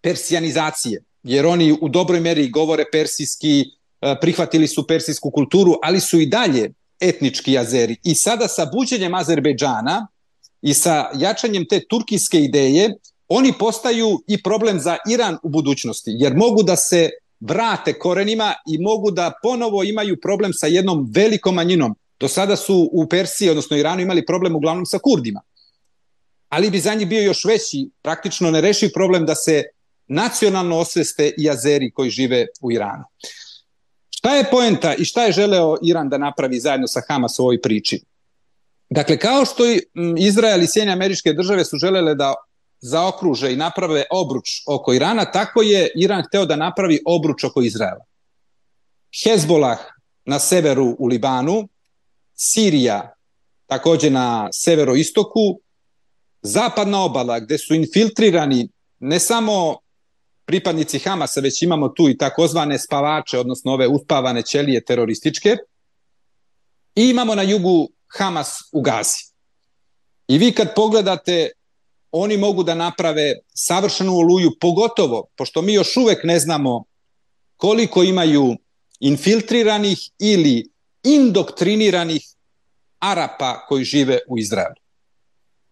persijanizacije, 0.00 1.02
jer 1.26 1.46
oni 1.46 1.72
u 1.80 1.88
dobroj 1.88 2.20
meri 2.20 2.48
govore 2.50 2.84
persijski, 2.92 3.64
uh, 4.00 4.08
prihvatili 4.20 4.68
su 4.68 4.86
persijsku 4.86 5.30
kulturu, 5.30 5.74
ali 5.82 6.00
su 6.00 6.20
i 6.20 6.26
dalje 6.26 6.70
etnički 7.00 7.58
Azeri. 7.58 7.96
I 8.04 8.14
sada 8.14 8.48
sa 8.48 8.66
buđenjem 8.72 9.14
Azerbejdžana 9.14 10.06
i 10.62 10.74
sa 10.74 11.10
jačanjem 11.14 11.66
te 11.68 11.80
turkijske 11.88 12.40
ideje, 12.40 12.94
oni 13.28 13.52
postaju 13.58 14.22
i 14.26 14.42
problem 14.42 14.80
za 14.80 14.96
Iran 15.10 15.38
u 15.42 15.48
budućnosti, 15.48 16.10
jer 16.18 16.36
mogu 16.36 16.62
da 16.62 16.76
se 16.76 17.10
vrate 17.40 17.92
korenima 17.92 18.54
i 18.66 18.78
mogu 18.78 19.10
da 19.10 19.32
ponovo 19.42 19.84
imaju 19.84 20.20
problem 20.20 20.52
sa 20.52 20.66
jednom 20.66 21.10
velikom 21.14 21.54
manjinom. 21.54 21.94
Do 22.20 22.28
sada 22.28 22.56
su 22.56 22.88
u 22.92 23.06
Persiji, 23.08 23.50
odnosno 23.50 23.76
Iranu, 23.76 24.02
imali 24.02 24.26
problem 24.26 24.56
uglavnom 24.56 24.86
sa 24.86 24.98
Kurdima. 24.98 25.40
Ali 26.48 26.70
bi 26.70 26.80
za 26.80 26.94
njih 26.94 27.08
bio 27.08 27.22
još 27.22 27.44
veći, 27.44 27.90
praktično 28.02 28.50
nerešiv 28.50 28.90
problem 28.94 29.26
da 29.26 29.34
se 29.34 29.64
nacionalno 30.08 30.78
osveste 30.78 31.32
i 31.38 31.50
Azeri 31.50 31.90
koji 31.90 32.10
žive 32.10 32.46
u 32.60 32.72
Iranu. 32.72 33.04
Šta 34.10 34.36
je 34.36 34.50
poenta 34.50 34.94
i 34.94 35.04
šta 35.04 35.24
je 35.24 35.32
želeo 35.32 35.76
Iran 35.82 36.08
da 36.08 36.18
napravi 36.18 36.60
zajedno 36.60 36.86
sa 36.86 37.00
Hamas 37.08 37.38
u 37.38 37.42
ovoj 37.42 37.60
priči? 37.60 38.00
Dakle, 38.90 39.18
kao 39.18 39.44
što 39.44 39.66
i 39.66 39.80
Izrael 40.18 40.62
i 40.62 40.66
Sjedinje 40.66 40.92
američke 40.92 41.32
države 41.32 41.64
su 41.64 41.76
želele 41.76 42.14
da 42.14 42.34
zaokruže 42.80 43.52
i 43.52 43.56
naprave 43.56 44.04
obruč 44.10 44.62
oko 44.66 44.92
Irana, 44.92 45.24
tako 45.30 45.62
je 45.62 45.90
Iran 45.96 46.22
hteo 46.28 46.46
da 46.46 46.56
napravi 46.56 47.00
obruč 47.06 47.44
oko 47.44 47.62
Izraela. 47.62 48.04
Hezbolah 49.24 49.78
na 50.24 50.38
severu 50.38 50.96
u 50.98 51.06
Libanu, 51.06 51.68
Sirija 52.34 53.14
takođe 53.66 54.10
na 54.10 54.48
severoistoku, 54.52 55.60
zapadna 56.42 57.04
obala 57.04 57.40
gde 57.40 57.58
su 57.58 57.74
infiltrirani 57.74 58.68
ne 58.98 59.20
samo 59.20 59.76
pripadnici 60.46 60.98
Hamasa, 60.98 61.40
već 61.40 61.62
imamo 61.62 61.88
tu 61.88 62.08
i 62.08 62.16
takozvane 62.16 62.78
spavače, 62.78 63.38
odnosno 63.38 63.72
ove 63.72 63.88
uspavane 63.88 64.42
ćelije 64.42 64.84
terorističke, 64.84 65.56
i 66.94 67.10
imamo 67.10 67.34
na 67.34 67.42
jugu 67.42 67.88
Hamas 68.06 68.58
u 68.72 68.80
Gazi. 68.80 69.26
I 70.28 70.38
vi 70.38 70.52
kad 70.52 70.74
pogledate, 70.74 71.50
oni 72.12 72.36
mogu 72.36 72.62
da 72.62 72.74
naprave 72.74 73.32
savršenu 73.54 74.16
oluju, 74.16 74.50
pogotovo, 74.60 75.26
pošto 75.36 75.62
mi 75.62 75.74
još 75.74 75.96
uvek 75.96 76.24
ne 76.24 76.38
znamo 76.38 76.84
koliko 77.56 78.02
imaju 78.02 78.56
infiltriranih 79.00 79.98
ili 80.18 80.70
indoktriniranih 81.02 82.22
Arapa 82.98 83.66
koji 83.68 83.84
žive 83.84 84.18
u 84.28 84.38
Izraelu. 84.38 84.74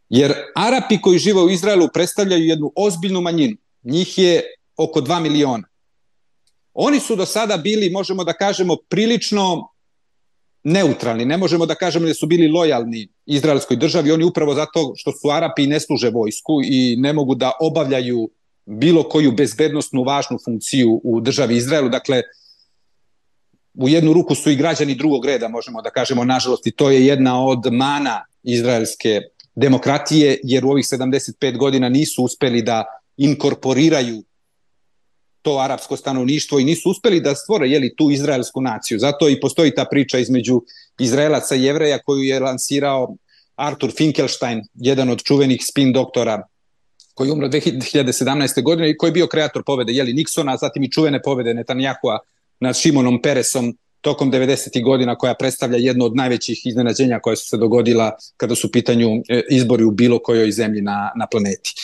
Jer 0.09 0.35
Arapi 0.55 1.01
koji 1.01 1.19
žive 1.19 1.41
u 1.41 1.51
Izraelu 1.51 1.89
predstavljaju 1.95 2.45
jednu 2.45 2.73
ozbiljnu 2.77 3.21
manjinu. 3.21 3.57
Njih 3.83 4.19
je 4.19 4.43
oko 4.77 5.01
2 5.01 5.21
miliona. 5.21 5.69
Oni 6.75 7.01
su 7.01 7.17
do 7.17 7.27
sada 7.27 7.57
bili, 7.57 7.91
možemo 7.91 8.25
da 8.25 8.33
kažemo, 8.33 8.77
prilično 8.89 9.69
neutralni. 10.65 11.25
Ne 11.25 11.37
možemo 11.37 11.67
da 11.67 11.75
kažemo 11.75 12.07
da 12.07 12.15
su 12.15 12.27
bili 12.27 12.49
lojalni 12.49 13.09
izraelskoj 13.27 13.77
državi. 13.77 14.13
Oni 14.13 14.25
upravo 14.25 14.55
zato 14.55 14.93
što 14.97 15.13
su 15.13 15.31
Arapi 15.31 15.67
ne 15.67 15.81
služe 15.81 16.11
vojsku 16.11 16.61
i 16.65 16.97
ne 16.99 17.13
mogu 17.13 17.35
da 17.35 17.53
obavljaju 17.61 18.29
bilo 18.67 19.03
koju 19.03 19.33
bezbednostnu 19.33 20.03
važnu 20.03 20.39
funkciju 20.45 21.01
u 21.05 21.21
državi 21.21 21.57
Izraelu. 21.57 21.89
Dakle, 21.89 22.23
u 23.75 23.89
jednu 23.89 24.13
ruku 24.13 24.35
su 24.35 24.51
i 24.51 24.57
građani 24.57 24.95
drugog 24.95 25.25
reda, 25.25 25.49
možemo 25.49 25.83
da 25.83 25.91
kažemo, 25.91 26.25
nažalost, 26.25 26.67
i 26.67 26.71
to 26.71 26.91
je 26.91 27.07
jedna 27.07 27.47
od 27.47 27.73
mana 27.73 28.25
izraelske 28.43 29.21
demokratije, 29.55 30.41
jer 30.43 30.65
u 30.65 30.71
ovih 30.71 30.85
75 30.85 31.59
godina 31.59 31.89
nisu 31.89 32.25
uspeli 32.25 32.63
da 32.63 32.85
inkorporiraju 33.17 34.23
to 35.45 35.59
arapsko 35.59 35.97
stanovništvo 35.97 36.59
i 36.59 36.65
nisu 36.65 36.91
uspeli 36.91 37.21
da 37.21 37.35
stvore 37.35 37.69
jeli, 37.69 37.95
tu 37.97 38.11
izraelsku 38.11 38.61
naciju. 38.61 38.99
Zato 38.99 39.29
i 39.29 39.41
postoji 39.41 39.75
ta 39.75 39.85
priča 39.85 40.19
između 40.19 40.63
Izraelaca 40.99 41.57
i 41.57 41.63
Jevreja 41.63 41.99
koju 41.99 42.23
je 42.23 42.41
lansirao 42.41 43.17
Artur 43.57 43.93
Finkelstein, 43.97 44.63
jedan 44.75 45.11
od 45.11 45.23
čuvenih 45.23 45.61
spin 45.65 45.93
doktora 45.93 46.43
koji 47.15 47.29
je 47.29 47.33
umro 47.33 47.49
2017. 47.49 48.63
godine 48.63 48.91
i 48.91 48.97
koji 48.97 49.09
je 49.09 49.13
bio 49.13 49.27
kreator 49.27 49.63
pobede 49.67 49.93
jeli, 49.93 50.15
Nixona, 50.15 50.57
zatim 50.61 50.83
i 50.83 50.91
čuvene 50.91 51.23
pobede 51.23 51.55
Netanjahua 51.55 52.19
nad 52.61 52.77
Šimonom 52.77 53.23
Peresom 53.23 53.77
tokom 54.01 54.33
90. 54.33 54.83
godina 54.85 55.17
koja 55.17 55.35
predstavlja 55.35 55.79
jedno 55.79 56.05
od 56.05 56.17
najvećih 56.17 56.67
iznenađenja 56.67 57.21
koje 57.21 57.37
su 57.37 57.49
se 57.49 57.57
dogodila 57.57 58.13
kada 58.37 58.55
su 58.55 58.67
u 58.67 58.71
pitanju 58.71 59.09
e, 59.29 59.43
izbori 59.51 59.85
u 59.85 59.91
bilo 59.91 60.19
kojoj 60.19 60.53
zemlji 60.53 60.83
na, 60.83 61.13
na 61.17 61.27
planeti. 61.27 61.75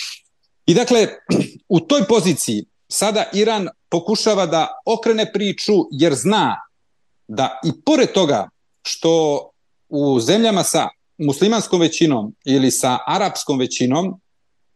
I 0.66 0.74
dakle, 0.74 1.06
u 1.76 1.80
toj 1.80 2.04
poziciji 2.08 2.64
sada 2.90 3.24
Iran 3.32 3.68
pokušava 3.88 4.46
da 4.46 4.68
okrene 4.86 5.32
priču 5.32 5.72
jer 5.90 6.14
zna 6.14 6.56
da 7.28 7.60
i 7.64 7.72
pored 7.84 8.12
toga 8.12 8.48
što 8.82 9.46
u 9.88 10.20
zemljama 10.20 10.62
sa 10.62 10.88
muslimanskom 11.18 11.80
većinom 11.80 12.34
ili 12.44 12.70
sa 12.70 12.98
arapskom 13.06 13.58
većinom 13.58 14.20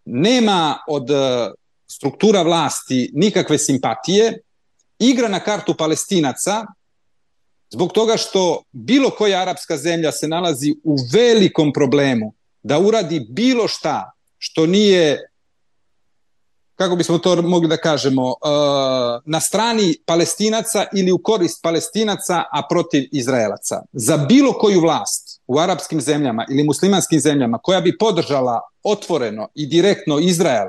nema 0.05 0.79
od 0.89 1.11
e, 1.11 1.51
struktura 1.87 2.43
vlasti 2.43 3.11
nikakve 3.15 3.59
simpatije, 3.59 4.39
igra 4.99 5.29
na 5.29 5.41
kartu 5.41 5.75
palestinaca 5.75 6.67
zbog 7.71 7.93
toga 7.93 8.17
što 8.17 8.63
bilo 8.73 9.11
koja 9.11 9.41
arapska 9.41 9.77
zemlja 9.77 10.13
se 10.13 10.29
nalazi 10.29 10.75
u 10.85 10.97
velikom 11.13 11.73
problemu 11.73 12.35
da 12.63 12.79
uradi 12.79 13.27
bilo 13.29 13.69
šta 13.69 14.11
što 14.39 14.67
nije 14.67 15.31
kako 16.85 16.97
bismo 16.97 17.19
to 17.19 17.43
mogli 17.43 17.69
da 17.69 17.77
kažemo, 17.77 18.29
uh, 18.29 18.35
na 19.25 19.41
strani 19.41 19.97
palestinaca 20.07 20.87
ili 20.95 21.13
u 21.13 21.19
korist 21.19 21.63
palestinaca, 21.63 22.45
a 22.53 22.63
protiv 22.71 23.09
Izraelaca. 23.13 23.83
Za 23.93 24.17
bilo 24.17 24.53
koju 24.53 24.81
vlast 24.81 25.41
u 25.47 25.59
arapskim 25.59 26.01
zemljama 26.01 26.47
ili 26.51 26.65
muslimanskim 26.65 27.21
zemljama 27.21 27.59
koja 27.59 27.81
bi 27.81 27.99
podržala 27.99 28.61
otvoreno 28.83 29.49
i 29.55 29.67
direktno 29.67 30.19
Izrael 30.19 30.69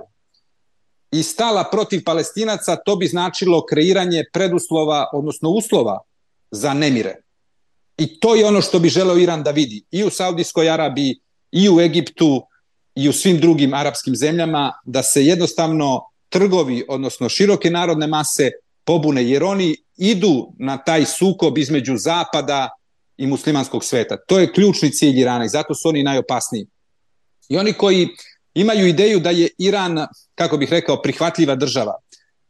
i 1.11 1.23
stala 1.23 1.63
protiv 1.63 2.01
palestinaca, 2.05 2.75
to 2.75 2.95
bi 2.95 3.07
značilo 3.07 3.65
kreiranje 3.65 4.23
preduslova, 4.33 5.09
odnosno 5.13 5.49
uslova 5.49 5.99
za 6.51 6.73
nemire. 6.73 7.15
I 7.97 8.19
to 8.19 8.35
je 8.35 8.45
ono 8.45 8.61
što 8.61 8.79
bi 8.79 8.89
želeo 8.89 9.17
Iran 9.17 9.43
da 9.43 9.51
vidi 9.51 9.83
i 9.91 10.03
u 10.03 10.09
Saudijskoj 10.09 10.69
Arabiji, 10.69 11.19
i 11.51 11.69
u 11.69 11.79
Egiptu, 11.79 12.41
i 12.95 13.09
u 13.09 13.13
svim 13.13 13.37
drugim 13.39 13.73
arapskim 13.73 14.15
zemljama 14.15 14.73
da 14.85 15.03
se 15.03 15.25
jednostavno 15.25 16.01
trgovi, 16.29 16.85
odnosno 16.87 17.29
široke 17.29 17.69
narodne 17.69 18.07
mase 18.07 18.51
pobune, 18.83 19.23
jer 19.29 19.43
oni 19.43 19.75
idu 19.97 20.53
na 20.59 20.77
taj 20.77 21.05
sukob 21.05 21.57
između 21.57 21.97
zapada 21.97 22.69
i 23.17 23.27
muslimanskog 23.27 23.83
sveta. 23.83 24.17
To 24.27 24.39
je 24.39 24.53
ključni 24.53 24.91
cilj 24.91 25.19
Irana 25.19 25.45
i 25.45 25.49
zato 25.49 25.75
su 25.75 25.89
oni 25.89 26.03
najopasniji. 26.03 26.67
I 27.49 27.57
oni 27.57 27.73
koji 27.73 28.09
imaju 28.53 28.87
ideju 28.87 29.19
da 29.19 29.29
je 29.29 29.49
Iran, 29.57 30.07
kako 30.35 30.57
bih 30.57 30.69
rekao, 30.69 31.01
prihvatljiva 31.01 31.55
država, 31.55 31.95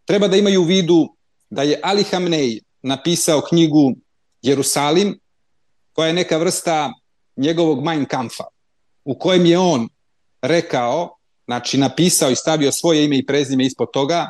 treba 0.06 0.28
da 0.28 0.38
imaju 0.38 0.62
u 0.62 0.66
vidu 0.66 1.08
da 1.50 1.64
je 1.64 1.80
Ali 1.84 2.04
Hamnej 2.04 2.60
napisao 2.82 3.42
knjigu 3.42 3.96
Jerusalim, 4.42 5.20
koja 5.94 6.08
je 6.08 6.14
neka 6.14 6.38
vrsta 6.38 6.94
njegovog 7.36 7.84
Mein 7.84 8.06
Kampfa, 8.06 8.44
u 9.06 9.20
kojem 9.20 9.46
je 9.46 9.60
on 9.60 9.88
rekao, 10.42 11.16
znači 11.46 11.78
napisao 11.78 12.32
i 12.32 12.36
stavio 12.36 12.72
svoje 12.72 13.06
ime 13.06 13.18
i 13.18 13.26
prezime 13.26 13.66
ispod 13.66 13.92
toga, 13.94 14.30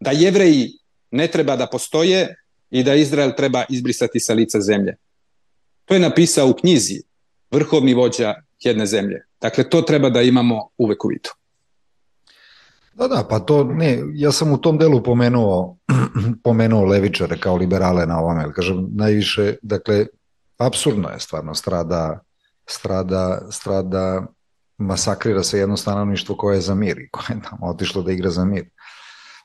da 0.00 0.10
jevreji 0.10 0.78
ne 1.10 1.26
treba 1.28 1.56
da 1.56 1.66
postoje 1.66 2.34
i 2.70 2.82
da 2.82 2.94
Izrael 2.94 3.32
treba 3.36 3.64
izbrisati 3.68 4.20
sa 4.20 4.34
lica 4.34 4.60
zemlje. 4.60 4.96
To 5.84 5.94
je 5.94 6.00
napisao 6.00 6.48
u 6.48 6.54
knjizi 6.54 7.02
vrhovni 7.50 7.94
vođa 7.94 8.34
jedne 8.60 8.86
zemlje. 8.86 9.26
Dakle, 9.40 9.70
to 9.70 9.82
treba 9.82 10.10
da 10.10 10.22
imamo 10.22 10.68
uvek 10.78 11.04
u 11.04 11.08
vidu. 11.08 11.30
Da, 12.94 13.08
da, 13.08 13.24
pa 13.30 13.38
to 13.40 13.64
ne, 13.64 14.02
ja 14.14 14.32
sam 14.32 14.52
u 14.52 14.60
tom 14.60 14.78
delu 14.78 15.02
pomenuo, 15.02 15.76
pomenuo 16.44 16.84
levičare 16.84 17.38
kao 17.40 17.56
liberale 17.56 18.06
na 18.06 18.18
ovome, 18.20 18.52
kažem, 18.52 18.88
najviše, 18.94 19.56
dakle, 19.62 20.06
absurdno 20.58 21.08
je 21.08 21.20
stvarno, 21.20 21.54
strada, 21.54 22.20
strada, 22.66 23.40
strada 23.50 24.26
masakrira 24.82 25.42
se 25.42 25.58
jedno 25.58 25.76
stanovništvo 25.76 26.36
koje 26.36 26.56
je 26.56 26.60
za 26.60 26.74
mir 26.74 26.98
i 26.98 27.08
koje 27.10 27.36
je 27.36 27.42
tamo 27.50 27.66
otišlo 27.66 28.02
da 28.02 28.12
igra 28.12 28.30
za 28.30 28.44
mir. 28.44 28.68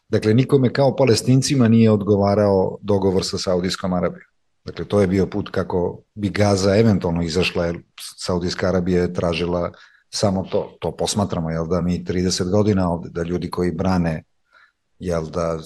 Dakle, 0.09 0.33
nikome 0.33 0.73
kao 0.73 0.95
palestincima 0.95 1.67
nije 1.67 1.91
odgovarao 1.91 2.77
dogovor 2.81 3.25
sa 3.25 3.37
Saudijskom 3.37 3.93
Arabijom. 3.93 4.27
Dakle, 4.65 4.85
to 4.85 5.01
je 5.01 5.07
bio 5.07 5.27
put 5.27 5.49
kako 5.49 6.01
bi 6.15 6.29
Gaza 6.29 6.77
eventualno 6.77 7.21
izašla, 7.21 7.65
jer 7.65 7.79
Saudijska 8.17 8.67
Arabija 8.67 9.01
je 9.01 9.13
tražila 9.13 9.71
samo 10.09 10.43
to. 10.51 10.77
To 10.79 10.91
posmatramo, 10.91 11.49
jel 11.49 11.67
da 11.67 11.81
mi 11.81 12.03
30 12.05 12.51
godina 12.51 12.89
ovde, 12.91 13.09
da 13.09 13.23
ljudi 13.23 13.49
koji 13.49 13.71
brane, 13.71 14.23
jel 14.99 15.29
da 15.29 15.59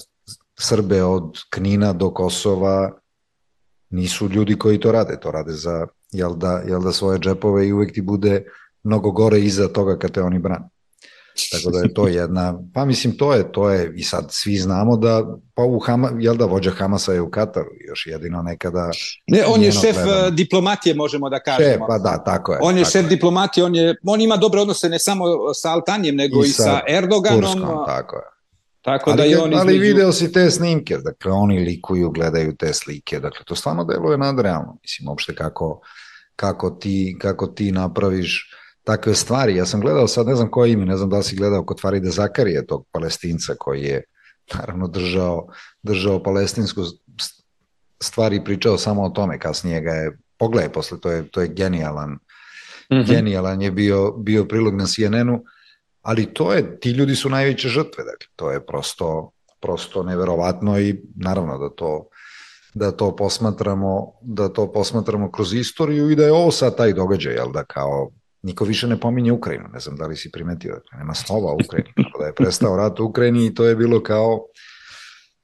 Srbe 0.60 1.04
od 1.04 1.38
Knina 1.50 1.94
do 1.94 2.12
Kosova 2.14 2.92
nisu 3.90 4.30
ljudi 4.30 4.58
koji 4.58 4.80
to 4.80 4.92
rade, 4.92 5.20
to 5.20 5.32
rade 5.32 5.52
za, 5.52 5.88
jel 6.12 6.36
da, 6.36 6.62
jel 6.68 6.82
da 6.82 6.92
svoje 6.92 7.20
džepove 7.20 7.68
i 7.68 7.74
uvek 7.74 7.94
ti 7.94 8.02
bude 8.02 8.44
mnogo 8.84 9.12
gore 9.12 9.40
iza 9.40 9.68
toga 9.68 9.98
kad 9.98 10.12
te 10.12 10.22
oni 10.22 10.40
brane. 10.40 10.70
Tako 11.52 11.72
da 11.72 11.80
je 11.80 11.94
to 11.94 12.08
jedna, 12.22 12.60
pa 12.74 12.86
mislim 12.86 13.18
to 13.18 13.34
je, 13.34 13.52
to 13.52 13.70
je 13.70 13.94
i 13.96 14.04
sad 14.04 14.26
svi 14.30 14.58
znamo 14.58 14.98
da 14.98 15.26
pa 15.54 15.64
u 15.64 15.80
Hama, 15.80 16.12
jel 16.20 16.36
da 16.36 16.46
vođa 16.46 16.72
Hamasa 16.72 17.14
je 17.14 17.22
u 17.22 17.30
Kataru, 17.30 17.70
još 17.90 18.08
jedino 18.08 18.42
nekada 18.42 18.90
Ne, 19.28 19.44
on 19.48 19.64
je 19.64 19.72
šef. 19.72 19.98
Eh, 19.98 20.32
diplomatije 20.32 20.96
možemo 20.96 21.30
da 21.30 21.40
kažemo. 21.40 21.70
Šef, 21.70 21.80
pa 21.88 21.98
da, 21.98 22.24
tako 22.24 22.54
je. 22.54 22.60
On 22.62 22.78
je 22.78 22.86
šef 22.86 23.04
je. 23.04 23.10
diplomatije, 23.10 23.64
on 23.64 23.76
je 23.76 23.96
on 24.04 24.22
ima 24.22 24.38
dobre 24.38 24.62
odnose 24.62 24.90
ne 24.90 25.00
samo 25.00 25.26
sa 25.54 25.72
Altanjem 25.72 26.16
nego 26.16 26.44
i, 26.44 26.48
i 26.48 26.52
sa, 26.52 26.80
Erdoganom. 26.90 27.42
Turskom, 27.42 27.86
tako 27.86 28.16
je. 28.16 28.24
Tako 28.82 29.14
da 29.14 29.24
ali, 29.24 29.36
on 29.36 29.54
između... 29.54 29.60
ali 29.60 29.80
video 29.80 30.12
si 30.12 30.32
te 30.32 30.52
snimke, 30.52 30.98
dakle 30.98 31.32
oni 31.32 31.60
likuju, 31.60 32.10
gledaju 32.10 32.56
te 32.56 32.74
slike, 32.74 33.20
dakle 33.20 33.46
to 33.46 33.56
stvarno 33.56 33.84
deluje 33.84 34.18
nadrealno, 34.18 34.78
mislim, 34.82 35.10
uopšte 35.10 35.36
kako, 35.36 35.82
kako, 36.36 36.70
ti, 36.70 37.18
kako 37.22 37.48
ti 37.48 37.72
napraviš 37.72 38.52
takve 38.84 39.16
stvari. 39.16 39.56
Ja 39.56 39.66
sam 39.66 39.82
gledao 39.82 40.08
sad, 40.08 40.28
ne 40.28 40.36
znam 40.36 40.52
koje 40.52 40.72
ime, 40.72 40.86
ne 40.86 40.98
znam 40.98 41.10
da 41.10 41.18
li 41.18 41.24
si 41.24 41.36
gledao 41.36 41.66
kod 41.66 41.82
Faride 41.82 42.10
Zakarije, 42.10 42.66
tog 42.66 42.88
palestinca 42.92 43.56
koji 43.60 43.82
je 43.82 44.04
naravno 44.54 44.88
držao, 44.88 45.48
držao 45.84 46.24
palestinsku 46.24 46.82
stvari 48.04 48.36
i 48.36 48.44
pričao 48.44 48.78
samo 48.78 49.04
o 49.04 49.10
tome, 49.10 49.40
kasnije 49.40 49.82
ga 49.82 49.92
je, 49.92 50.18
pogledaj 50.38 50.72
posle, 50.72 51.00
to 51.00 51.12
je, 51.12 51.30
to 51.32 51.42
je 51.42 51.48
genijalan, 51.48 52.10
mm 52.12 52.20
-hmm. 52.90 53.08
genijalan 53.08 53.62
je 53.62 53.72
bio, 53.72 54.12
bio 54.12 54.46
prilog 54.46 54.76
na 54.76 54.86
CNN-u, 54.86 55.44
ali 56.02 56.34
to 56.34 56.54
je, 56.54 56.80
ti 56.80 56.92
ljudi 56.92 57.16
su 57.16 57.30
najveće 57.30 57.70
žrtve, 57.70 58.04
dakle, 58.04 58.28
to 58.36 58.52
je 58.52 58.66
prosto, 58.66 59.32
prosto 59.60 60.04
neverovatno 60.04 60.80
i 60.80 61.02
naravno 61.16 61.58
da 61.58 61.70
to 61.70 62.08
da 62.74 62.92
to 62.92 63.16
posmatramo 63.16 64.14
da 64.22 64.50
to 64.50 64.72
posmatramo 64.72 65.32
kroz 65.32 65.54
istoriju 65.54 66.10
i 66.10 66.16
da 66.16 66.24
je 66.24 66.32
ovo 66.32 66.52
sad 66.52 66.78
taj 66.78 66.94
događaj, 66.94 67.34
jel 67.34 67.52
da 67.52 67.64
kao 67.64 68.12
niko 68.44 68.66
više 68.66 68.88
ne 68.88 69.00
pominje 69.00 69.32
Ukrajinu, 69.32 69.66
ne 69.74 69.80
znam 69.80 69.96
da 69.98 70.08
li 70.08 70.16
si 70.16 70.32
primetio, 70.32 70.74
dakle, 70.74 70.98
nema 70.98 71.14
slova 71.14 71.54
u 71.54 71.58
Ukrajini, 71.66 71.94
da 72.20 72.26
je 72.26 72.36
prestao 72.36 72.78
rat 72.78 73.00
u 73.00 73.06
Ukrajini 73.06 73.46
i 73.46 73.54
to 73.54 73.66
je 73.66 73.76
bilo 73.76 74.04
kao 74.04 74.46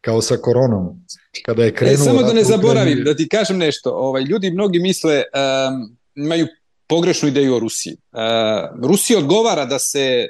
kao 0.02 0.22
sa 0.22 0.38
koronom. 0.38 1.06
Kada 1.46 1.64
je 1.64 1.74
krenuo 1.74 1.94
e, 1.94 1.98
samo 1.98 2.24
da 2.24 2.34
ne 2.34 2.44
zaboravim, 2.44 3.04
da 3.04 3.16
ti 3.16 3.28
kažem 3.30 3.58
nešto, 3.58 3.92
ovaj, 3.92 4.24
ljudi 4.24 4.52
mnogi 4.52 4.80
misle, 4.80 5.24
um, 5.24 5.98
imaju 6.16 6.48
pogrešnu 6.88 7.30
ideju 7.30 7.56
o 7.56 7.60
Rusiji. 7.60 7.98
Uh, 8.12 8.88
Rusiji 8.88 9.18
odgovara 9.18 9.66
da 9.66 9.80
se 9.80 10.30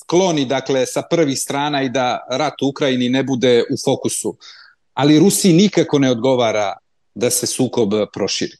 skloni 0.00 0.44
dakle 0.44 0.86
sa 0.86 1.02
prvih 1.10 1.38
strana 1.38 1.82
i 1.82 1.88
da 1.88 2.26
rat 2.30 2.62
u 2.62 2.68
Ukrajini 2.68 3.08
ne 3.08 3.22
bude 3.22 3.64
u 3.70 3.76
fokusu. 3.84 4.36
Ali 4.94 5.18
Rusiji 5.18 5.52
nikako 5.52 5.98
ne 5.98 6.10
odgovara 6.10 6.76
da 7.14 7.30
se 7.30 7.46
sukob 7.46 7.92
proširi. 8.12 8.56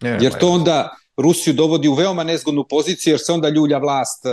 Ne, 0.00 0.18
jer 0.20 0.38
to 0.38 0.48
onda 0.48 0.96
Rusiju 1.18 1.54
dovodi 1.54 1.88
u 1.88 1.94
veoma 1.94 2.24
nezgodnu 2.24 2.64
poziciju 2.64 3.12
jer 3.12 3.20
se 3.20 3.32
onda 3.32 3.48
ljulja 3.48 3.78
vlast 3.78 4.24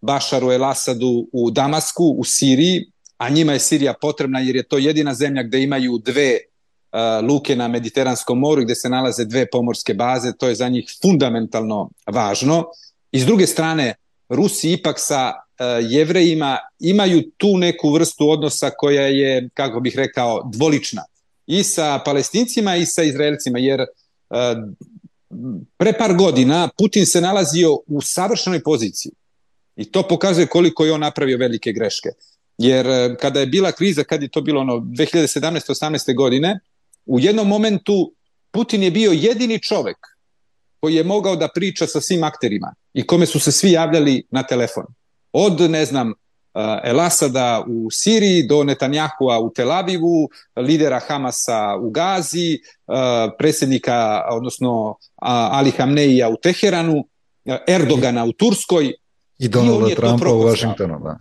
Bašaru 0.00 0.52
el 0.52 0.64
Asadu 0.64 1.28
u 1.32 1.50
Damasku, 1.50 2.04
u 2.18 2.24
Siriji, 2.24 2.90
a 3.18 3.28
njima 3.28 3.52
je 3.52 3.58
Sirija 3.58 3.94
potrebna 4.00 4.40
jer 4.40 4.56
je 4.56 4.62
to 4.62 4.78
jedina 4.78 5.14
zemlja 5.14 5.42
gde 5.42 5.62
imaju 5.62 5.98
dve 5.98 6.38
uh, 6.38 7.28
luke 7.28 7.56
na 7.56 7.68
Mediteranskom 7.68 8.38
moru 8.38 8.62
gde 8.62 8.74
se 8.74 8.88
nalaze 8.88 9.24
dve 9.24 9.46
pomorske 9.50 9.94
baze, 9.94 10.32
to 10.38 10.48
je 10.48 10.54
za 10.54 10.68
njih 10.68 10.90
fundamentalno 11.02 11.90
važno. 12.06 12.64
I 13.12 13.20
s 13.20 13.26
druge 13.26 13.46
strane, 13.46 13.94
Rusi 14.28 14.72
ipak 14.72 14.98
sa 14.98 15.32
uh, 15.32 15.66
jevrejima 15.90 16.58
imaju 16.80 17.22
tu 17.36 17.56
neku 17.58 17.90
vrstu 17.90 18.30
odnosa 18.30 18.70
koja 18.70 19.06
je, 19.06 19.48
kako 19.54 19.80
bih 19.80 19.96
rekao, 19.96 20.50
dvolična. 20.52 21.02
I 21.46 21.62
sa 21.62 22.00
palestincima 22.04 22.76
i 22.76 22.86
sa 22.86 23.02
izraelcima, 23.02 23.58
jer 23.58 23.80
uh, 23.80 23.86
pre 25.76 25.92
par 25.98 26.14
godina 26.16 26.68
Putin 26.78 27.06
se 27.06 27.20
nalazio 27.20 27.78
u 27.86 28.00
savršenoj 28.00 28.62
poziciji. 28.62 29.12
I 29.76 29.84
to 29.84 30.02
pokazuje 30.08 30.46
koliko 30.46 30.84
je 30.84 30.92
on 30.92 31.00
napravio 31.00 31.38
velike 31.38 31.72
greške. 31.72 32.08
Jer 32.58 32.86
e, 32.86 33.16
kada 33.20 33.40
je 33.40 33.46
bila 33.46 33.72
kriza, 33.72 34.04
kad 34.04 34.22
je 34.22 34.28
to 34.28 34.40
bilo 34.40 34.60
ono 34.60 34.76
2017-18. 34.76 36.14
godine, 36.16 36.60
u 37.06 37.20
jednom 37.20 37.48
momentu 37.48 38.12
Putin 38.50 38.82
je 38.82 38.90
bio 38.90 39.12
jedini 39.12 39.62
čovek 39.62 39.96
koji 40.80 40.94
je 40.94 41.04
mogao 41.04 41.36
da 41.36 41.48
priča 41.54 41.86
sa 41.86 42.00
svim 42.00 42.24
akterima 42.24 42.74
i 42.94 43.06
kome 43.06 43.26
su 43.26 43.40
se 43.40 43.52
svi 43.52 43.70
javljali 43.70 44.26
na 44.30 44.42
telefon. 44.42 44.84
Od, 45.32 45.60
ne 45.70 45.84
znam, 45.84 46.12
El 46.84 47.00
Asada 47.00 47.64
u 47.66 47.90
Siriji 47.90 48.42
do 48.42 48.64
Netanjahua 48.64 49.38
u 49.38 49.50
Tel 49.50 49.72
Avivu, 49.72 50.28
lidera 50.56 51.00
Hamasa 51.08 51.76
u 51.76 51.90
Gazi, 51.90 52.54
e, 52.54 52.60
predsjednika, 53.38 54.22
odnosno 54.30 54.96
Ali 55.16 55.70
Hamneija 55.70 56.28
u 56.28 56.36
Teheranu, 56.36 57.04
Erdogana 57.68 58.24
u 58.24 58.32
Turskoj. 58.32 58.92
I 59.38 59.48
Donalda 59.48 59.94
Trumpa 59.94 60.30
u 60.32 60.42
Vašingtonu, 60.42 61.00
da 61.04 61.18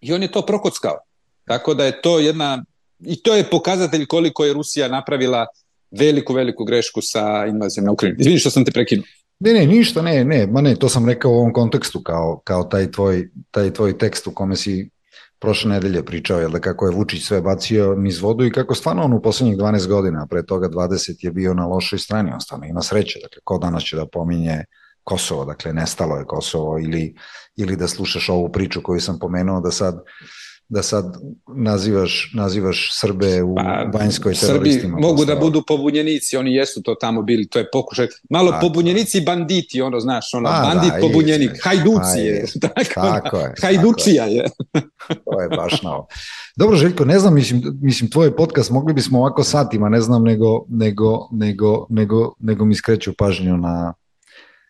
i 0.00 0.12
on 0.12 0.22
je 0.22 0.32
to 0.32 0.42
prokockao. 0.42 0.98
Tako 1.44 1.74
da 1.74 1.84
je 1.84 2.02
to 2.02 2.18
jedna, 2.18 2.64
i 3.00 3.22
to 3.22 3.34
je 3.34 3.50
pokazatelj 3.50 4.06
koliko 4.06 4.44
je 4.44 4.52
Rusija 4.52 4.88
napravila 4.88 5.46
veliku, 5.90 6.32
veliku 6.32 6.64
grešku 6.64 7.00
sa 7.02 7.46
invazijom 7.46 7.84
na 7.86 7.92
Ukrajinu. 7.92 8.20
Izvini 8.20 8.38
što 8.38 8.50
sam 8.50 8.64
te 8.64 8.70
prekinuo. 8.70 9.04
Ne, 9.40 9.52
ne, 9.52 9.66
ništa, 9.66 10.02
ne, 10.02 10.24
ne, 10.24 10.46
ma 10.46 10.60
ne, 10.60 10.74
to 10.76 10.88
sam 10.88 11.08
rekao 11.08 11.30
u 11.30 11.34
ovom 11.34 11.52
kontekstu 11.52 12.02
kao, 12.02 12.40
kao 12.44 12.64
taj, 12.64 12.90
tvoj, 12.90 13.28
taj 13.50 13.72
tvoj 13.72 13.98
tekst 13.98 14.26
u 14.26 14.34
kome 14.34 14.56
si 14.56 14.90
prošle 15.38 15.70
nedelje 15.70 16.04
pričao, 16.04 16.40
jel 16.40 16.50
da 16.50 16.60
kako 16.60 16.86
je 16.86 16.94
Vučić 16.94 17.24
sve 17.24 17.40
bacio 17.40 17.94
niz 17.94 18.20
vodu 18.20 18.44
i 18.44 18.52
kako 18.52 18.74
stvarno 18.74 19.02
on 19.02 19.12
u 19.12 19.22
poslednjih 19.22 19.56
12 19.56 19.88
godina, 19.88 20.26
pre 20.30 20.46
toga 20.46 20.68
20 20.68 21.24
je 21.24 21.30
bio 21.30 21.54
na 21.54 21.66
lošoj 21.66 21.98
strani, 21.98 22.32
on 22.32 22.40
stvarno 22.40 22.66
ima 22.66 22.82
sreće, 22.82 23.18
dakle, 23.22 23.40
ko 23.44 23.58
danas 23.58 23.82
će 23.82 23.96
da 23.96 24.06
pominje 24.06 24.64
Kosovo, 25.04 25.44
dakle, 25.44 25.72
nestalo 25.72 26.16
je 26.16 26.24
Kosovo 26.24 26.78
ili 26.78 27.14
ili 27.56 27.76
da 27.76 27.88
slušaš 27.88 28.28
ovu 28.28 28.52
priču 28.52 28.82
koju 28.82 29.00
sam 29.00 29.18
pomenuo 29.18 29.60
da 29.60 29.70
sad 29.70 30.04
da 30.70 30.82
sad 30.82 31.16
nazivaš, 31.56 32.30
nazivaš 32.34 32.90
Srbe 32.92 33.42
u 33.42 33.54
pa, 33.54 33.90
Banjskoj 33.92 34.34
teroristima. 34.34 34.96
Srbi 34.96 35.02
mogu 35.02 35.24
da 35.24 35.36
budu 35.36 35.62
pobunjenici, 35.66 36.36
oni 36.36 36.54
jesu 36.54 36.82
to 36.82 36.94
tamo 36.94 37.22
bili, 37.22 37.48
to 37.48 37.58
je 37.58 37.68
pokušaj. 37.72 38.06
Malo 38.30 38.50
tako. 38.50 38.66
pobunjenici 38.66 39.20
banditi, 39.20 39.82
ono, 39.82 40.00
znaš, 40.00 40.34
ono, 40.34 40.48
A, 40.48 40.62
bandit, 40.62 40.92
da, 40.92 41.00
pobunjenik, 41.00 41.50
je, 41.50 41.60
hajduci 41.64 42.18
je. 42.18 42.44
Tako, 42.60 43.08
tako 43.08 43.36
je. 43.36 43.54
Hajdučija 43.62 44.24
tako 44.24 44.34
je. 44.34 44.44
to 45.24 45.40
je 45.40 45.48
baš 45.48 45.82
na 45.82 45.94
ovo. 45.94 46.06
Dobro, 46.56 46.76
Željko, 46.76 47.04
ne 47.04 47.18
znam, 47.18 47.34
mislim, 47.34 47.62
mislim, 47.82 48.10
tvoj 48.10 48.36
podcast 48.36 48.70
mogli 48.70 48.94
bismo 48.94 49.18
ovako 49.18 49.44
satima, 49.44 49.88
ne 49.88 50.00
znam, 50.00 50.22
nego, 50.22 50.64
nego, 50.68 51.28
nego, 51.32 51.86
nego, 51.90 52.34
nego 52.38 52.64
mi 52.64 52.74
skreću 52.74 53.12
pažnju 53.18 53.56
na, 53.56 53.94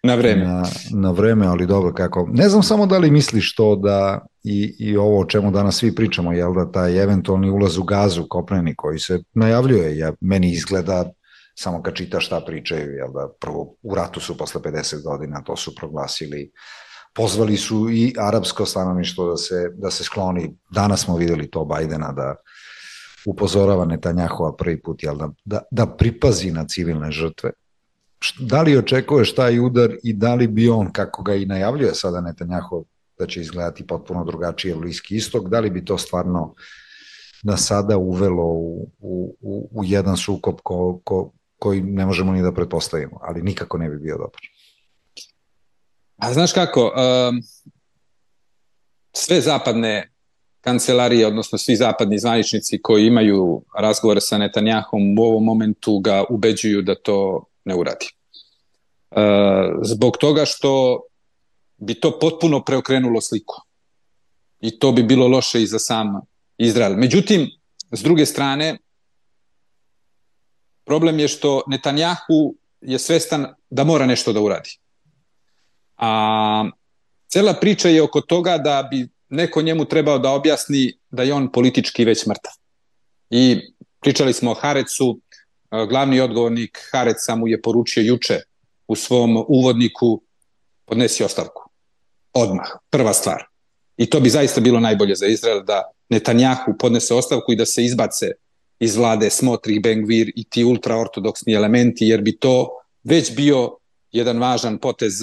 Na 0.02 0.14
vreme. 0.14 0.44
Na, 0.44 0.62
na 0.90 1.10
vreme, 1.10 1.46
ali 1.46 1.66
dobro 1.66 1.92
kako. 1.92 2.28
Ne 2.32 2.48
znam 2.48 2.62
samo 2.62 2.86
da 2.86 2.98
li 2.98 3.10
misliš 3.10 3.54
to 3.54 3.76
da 3.76 4.26
i, 4.44 4.74
i 4.78 4.96
ovo 4.96 5.20
o 5.20 5.24
čemu 5.24 5.50
danas 5.50 5.76
svi 5.76 5.94
pričamo, 5.94 6.32
jel 6.32 6.54
da 6.54 6.72
taj 6.72 7.02
eventualni 7.02 7.50
ulaz 7.50 7.78
u 7.78 7.82
gazu 7.82 8.26
kopneni 8.28 8.74
koji 8.74 8.98
se 8.98 9.22
najavljuje, 9.34 9.98
ja, 9.98 10.12
meni 10.20 10.50
izgleda 10.52 11.10
samo 11.54 11.82
kad 11.82 11.94
čitaš 11.94 12.26
šta 12.26 12.40
pričaju, 12.40 12.92
jel 12.92 13.12
da 13.12 13.28
prvo 13.40 13.74
u 13.82 13.94
ratu 13.94 14.20
su 14.20 14.36
posle 14.38 14.60
50 14.60 15.02
godina, 15.02 15.42
to 15.42 15.56
su 15.56 15.74
proglasili, 15.74 16.50
pozvali 17.14 17.56
su 17.56 17.90
i 17.90 18.14
arapsko 18.18 18.66
stanovništvo 18.66 19.30
da 19.30 19.36
se, 19.36 19.70
da 19.74 19.90
se 19.90 20.04
skloni, 20.04 20.56
danas 20.70 21.00
smo 21.00 21.16
videli 21.16 21.50
to 21.50 21.64
Bajdena 21.64 22.12
da 22.12 22.34
upozorava 23.26 23.84
Netanjahova 23.84 24.56
prvi 24.56 24.82
put, 24.82 25.02
jel 25.02 25.16
da, 25.16 25.28
da, 25.44 25.62
da 25.70 25.86
pripazi 25.86 26.50
na 26.50 26.64
civilne 26.66 27.10
žrtve, 27.10 27.50
da 28.38 28.62
li 28.62 28.78
očekuješ 28.78 29.34
taj 29.34 29.58
udar 29.58 29.90
i 30.02 30.12
da 30.12 30.34
li 30.34 30.46
bi 30.46 30.68
on, 30.68 30.92
kako 30.92 31.22
ga 31.22 31.34
i 31.34 31.46
najavljuje 31.46 31.94
sada 31.94 32.20
Netanjahu, 32.20 32.84
da 33.18 33.26
će 33.26 33.40
izgledati 33.40 33.86
potpuno 33.86 34.24
drugačije 34.24 34.74
Bliski 34.74 35.16
istok, 35.16 35.48
da 35.48 35.60
li 35.60 35.70
bi 35.70 35.84
to 35.84 35.98
stvarno 35.98 36.54
da 37.42 37.56
sada 37.56 37.96
uvelo 37.96 38.46
u, 38.46 38.90
u, 39.00 39.68
u 39.72 39.84
jedan 39.84 40.16
sukob 40.16 40.56
ko, 40.62 41.00
ko, 41.04 41.32
koji 41.58 41.80
ne 41.80 42.06
možemo 42.06 42.32
ni 42.32 42.42
da 42.42 42.52
pretpostavimo, 42.52 43.18
ali 43.22 43.42
nikako 43.42 43.78
ne 43.78 43.90
bi 43.90 43.98
bio 43.98 44.16
dobar. 44.16 44.40
A 46.16 46.32
znaš 46.32 46.52
kako, 46.52 46.84
um, 46.84 47.42
sve 49.12 49.40
zapadne 49.40 50.12
kancelarije, 50.60 51.26
odnosno 51.26 51.58
svi 51.58 51.76
zapadni 51.76 52.18
zvaničnici 52.18 52.82
koji 52.82 53.06
imaju 53.06 53.64
razgovore 53.78 54.20
sa 54.20 54.38
Netanjahom 54.38 55.18
u 55.18 55.22
ovom 55.22 55.44
momentu 55.44 55.98
ga 55.98 56.24
ubeđuju 56.30 56.82
da 56.82 56.94
to 56.94 57.49
ne 57.70 57.76
uradi. 57.78 58.10
E, 58.10 59.22
zbog 59.82 60.16
toga 60.16 60.44
što 60.44 61.02
bi 61.76 61.94
to 61.94 62.18
potpuno 62.18 62.64
preokrenulo 62.64 63.20
sliku. 63.20 63.62
I 64.60 64.78
to 64.78 64.92
bi 64.92 65.02
bilo 65.02 65.28
loše 65.28 65.62
i 65.62 65.66
za 65.66 65.78
sam 65.78 66.20
Izrael. 66.58 66.96
Međutim, 66.96 67.46
s 67.92 68.02
druge 68.02 68.26
strane, 68.26 68.78
problem 70.84 71.18
je 71.18 71.28
što 71.28 71.62
Netanjahu 71.66 72.54
je 72.80 72.98
svestan 72.98 73.46
da 73.70 73.84
mora 73.84 74.06
nešto 74.06 74.32
da 74.32 74.40
uradi. 74.40 74.76
A 75.96 76.70
cela 77.28 77.54
priča 77.54 77.88
je 77.88 78.02
oko 78.02 78.20
toga 78.20 78.58
da 78.58 78.82
bi 78.90 79.08
neko 79.28 79.62
njemu 79.62 79.84
trebao 79.84 80.18
da 80.18 80.32
objasni 80.32 80.98
da 81.10 81.22
je 81.22 81.34
on 81.34 81.52
politički 81.52 82.04
već 82.04 82.26
mrtav. 82.26 82.52
I 83.30 83.60
pričali 84.00 84.32
smo 84.32 84.50
o 84.50 84.54
Harecu, 84.54 85.20
glavni 85.88 86.20
odgovornik 86.20 86.78
Hareca 86.92 87.34
mu 87.34 87.48
je 87.48 87.62
poručio 87.62 88.02
juče 88.02 88.40
u 88.88 88.96
svom 88.96 89.44
uvodniku 89.48 90.22
podnesi 90.84 91.24
ostavku. 91.24 91.70
Odmah, 92.32 92.66
prva 92.90 93.12
stvar. 93.12 93.44
I 93.96 94.06
to 94.10 94.20
bi 94.20 94.30
zaista 94.30 94.60
bilo 94.60 94.80
najbolje 94.80 95.14
za 95.14 95.26
Izrael 95.26 95.62
da 95.64 95.82
Netanjahu 96.08 96.72
podnese 96.78 97.14
ostavku 97.14 97.52
i 97.52 97.56
da 97.56 97.66
se 97.66 97.84
izbace 97.84 98.26
iz 98.78 98.96
vlade 98.96 99.30
Smotrih, 99.30 99.82
Bengvir 99.82 100.32
i 100.36 100.44
ti 100.44 100.64
ultraortodoksni 100.64 101.52
elementi, 101.52 102.06
jer 102.06 102.22
bi 102.22 102.38
to 102.38 102.68
već 103.04 103.36
bio 103.36 103.76
jedan 104.12 104.38
važan 104.38 104.78
potez 104.78 105.22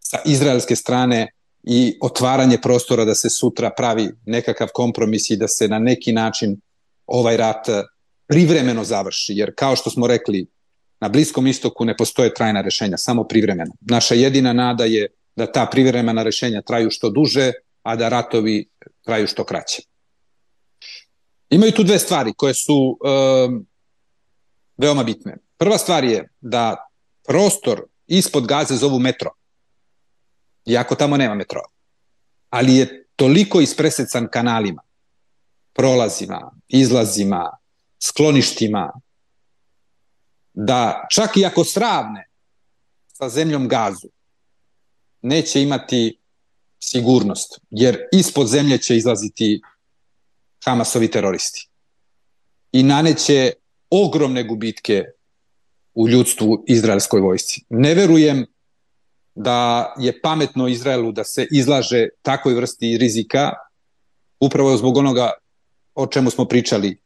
sa 0.00 0.18
izraelske 0.24 0.76
strane 0.76 1.32
i 1.62 1.98
otvaranje 2.00 2.58
prostora 2.62 3.04
da 3.04 3.14
se 3.14 3.30
sutra 3.30 3.70
pravi 3.76 4.08
nekakav 4.26 4.68
kompromis 4.74 5.30
i 5.30 5.36
da 5.36 5.48
se 5.48 5.68
na 5.68 5.78
neki 5.78 6.12
način 6.12 6.60
ovaj 7.06 7.36
rat 7.36 7.68
privremeno 8.26 8.84
završi, 8.84 9.32
jer 9.36 9.54
kao 9.54 9.76
što 9.76 9.90
smo 9.90 10.06
rekli, 10.06 10.46
na 11.00 11.08
Bliskom 11.08 11.46
istoku 11.46 11.84
ne 11.84 11.96
postoje 11.96 12.34
trajna 12.34 12.60
rešenja, 12.60 12.96
samo 12.96 13.24
privremeno. 13.24 13.72
Naša 13.80 14.14
jedina 14.14 14.52
nada 14.52 14.84
je 14.84 15.08
da 15.36 15.52
ta 15.52 15.66
privremena 15.66 16.22
rešenja 16.22 16.62
traju 16.62 16.90
što 16.90 17.10
duže, 17.10 17.52
a 17.82 17.96
da 17.96 18.08
ratovi 18.08 18.68
traju 19.04 19.26
što 19.26 19.44
kraće. 19.44 19.82
Imaju 21.50 21.72
tu 21.72 21.82
dve 21.82 21.98
stvari 21.98 22.32
koje 22.36 22.54
su 22.54 22.98
um, 23.00 23.66
veoma 24.76 25.04
bitne. 25.04 25.36
Prva 25.56 25.78
stvar 25.78 26.04
je 26.04 26.28
da 26.40 26.88
prostor 27.24 27.82
ispod 28.06 28.46
gaze 28.46 28.76
zovu 28.76 28.98
metro, 28.98 29.30
iako 30.64 30.94
tamo 30.94 31.16
nema 31.16 31.34
metro, 31.34 31.60
ali 32.50 32.76
je 32.76 33.06
toliko 33.16 33.60
ispresecan 33.60 34.28
kanalima, 34.30 34.82
prolazima, 35.72 36.52
izlazima, 36.68 37.56
skloništima, 38.08 38.92
da 40.54 41.06
čak 41.10 41.36
i 41.36 41.44
ako 41.44 41.64
sravne 41.64 42.28
sa 43.12 43.28
zemljom 43.28 43.68
gazu, 43.68 44.08
neće 45.22 45.62
imati 45.62 46.18
sigurnost, 46.80 47.60
jer 47.70 47.98
ispod 48.12 48.46
zemlje 48.46 48.78
će 48.78 48.96
izlaziti 48.96 49.60
Hamasovi 50.64 51.10
teroristi. 51.10 51.68
I 52.72 52.82
naneće 52.82 53.52
ogromne 53.90 54.44
gubitke 54.44 55.04
u 55.94 56.08
ljudstvu 56.08 56.64
izraelskoj 56.68 57.20
vojsci. 57.20 57.64
Ne 57.70 57.94
verujem 57.94 58.46
da 59.34 59.94
je 59.98 60.20
pametno 60.20 60.68
Izraelu 60.68 61.12
da 61.12 61.24
se 61.24 61.46
izlaže 61.50 62.08
takvoj 62.22 62.54
vrsti 62.54 62.98
rizika, 62.98 63.52
upravo 64.40 64.76
zbog 64.76 64.96
onoga 64.96 65.30
o 65.94 66.06
čemu 66.06 66.30
smo 66.30 66.44
pričali. 66.44 67.05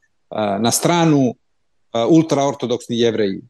Na 0.60 0.70
stranu 0.70 1.34
ultraortodoksni 2.08 2.98
jevreji, 2.98 3.40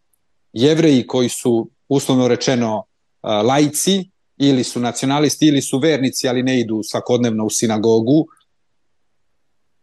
jevreji 0.53 1.07
koji 1.07 1.29
su 1.29 1.71
uslovno 1.89 2.29
rečeno 2.29 2.85
laici, 3.23 4.11
ili 4.43 4.65
su 4.65 4.81
nacionalisti, 4.81 5.47
ili 5.47 5.63
su 5.63 5.79
vernici, 5.79 6.29
ali 6.29 6.43
ne 6.43 6.61
idu 6.61 6.83
svakodnevno 6.83 7.45
u 7.45 7.51
sinagogu, 7.51 8.27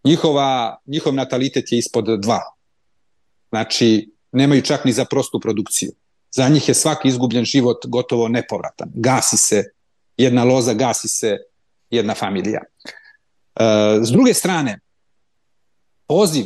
njihova, 0.04 0.78
njihov 0.86 1.14
natalitet 1.14 1.72
je 1.72 1.78
ispod 1.78 2.20
dva. 2.22 2.42
Znači, 3.50 4.12
nemaju 4.32 4.62
čak 4.62 4.86
ni 4.86 4.92
za 4.92 5.06
prostu 5.06 5.40
produkciju. 5.40 5.92
Za 6.32 6.50
njih 6.50 6.68
je 6.68 6.74
svaki 6.74 7.08
izgubljen 7.08 7.46
život 7.46 7.86
gotovo 7.86 8.28
nepovratan. 8.28 8.92
Gasi 8.94 9.38
se 9.38 9.64
jedna 10.18 10.44
loza, 10.44 10.74
gasi 10.74 11.08
se 11.08 11.38
jedna 11.90 12.16
familija. 12.16 12.62
E, 12.64 13.64
s 14.02 14.12
druge 14.12 14.34
strane, 14.34 14.80
poziv 16.08 16.46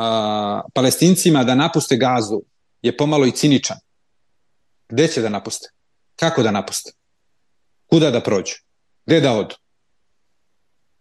a, 0.00 0.62
palestincima 0.74 1.44
da 1.44 1.54
napuste 1.54 1.96
gazu 1.96 2.42
je 2.82 2.96
pomalo 2.96 3.26
i 3.26 3.32
ciničan. 3.32 3.76
Gde 4.88 5.08
će 5.08 5.20
da 5.20 5.28
napuste? 5.28 5.68
Kako 6.16 6.42
da 6.42 6.50
napuste? 6.50 6.92
Kuda 7.86 8.10
da 8.10 8.20
prođu? 8.20 8.54
Gde 9.06 9.20
da 9.20 9.32
odu? 9.32 9.54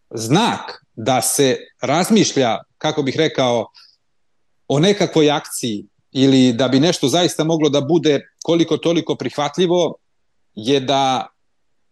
Znak 0.10 0.86
da 0.96 1.22
se 1.22 1.58
razmišlja, 1.82 2.58
kako 2.78 3.02
bih 3.02 3.16
rekao, 3.18 3.68
o 4.68 4.80
nekakvoj 4.80 5.32
akciji 5.32 5.86
ili 6.12 6.54
da 6.54 6.68
bi 6.68 6.80
nešto 6.80 7.08
zaista 7.08 7.44
moglo 7.44 7.70
da 7.70 7.82
bude 7.82 8.22
koliko 8.44 8.78
toliko 8.78 9.16
prihvatljivo 9.16 9.96
je 10.56 10.80
da 10.80 11.28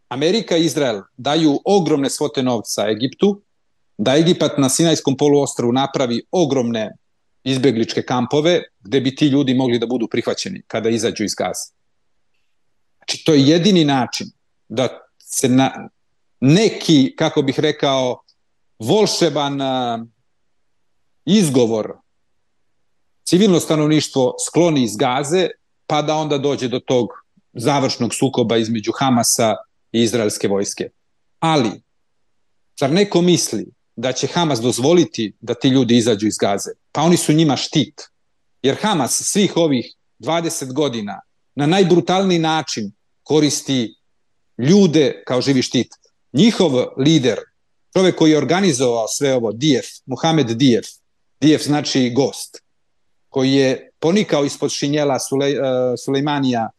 Amerika 0.09 0.57
i 0.57 0.65
Izrael 0.65 1.01
daju 1.17 1.59
ogromne 1.65 2.09
svote 2.09 2.43
novca 2.43 2.89
Egiptu, 2.89 3.41
da 3.97 4.17
Egipat 4.17 4.57
na 4.57 4.69
Sinajskom 4.69 5.17
poluostrvu 5.17 5.71
napravi 5.71 6.21
ogromne 6.31 6.91
izbegličke 7.43 8.01
kampove 8.01 8.63
gde 8.79 9.01
bi 9.01 9.15
ti 9.15 9.27
ljudi 9.27 9.53
mogli 9.53 9.79
da 9.79 9.87
budu 9.87 10.07
prihvaćeni 10.07 10.61
kada 10.67 10.89
izađu 10.89 11.23
iz 11.23 11.35
Gaza. 11.35 11.71
Znači, 12.97 13.23
to 13.25 13.33
je 13.33 13.47
jedini 13.47 13.85
način 13.85 14.27
da 14.69 14.87
se 15.17 15.49
na 15.49 15.89
neki, 16.39 17.15
kako 17.15 17.41
bih 17.41 17.59
rekao, 17.59 18.21
volšeban 18.79 19.59
izgovor 21.25 21.93
civilno 23.23 23.59
stanovništvo 23.59 24.35
skloni 24.47 24.83
iz 24.83 24.95
Gaze, 24.95 25.49
pa 25.87 26.01
da 26.01 26.15
onda 26.15 26.37
dođe 26.37 26.67
do 26.67 26.79
tog 26.79 27.09
završnog 27.53 28.13
sukoba 28.13 28.57
između 28.57 28.91
Hamasa 28.99 29.55
i 29.91 30.01
izraelske 30.01 30.47
vojske. 30.47 30.89
Ali, 31.39 31.71
zar 32.79 32.91
neko 32.91 33.21
misli 33.21 33.76
da 33.97 34.13
će 34.13 34.27
Hamas 34.27 34.61
dozvoliti 34.61 35.33
da 35.41 35.53
ti 35.53 35.67
ljudi 35.69 35.97
izađu 35.97 36.27
iz 36.27 36.37
Gaze? 36.37 36.69
Pa 36.91 37.01
oni 37.01 37.17
su 37.17 37.33
njima 37.33 37.55
štit. 37.55 38.01
Jer 38.61 38.75
Hamas 38.81 39.21
svih 39.23 39.57
ovih 39.57 39.93
20 40.19 40.73
godina 40.73 41.21
na 41.55 41.65
najbrutalniji 41.65 42.39
način 42.39 42.91
koristi 43.23 43.95
ljude 44.57 45.23
kao 45.25 45.41
živi 45.41 45.61
štit. 45.61 45.87
Njihov 46.33 46.71
lider, 46.97 47.39
čovek 47.93 48.15
koji 48.15 48.31
je 48.31 48.37
organizovao 48.37 49.07
sve 49.07 49.33
ovo, 49.33 49.51
Dijef, 49.51 49.85
Muhamed 50.05 50.47
Dijef, 50.47 50.85
Dijef 51.41 51.63
znači 51.63 52.09
gost, 52.15 52.61
koji 53.29 53.53
je 53.53 53.89
ponikao 53.99 54.45
ispod 54.45 54.71
šinjela 54.71 55.19
Sule, 55.19 55.49
uh, 55.49 55.65
Sulejmanija, 56.05 56.69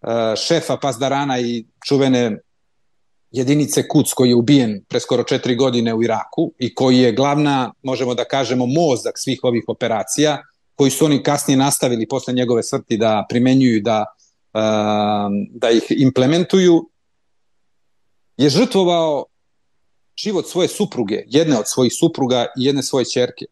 uh, 0.00 0.08
šefa 0.46 0.76
Pazdarana 0.76 1.40
i 1.40 1.64
čuvene 1.86 2.38
jedinice 3.34 3.88
Kuc 3.88 4.12
koji 4.12 4.28
je 4.28 4.34
ubijen 4.34 4.84
pre 4.88 5.00
skoro 5.00 5.22
četiri 5.22 5.56
godine 5.56 5.94
u 5.94 6.02
Iraku 6.02 6.52
i 6.58 6.74
koji 6.74 6.98
je 6.98 7.12
glavna, 7.12 7.72
možemo 7.82 8.14
da 8.14 8.24
kažemo, 8.24 8.66
mozak 8.66 9.18
svih 9.18 9.40
ovih 9.42 9.64
operacija, 9.66 10.42
koji 10.74 10.90
su 10.90 11.04
oni 11.04 11.22
kasnije 11.22 11.56
nastavili 11.56 12.08
posle 12.08 12.34
njegove 12.34 12.62
smrti 12.62 12.96
da 12.96 13.26
primenjuju 13.28 13.80
da, 13.82 14.04
uh, 14.54 14.60
da 15.50 15.70
ih 15.70 15.82
implementuju, 15.90 16.90
je 18.36 18.50
žrtvovao 18.50 19.24
život 20.16 20.46
svoje 20.48 20.68
supruge, 20.68 21.24
jedne 21.26 21.58
od 21.58 21.66
svojih 21.66 21.92
supruga 21.92 22.46
i 22.58 22.64
jedne 22.64 22.82
svoje 22.82 23.04
čerke. 23.04 23.44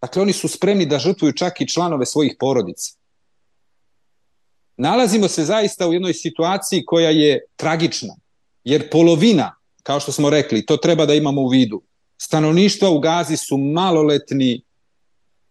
Dakle, 0.00 0.22
oni 0.22 0.32
su 0.32 0.48
spremni 0.48 0.86
da 0.86 0.98
žrtvuju 0.98 1.32
čak 1.32 1.60
i 1.60 1.68
članove 1.68 2.06
svojih 2.06 2.36
porodica. 2.38 2.94
Nalazimo 4.76 5.28
se 5.28 5.44
zaista 5.44 5.88
u 5.88 5.92
jednoj 5.92 6.14
situaciji 6.14 6.84
koja 6.86 7.10
je 7.10 7.40
tragična, 7.56 8.14
jer 8.64 8.90
polovina, 8.90 9.54
kao 9.82 10.00
što 10.00 10.12
smo 10.12 10.30
rekli, 10.30 10.66
to 10.66 10.76
treba 10.76 11.06
da 11.06 11.14
imamo 11.14 11.40
u 11.40 11.48
vidu, 11.48 11.82
stanovništva 12.18 12.90
u 12.90 13.00
Gazi 13.00 13.36
su 13.36 13.56
maloletni 13.56 14.62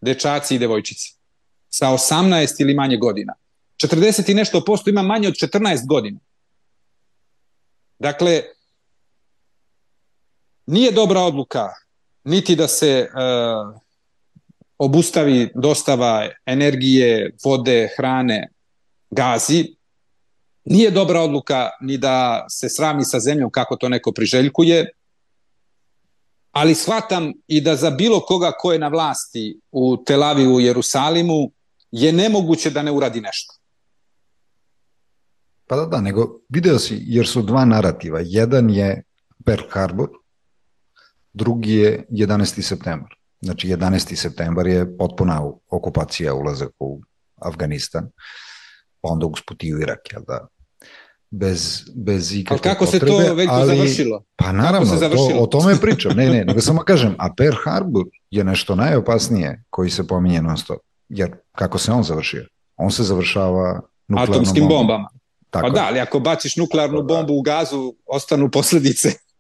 dečaci 0.01 0.55
i 0.55 0.59
devojčice 0.59 1.22
sa 1.70 1.88
18 1.88 2.62
ili 2.62 2.74
manje 2.74 2.97
godina. 2.97 3.34
40 3.84 4.32
i 4.32 4.34
nešto 4.34 4.64
posto 4.66 4.89
ima 4.89 5.01
manje 5.01 5.28
od 5.28 5.34
14 5.34 5.88
godina. 5.88 6.20
Dakle, 7.99 8.43
nije 10.66 10.91
dobra 10.91 11.22
odluka 11.22 11.70
niti 12.24 12.55
da 12.55 12.68
se 12.68 13.09
uh, 13.09 13.82
obustavi 14.78 15.49
dostava 15.55 16.30
energije, 16.45 17.36
vode, 17.43 17.89
hrane, 17.97 18.47
gazi, 19.09 19.76
nije 20.64 20.91
dobra 20.91 21.22
odluka 21.22 21.70
ni 21.82 21.97
da 21.97 22.45
se 22.49 22.70
srami 22.70 23.05
sa 23.05 23.20
zemljom 23.20 23.51
kako 23.51 23.76
to 23.76 23.89
neko 23.89 24.12
priželjkuje, 24.12 24.89
ali 26.51 26.76
shvatam 26.76 27.34
i 27.47 27.62
da 27.62 27.76
za 27.76 27.89
bilo 27.89 28.20
koga 28.20 28.51
ko 28.59 28.74
je 28.74 28.80
na 28.80 28.88
vlasti 28.88 29.59
u 29.72 30.03
Tel 30.05 30.24
Avivu 30.24 30.59
i 30.59 30.66
Jerusalimu 30.66 31.51
je 31.91 32.12
nemoguće 32.14 32.70
da 32.70 32.82
ne 32.82 32.91
uradi 32.91 33.22
nešto. 33.22 33.53
Pa 35.68 35.76
da, 35.76 35.86
da, 35.86 36.01
nego 36.01 36.39
video 36.49 36.80
si, 36.80 36.97
jer 37.01 37.28
su 37.28 37.41
dva 37.41 37.66
narativa. 37.66 38.20
Jedan 38.24 38.70
je 38.70 39.03
Pearl 39.45 39.64
Harbor, 39.70 40.09
drugi 41.34 41.74
je 41.74 42.05
11. 42.09 42.62
septembar. 42.62 43.16
Znači 43.41 43.68
11. 43.68 44.16
septembar 44.16 44.68
je 44.68 44.97
potpuna 44.97 45.41
okupacija 45.70 46.34
ulazak 46.34 46.72
u 46.80 47.01
Afganistan, 47.36 48.09
pa 49.02 49.10
onda 49.10 49.26
usput 49.26 49.64
i 49.64 49.74
u 49.76 49.80
Irak, 49.80 49.99
jel 50.12 50.22
da? 50.28 50.47
Bez, 51.32 51.84
bez 51.95 52.34
ikakve 52.34 52.54
Ali 52.54 52.62
kako 52.62 52.86
potrebe, 52.86 53.06
se 53.06 53.28
to 53.28 53.34
već 53.34 53.49
ali, 53.52 53.76
završilo? 53.76 54.24
Pa 54.36 54.52
naravno, 54.52 54.99
to, 54.99 55.38
o 55.39 55.47
tome 55.47 55.76
pričam. 55.82 56.12
Ne, 56.18 56.30
ne, 56.30 56.45
nego 56.45 56.62
samo 56.62 56.82
kažem, 56.82 57.16
a 57.20 57.34
Pearl 57.38 57.56
Harbor 57.64 58.06
je 58.32 58.43
nešto 58.43 58.76
najopasnije 58.76 59.64
koji 59.70 59.89
se 59.89 60.08
pominje 60.08 60.41
non 60.41 60.58
stop. 60.58 60.80
Jer 61.10 61.32
kako 61.52 61.78
se 61.78 61.91
on 61.91 62.04
završio? 62.04 62.45
On 62.78 62.91
se 62.91 63.04
završava 63.04 63.82
nuklearnom 64.08 64.36
Atomskim 64.36 64.64
bombom. 64.64 64.78
bombama. 64.78 65.10
Tako 65.49 65.68
pa 65.68 65.74
da, 65.74 65.86
ali 65.88 65.99
ako 65.99 66.20
baciš 66.20 66.56
nuklearnu 66.56 67.04
bombu 67.04 67.34
u 67.34 67.41
gazu, 67.41 67.93
ostanu 68.06 68.49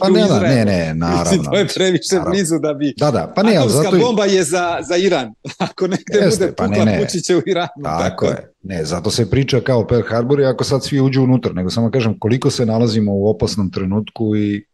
pa 0.00 0.08
ne, 0.10 0.24
da, 0.28 0.40
ne, 0.40 0.64
ne, 0.64 0.94
naravno. 0.94 1.50
to 1.50 1.56
je 1.56 1.66
previše 1.66 2.14
naravno. 2.14 2.30
blizu 2.30 2.58
da 2.58 2.74
bi... 2.74 2.94
Da, 2.96 3.10
da, 3.10 3.32
pa 3.36 3.42
ne, 3.42 3.56
Atomska 3.56 3.82
zato... 3.82 3.98
bomba 3.98 4.24
je 4.24 4.44
za, 4.44 4.78
za 4.88 4.96
Iran. 4.96 5.34
Ako 5.58 5.86
negde 5.86 6.18
Jeste, 6.18 6.44
bude 6.44 6.52
pukla, 6.52 6.66
pa 6.66 6.84
ne, 6.84 6.84
ne. 6.84 7.20
će 7.20 7.36
u 7.36 7.42
Iranu. 7.46 7.82
Tako, 7.84 8.02
tako 8.02 8.26
je. 8.26 8.52
Ne, 8.62 8.84
zato 8.84 9.10
se 9.10 9.30
priča 9.30 9.60
kao 9.60 9.86
Pearl 9.86 10.08
Harbor 10.08 10.40
i 10.40 10.44
ako 10.44 10.64
sad 10.64 10.84
svi 10.84 11.00
uđu 11.00 11.22
unutra, 11.22 11.52
nego 11.52 11.70
samo 11.70 11.90
kažem 11.90 12.18
koliko 12.18 12.50
se 12.50 12.66
nalazimo 12.66 13.12
u 13.12 13.28
opasnom 13.28 13.70
trenutku 13.70 14.36
i 14.36 14.64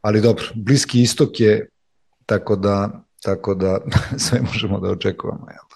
ali 0.00 0.20
dobro, 0.20 0.44
bliski 0.54 1.02
istok 1.02 1.40
je 1.40 1.68
tako 2.26 2.56
da, 2.56 2.90
tako 3.22 3.54
da 3.54 3.78
sve 4.28 4.40
možemo 4.40 4.80
da 4.80 4.88
očekujemo. 4.88 5.46
Jel? 5.50 5.66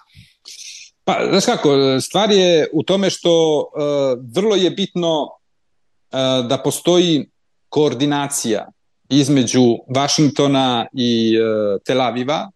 Pa, 1.03 1.17
znaš 1.29 1.45
kako, 1.45 1.99
stvar 2.01 2.31
je 2.31 2.67
u 2.73 2.83
tome 2.83 3.09
što 3.09 3.59
uh, 3.59 4.23
vrlo 4.35 4.55
je 4.55 4.71
bitno 4.71 5.23
uh, 5.23 6.47
da 6.47 6.61
postoji 6.63 7.30
koordinacija 7.71 8.67
između 9.09 9.77
Vašingtona 9.95 10.87
i 10.93 11.37
uh, 11.39 11.81
Tel 11.85 12.01
Aviva, 12.01 12.51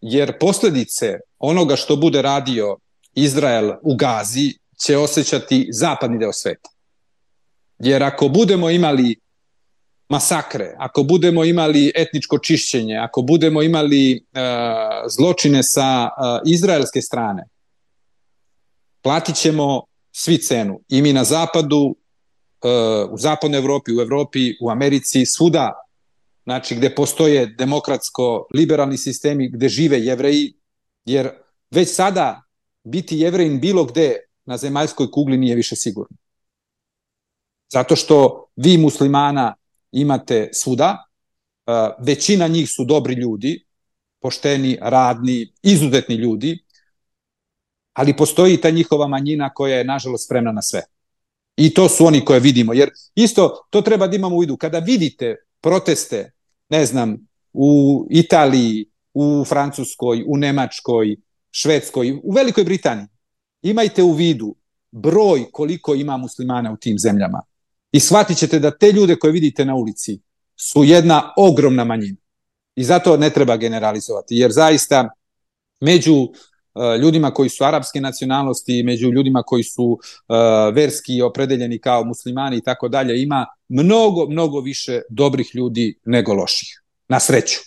jer 0.00 0.38
posledice 0.38 1.18
onoga 1.38 1.76
što 1.76 1.96
bude 1.96 2.22
radio 2.22 2.76
Izrael 3.14 3.72
u 3.82 3.96
Gazi 3.96 4.54
će 4.84 4.96
osjećati 4.96 5.68
zapadni 5.72 6.18
deo 6.18 6.32
sveta. 6.32 6.70
Jer 7.78 8.02
ako 8.02 8.28
budemo 8.28 8.70
imali 8.70 9.16
masakre, 10.08 10.74
ako 10.78 11.02
budemo 11.02 11.44
imali 11.44 11.92
etničko 11.94 12.38
čišćenje, 12.38 12.96
ako 12.96 13.22
budemo 13.22 13.62
imali 13.62 14.14
uh, 14.14 14.40
zločine 15.18 15.62
sa 15.62 16.04
uh, 16.04 16.40
izraelske 16.46 17.02
strane, 17.02 17.44
platit 19.02 19.36
ćemo 19.36 19.82
svi 20.12 20.38
cenu. 20.38 20.80
I 20.88 21.02
mi 21.02 21.12
na 21.12 21.24
zapadu, 21.24 21.96
u 23.10 23.18
zapadnoj 23.18 23.58
Evropi, 23.58 23.92
u 23.96 24.00
Evropi, 24.00 24.54
u 24.60 24.70
Americi, 24.70 25.26
svuda, 25.26 25.72
znači 26.44 26.76
gde 26.76 26.94
postoje 26.94 27.46
demokratsko-liberalni 27.46 28.96
sistemi, 28.96 29.50
gde 29.50 29.68
žive 29.68 30.00
jevreji, 30.00 30.54
jer 31.04 31.30
već 31.70 31.94
sada 31.94 32.42
biti 32.84 33.18
jevrejin 33.18 33.60
bilo 33.60 33.84
gde 33.84 34.16
na 34.44 34.56
zemaljskoj 34.56 35.10
kugli 35.10 35.36
nije 35.36 35.56
više 35.56 35.76
sigurno. 35.76 36.16
Zato 37.72 37.96
što 37.96 38.46
vi 38.56 38.78
muslimana 38.78 39.54
imate 39.92 40.50
svuda, 40.52 41.04
većina 41.98 42.48
njih 42.48 42.70
su 42.70 42.84
dobri 42.84 43.14
ljudi, 43.14 43.64
pošteni, 44.20 44.78
radni, 44.80 45.52
izuzetni 45.62 46.14
ljudi, 46.14 46.58
ali 47.92 48.16
postoji 48.16 48.60
ta 48.60 48.70
njihova 48.70 49.08
manjina 49.08 49.50
koja 49.54 49.76
je 49.76 49.84
nažalost 49.84 50.24
spremna 50.24 50.52
na 50.52 50.62
sve. 50.62 50.82
I 51.56 51.74
to 51.74 51.88
su 51.88 52.06
oni 52.06 52.24
koje 52.24 52.40
vidimo, 52.40 52.72
jer 52.72 52.90
isto 53.14 53.66
to 53.70 53.82
treba 53.82 54.06
da 54.06 54.16
imamo 54.16 54.36
u 54.36 54.38
vidu. 54.38 54.56
Kada 54.56 54.78
vidite 54.78 55.36
proteste, 55.60 56.32
ne 56.68 56.86
znam, 56.86 57.28
u 57.52 58.06
Italiji, 58.10 58.86
u 59.14 59.44
Francuskoj, 59.48 60.24
u 60.26 60.36
Nemačkoj, 60.36 61.16
Švedskoj, 61.50 62.20
u 62.22 62.32
Velikoj 62.32 62.64
Britaniji, 62.64 63.06
imajte 63.62 64.02
u 64.02 64.12
vidu 64.12 64.54
broj 64.92 65.46
koliko 65.52 65.94
ima 65.94 66.16
muslimana 66.16 66.72
u 66.72 66.76
tim 66.76 66.98
zemljama 66.98 67.42
i 67.92 68.00
shvatit 68.00 68.38
ćete 68.38 68.58
da 68.58 68.70
te 68.70 68.92
ljude 68.92 69.16
koje 69.16 69.32
vidite 69.32 69.64
na 69.64 69.74
ulici 69.74 70.18
su 70.56 70.84
jedna 70.84 71.32
ogromna 71.36 71.84
manjina. 71.84 72.16
I 72.74 72.84
zato 72.84 73.16
ne 73.16 73.30
treba 73.30 73.56
generalizovati, 73.56 74.36
jer 74.36 74.52
zaista 74.52 75.08
među 75.80 76.28
ljudima 77.02 77.30
koji 77.30 77.48
su 77.48 77.64
arapske 77.64 78.00
nacionalnosti, 78.00 78.82
među 78.82 79.12
ljudima 79.12 79.42
koji 79.42 79.62
su 79.62 79.84
uh, 79.84 79.98
verski 80.74 81.22
opredeljeni 81.22 81.78
kao 81.78 82.04
muslimani 82.04 82.56
i 82.56 82.62
tako 82.62 82.88
dalje, 82.88 83.22
ima 83.22 83.46
mnogo, 83.68 84.26
mnogo 84.28 84.60
više 84.60 85.00
dobrih 85.10 85.50
ljudi 85.54 85.98
nego 86.04 86.34
loših. 86.34 86.82
Na 87.08 87.20
sreću. 87.20 87.60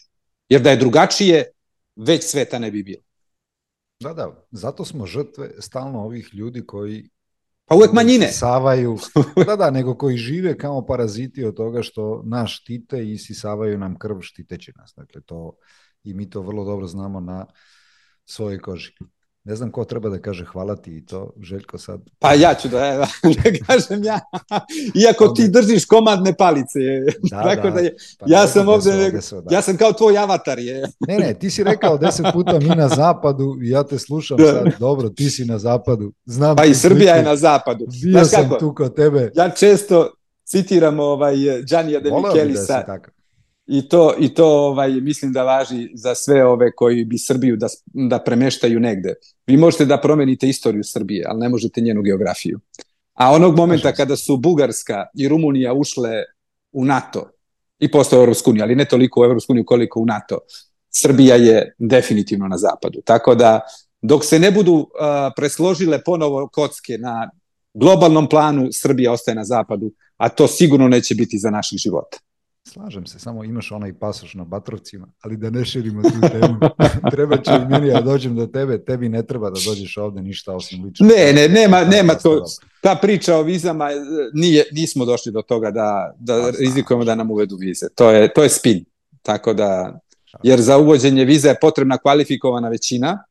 Jer 0.50 0.62
da 0.62 0.70
je 0.70 0.78
drugačije, 0.78 1.52
već 1.96 2.24
sveta 2.24 2.60
ne 2.60 2.72
bi 2.72 2.84
bilo. 2.84 3.02
Da, 4.00 4.14
da, 4.14 4.46
zato 4.52 4.86
smo 4.86 5.06
žrtve 5.06 5.52
stalno 5.60 6.00
ovih 6.00 6.30
ljudi 6.34 6.66
koji 6.66 7.10
Pa 7.70 7.76
uvek 7.76 7.92
manjine. 7.94 8.28
Savaju, 8.32 8.98
da, 9.48 9.56
da, 9.56 9.72
nego 9.72 9.96
koji 9.96 10.18
žive 10.18 10.58
kao 10.58 10.86
paraziti 10.86 11.44
od 11.44 11.56
toga 11.56 11.82
što 11.84 12.24
nas 12.26 12.50
štite 12.50 13.04
i 13.04 13.12
isisavaju 13.12 13.78
nam 13.78 13.98
krv 14.00 14.22
štiteći 14.22 14.74
nas. 14.76 14.94
Dakle, 14.98 15.22
to, 15.22 15.54
i 16.04 16.14
mi 16.14 16.30
to 16.30 16.42
vrlo 16.42 16.66
dobro 16.66 16.88
znamo 16.88 17.20
na 17.20 17.46
svojoj 18.30 18.60
koži. 18.60 18.92
Ne 19.44 19.56
znam 19.56 19.72
ko 19.72 19.86
treba 19.86 20.10
da 20.10 20.20
kaže 20.20 20.46
hvala 20.46 20.76
ti 20.76 20.98
i 20.98 21.06
to, 21.06 21.34
Željko 21.42 21.78
sad. 21.78 22.02
Pa 22.20 22.34
ja 22.34 22.54
ću 22.54 22.68
da, 22.68 22.80
da, 22.80 23.08
da 23.44 23.66
kažem 23.68 24.04
ja. 24.04 24.20
Iako 24.96 25.28
ti 25.28 25.48
držiš 25.48 25.86
komadne 25.86 26.34
palice. 26.38 26.80
Da, 27.32 27.42
Tako 27.56 27.68
da, 27.68 27.74
da 27.74 27.80
je, 27.80 27.96
pa 28.20 28.26
ja 28.30 28.48
sam 28.48 28.70
ovde, 28.70 29.12
desu, 29.12 29.42
da. 29.42 29.56
ja 29.56 29.62
sam 29.62 29.78
kao 29.78 29.94
tvoj 29.94 30.18
avatar. 30.18 30.60
Je. 30.60 30.88
Ne, 31.08 31.18
ne, 31.18 31.34
ti 31.34 31.50
si 31.50 31.64
rekao 31.64 31.98
deset 31.98 32.26
puta 32.34 32.60
mi 32.60 32.68
na 32.68 32.88
zapadu 32.88 33.58
i 33.64 33.70
ja 33.70 33.84
te 33.84 34.00
slušam 34.00 34.38
da. 34.38 34.46
sad, 34.46 34.80
dobro, 34.80 35.10
ti 35.10 35.30
si 35.30 35.46
na 35.46 35.60
zapadu. 35.60 36.14
Znam 36.26 36.56
pa 36.56 36.66
i 36.66 36.74
Srbija 36.74 37.16
je 37.16 37.24
na 37.24 37.36
zapadu. 37.36 37.86
Bio 38.04 38.12
Znaš 38.12 38.28
sam 38.28 38.44
kako? 38.44 38.60
tu 38.60 38.76
kod 38.76 38.96
tebe. 38.96 39.32
Ja 39.36 39.50
često 39.50 40.12
citiram 40.46 41.00
ovaj 41.00 41.36
Đanija 41.70 42.00
de 42.00 42.12
Michelisa. 42.12 42.84
Da 42.88 43.00
I 43.72 43.90
to, 43.90 44.14
i 44.20 44.34
to 44.34 44.46
ovaj, 44.46 44.92
mislim 44.92 45.34
da 45.34 45.44
važi 45.44 45.90
za 45.94 46.16
sve 46.16 46.46
ove 46.46 46.72
koji 46.72 47.06
bi 47.06 47.18
Srbiju 47.18 47.58
da, 47.58 47.68
da 47.86 48.20
premeštaju 48.20 48.80
negde. 48.80 49.14
Vi 49.48 49.58
možete 49.58 49.86
da 49.86 50.02
promenite 50.02 50.50
istoriju 50.50 50.84
Srbije, 50.84 51.26
ali 51.28 51.40
ne 51.40 51.50
možete 51.50 51.82
njenu 51.82 52.02
geografiju. 52.02 52.60
A 53.14 53.32
onog 53.32 53.58
momenta 53.58 53.92
kada 53.92 54.16
su 54.16 54.38
Bugarska 54.38 55.06
i 55.16 55.28
Rumunija 55.28 55.74
ušle 55.74 56.24
u 56.72 56.86
NATO 56.86 57.30
i 57.80 57.92
postao 57.92 58.20
Evropsku 58.20 58.50
uniju, 58.50 58.64
ali 58.64 58.76
ne 58.76 58.86
toliko 58.86 59.22
u 59.22 59.24
Evropsku 59.24 59.54
uniju 59.54 59.66
koliko 59.66 60.00
u 60.00 60.06
NATO, 60.06 60.38
Srbija 60.90 61.36
je 61.36 61.76
definitivno 61.78 62.48
na 62.48 62.58
zapadu. 62.58 63.02
Tako 63.06 63.36
da 63.36 63.62
dok 64.02 64.26
se 64.26 64.40
ne 64.40 64.52
budu 64.52 64.74
uh, 64.74 64.88
presložile 65.36 66.04
ponovo 66.04 66.48
kocke 66.48 66.98
na 66.98 67.30
globalnom 67.74 68.30
planu, 68.30 68.68
Srbija 68.72 69.12
ostaje 69.12 69.36
na 69.36 69.46
zapadu, 69.46 69.92
a 70.18 70.30
to 70.30 70.48
sigurno 70.48 70.88
neće 70.88 71.16
biti 71.16 71.38
za 71.38 71.50
naših 71.50 71.80
života. 71.80 72.18
Slažem 72.70 73.06
se, 73.06 73.20
samo 73.20 73.44
imaš 73.44 73.72
onaj 73.72 73.94
pasoš 73.94 74.34
na 74.34 74.44
Batrovcima, 74.44 75.08
ali 75.22 75.38
da 75.38 75.50
ne 75.50 75.66
širimo 75.66 76.02
tu 76.04 76.30
temu. 76.32 76.60
treba 77.12 77.38
će 77.38 77.52
i 77.52 77.70
meni, 77.70 77.88
ja 77.88 78.02
dođem 78.02 78.36
do 78.36 78.46
tebe, 78.46 78.86
tebi 78.86 79.10
ne 79.10 79.24
treba 79.24 79.50
da 79.50 79.60
dođeš 79.66 79.98
ovde 79.98 80.22
ništa 80.22 80.54
osim 80.54 80.84
lično. 80.84 81.08
Ne, 81.08 81.34
ne, 81.34 81.48
nema, 81.48 81.84
nema 81.84 82.16
to, 82.16 82.46
ta 82.82 82.96
priča 82.96 83.36
o 83.36 83.44
vizama, 83.44 83.90
nije, 84.34 84.64
nismo 84.72 85.06
došli 85.06 85.32
do 85.32 85.42
toga 85.42 85.72
da, 85.72 86.16
da 86.20 86.50
rizikujemo 86.60 87.04
da 87.06 87.16
nam 87.16 87.32
uvedu 87.32 87.56
vize. 87.56 87.88
To 87.96 88.12
je, 88.12 88.34
to 88.34 88.44
je 88.44 88.50
spin. 88.50 88.86
Tako 89.22 89.54
da, 89.54 90.00
jer 90.44 90.62
za 90.62 90.78
uvođenje 90.78 91.26
vize 91.26 91.50
je 91.50 91.60
potrebna 91.62 91.98
kvalifikovana 91.98 92.70
većina 92.70 93.24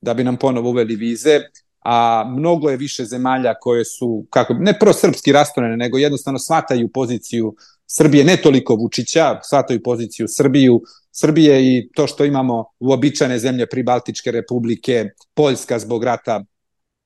da 0.00 0.14
bi 0.14 0.24
nam 0.24 0.36
ponovo 0.36 0.70
uveli 0.70 0.96
vize, 0.96 1.40
a 1.84 2.24
mnogo 2.36 2.70
je 2.70 2.76
više 2.76 3.04
zemalja 3.04 3.54
koje 3.60 3.84
su, 3.84 4.26
kako, 4.30 4.54
ne 4.54 4.78
prosrpski 4.78 5.32
rastorene, 5.32 5.76
nego 5.76 5.98
jednostavno 5.98 6.38
shvataju 6.38 6.88
poziciju 6.88 7.54
Srbije, 7.94 8.24
ne 8.24 8.36
toliko 8.36 8.74
Vučića, 8.74 9.40
shvataju 9.44 9.82
poziciju 9.82 10.26
Srbiju, 10.28 10.80
Srbije 11.12 11.64
i 11.64 11.88
to 11.94 12.06
što 12.06 12.24
imamo 12.24 12.64
uobičajene 12.80 13.38
zemlje 13.38 13.66
Pribaltičke 13.66 14.30
republike, 14.30 15.10
Poljska 15.34 15.78
zbog 15.78 16.04
rata 16.04 16.44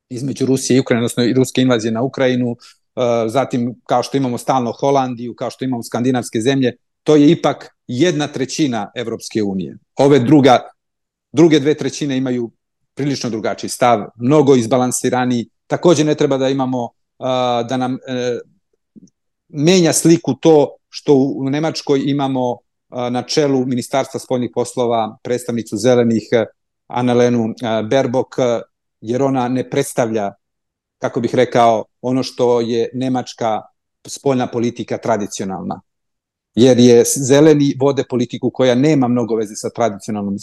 između 0.09 0.47
Rusije 0.47 0.77
i 0.77 0.81
Ukrajine, 0.81 1.01
odnosno 1.01 1.25
i 1.25 1.33
ruske 1.33 1.63
invazije 1.63 1.93
na 1.93 2.03
Ukrajinu, 2.03 2.51
uh, 2.51 2.57
zatim 3.27 3.75
kao 3.87 4.03
što 4.03 4.17
imamo 4.17 4.39
stalno 4.39 4.73
Holandiju, 4.73 5.35
kao 5.35 5.51
što 5.51 5.65
imamo 5.65 5.83
skandinavske 5.83 6.41
zemlje, 6.41 6.77
to 7.03 7.17
je 7.17 7.31
ipak 7.31 7.69
jedna 7.87 8.27
trećina 8.27 8.91
Evropske 8.95 9.43
unije. 9.43 9.79
Ove 9.97 10.19
druga, 10.19 10.61
druge 11.33 11.61
dve 11.61 11.75
trećine 11.75 12.17
imaju 12.17 12.51
prilično 12.95 13.31
drugačiji 13.31 13.71
stav, 13.71 14.05
mnogo 14.17 14.57
izbalansiraniji. 14.57 15.49
Takođe 15.67 16.05
ne 16.05 16.15
treba 16.15 16.39
da 16.39 16.49
imamo 16.49 16.83
uh, 16.85 17.27
da 17.69 17.77
nam 17.77 17.93
uh, 17.93 17.99
menja 19.49 19.93
sliku 19.93 20.35
to 20.35 20.77
što 20.89 21.15
u 21.15 21.51
Nemačkoj 21.51 22.03
imamo 22.07 22.57
na 22.89 23.23
čelu 23.23 23.67
Ministarstva 23.67 24.21
spoljnih 24.21 24.51
poslova 24.55 25.19
predstavnicu 25.23 25.77
zelenih 25.77 26.23
Annalenu 26.87 27.55
Berbok, 27.91 28.35
jer 29.01 29.23
ona 29.23 29.49
ne 29.49 29.71
predstavlja, 29.71 30.33
kako 30.99 31.21
bih 31.21 31.35
rekao, 31.35 31.85
ono 32.03 32.23
što 32.23 32.61
je 32.61 32.91
nemačka 32.95 33.61
spoljna 34.07 34.47
politika 34.47 34.99
tradicionalna. 34.99 35.81
Jer 36.55 36.79
je 36.79 37.05
zeleni 37.17 37.75
vode 37.81 38.05
politiku 38.09 38.51
koja 38.51 38.75
nema 38.75 39.09
mnogo 39.09 39.37
veze 39.37 39.55
sa 39.55 39.71
tradicionalnom 39.71 40.37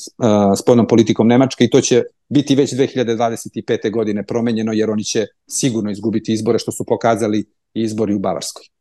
spoljnom 0.57 0.87
politikom 0.87 1.27
Nemačke 1.27 1.63
i 1.63 1.69
to 1.69 1.81
će 1.81 2.03
biti 2.29 2.55
već 2.55 2.73
2025. 2.73 3.91
godine 3.91 4.25
promenjeno 4.25 4.73
jer 4.73 4.89
oni 4.89 5.03
će 5.03 5.25
sigurno 5.49 5.91
izgubiti 5.91 6.33
izbore 6.33 6.59
što 6.59 6.71
su 6.71 6.85
pokazali 6.85 7.45
izbori 7.73 8.13
u 8.13 8.19
Bavarskoj. 8.19 8.72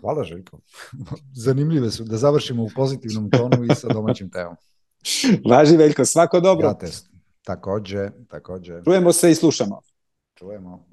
Hvala 0.00 0.24
Željko. 0.24 0.58
Zanimljive 1.44 1.90
su. 1.90 2.04
Da 2.04 2.16
završimo 2.16 2.62
u 2.62 2.68
pozitivnom 2.74 3.30
tonu 3.30 3.64
i 3.64 3.74
sa 3.74 3.88
domaćim 3.88 4.30
temom. 4.30 4.56
Važi 5.50 5.76
Veljko, 5.76 6.04
svako 6.04 6.40
dobro. 6.40 6.68
Ja 6.68 6.74
test. 6.74 7.10
Takođe, 7.42 8.10
takođe. 8.28 8.82
Čujemo 8.84 9.12
se 9.12 9.30
i 9.30 9.34
slušamo. 9.34 9.80
Čujemo. 10.34 10.86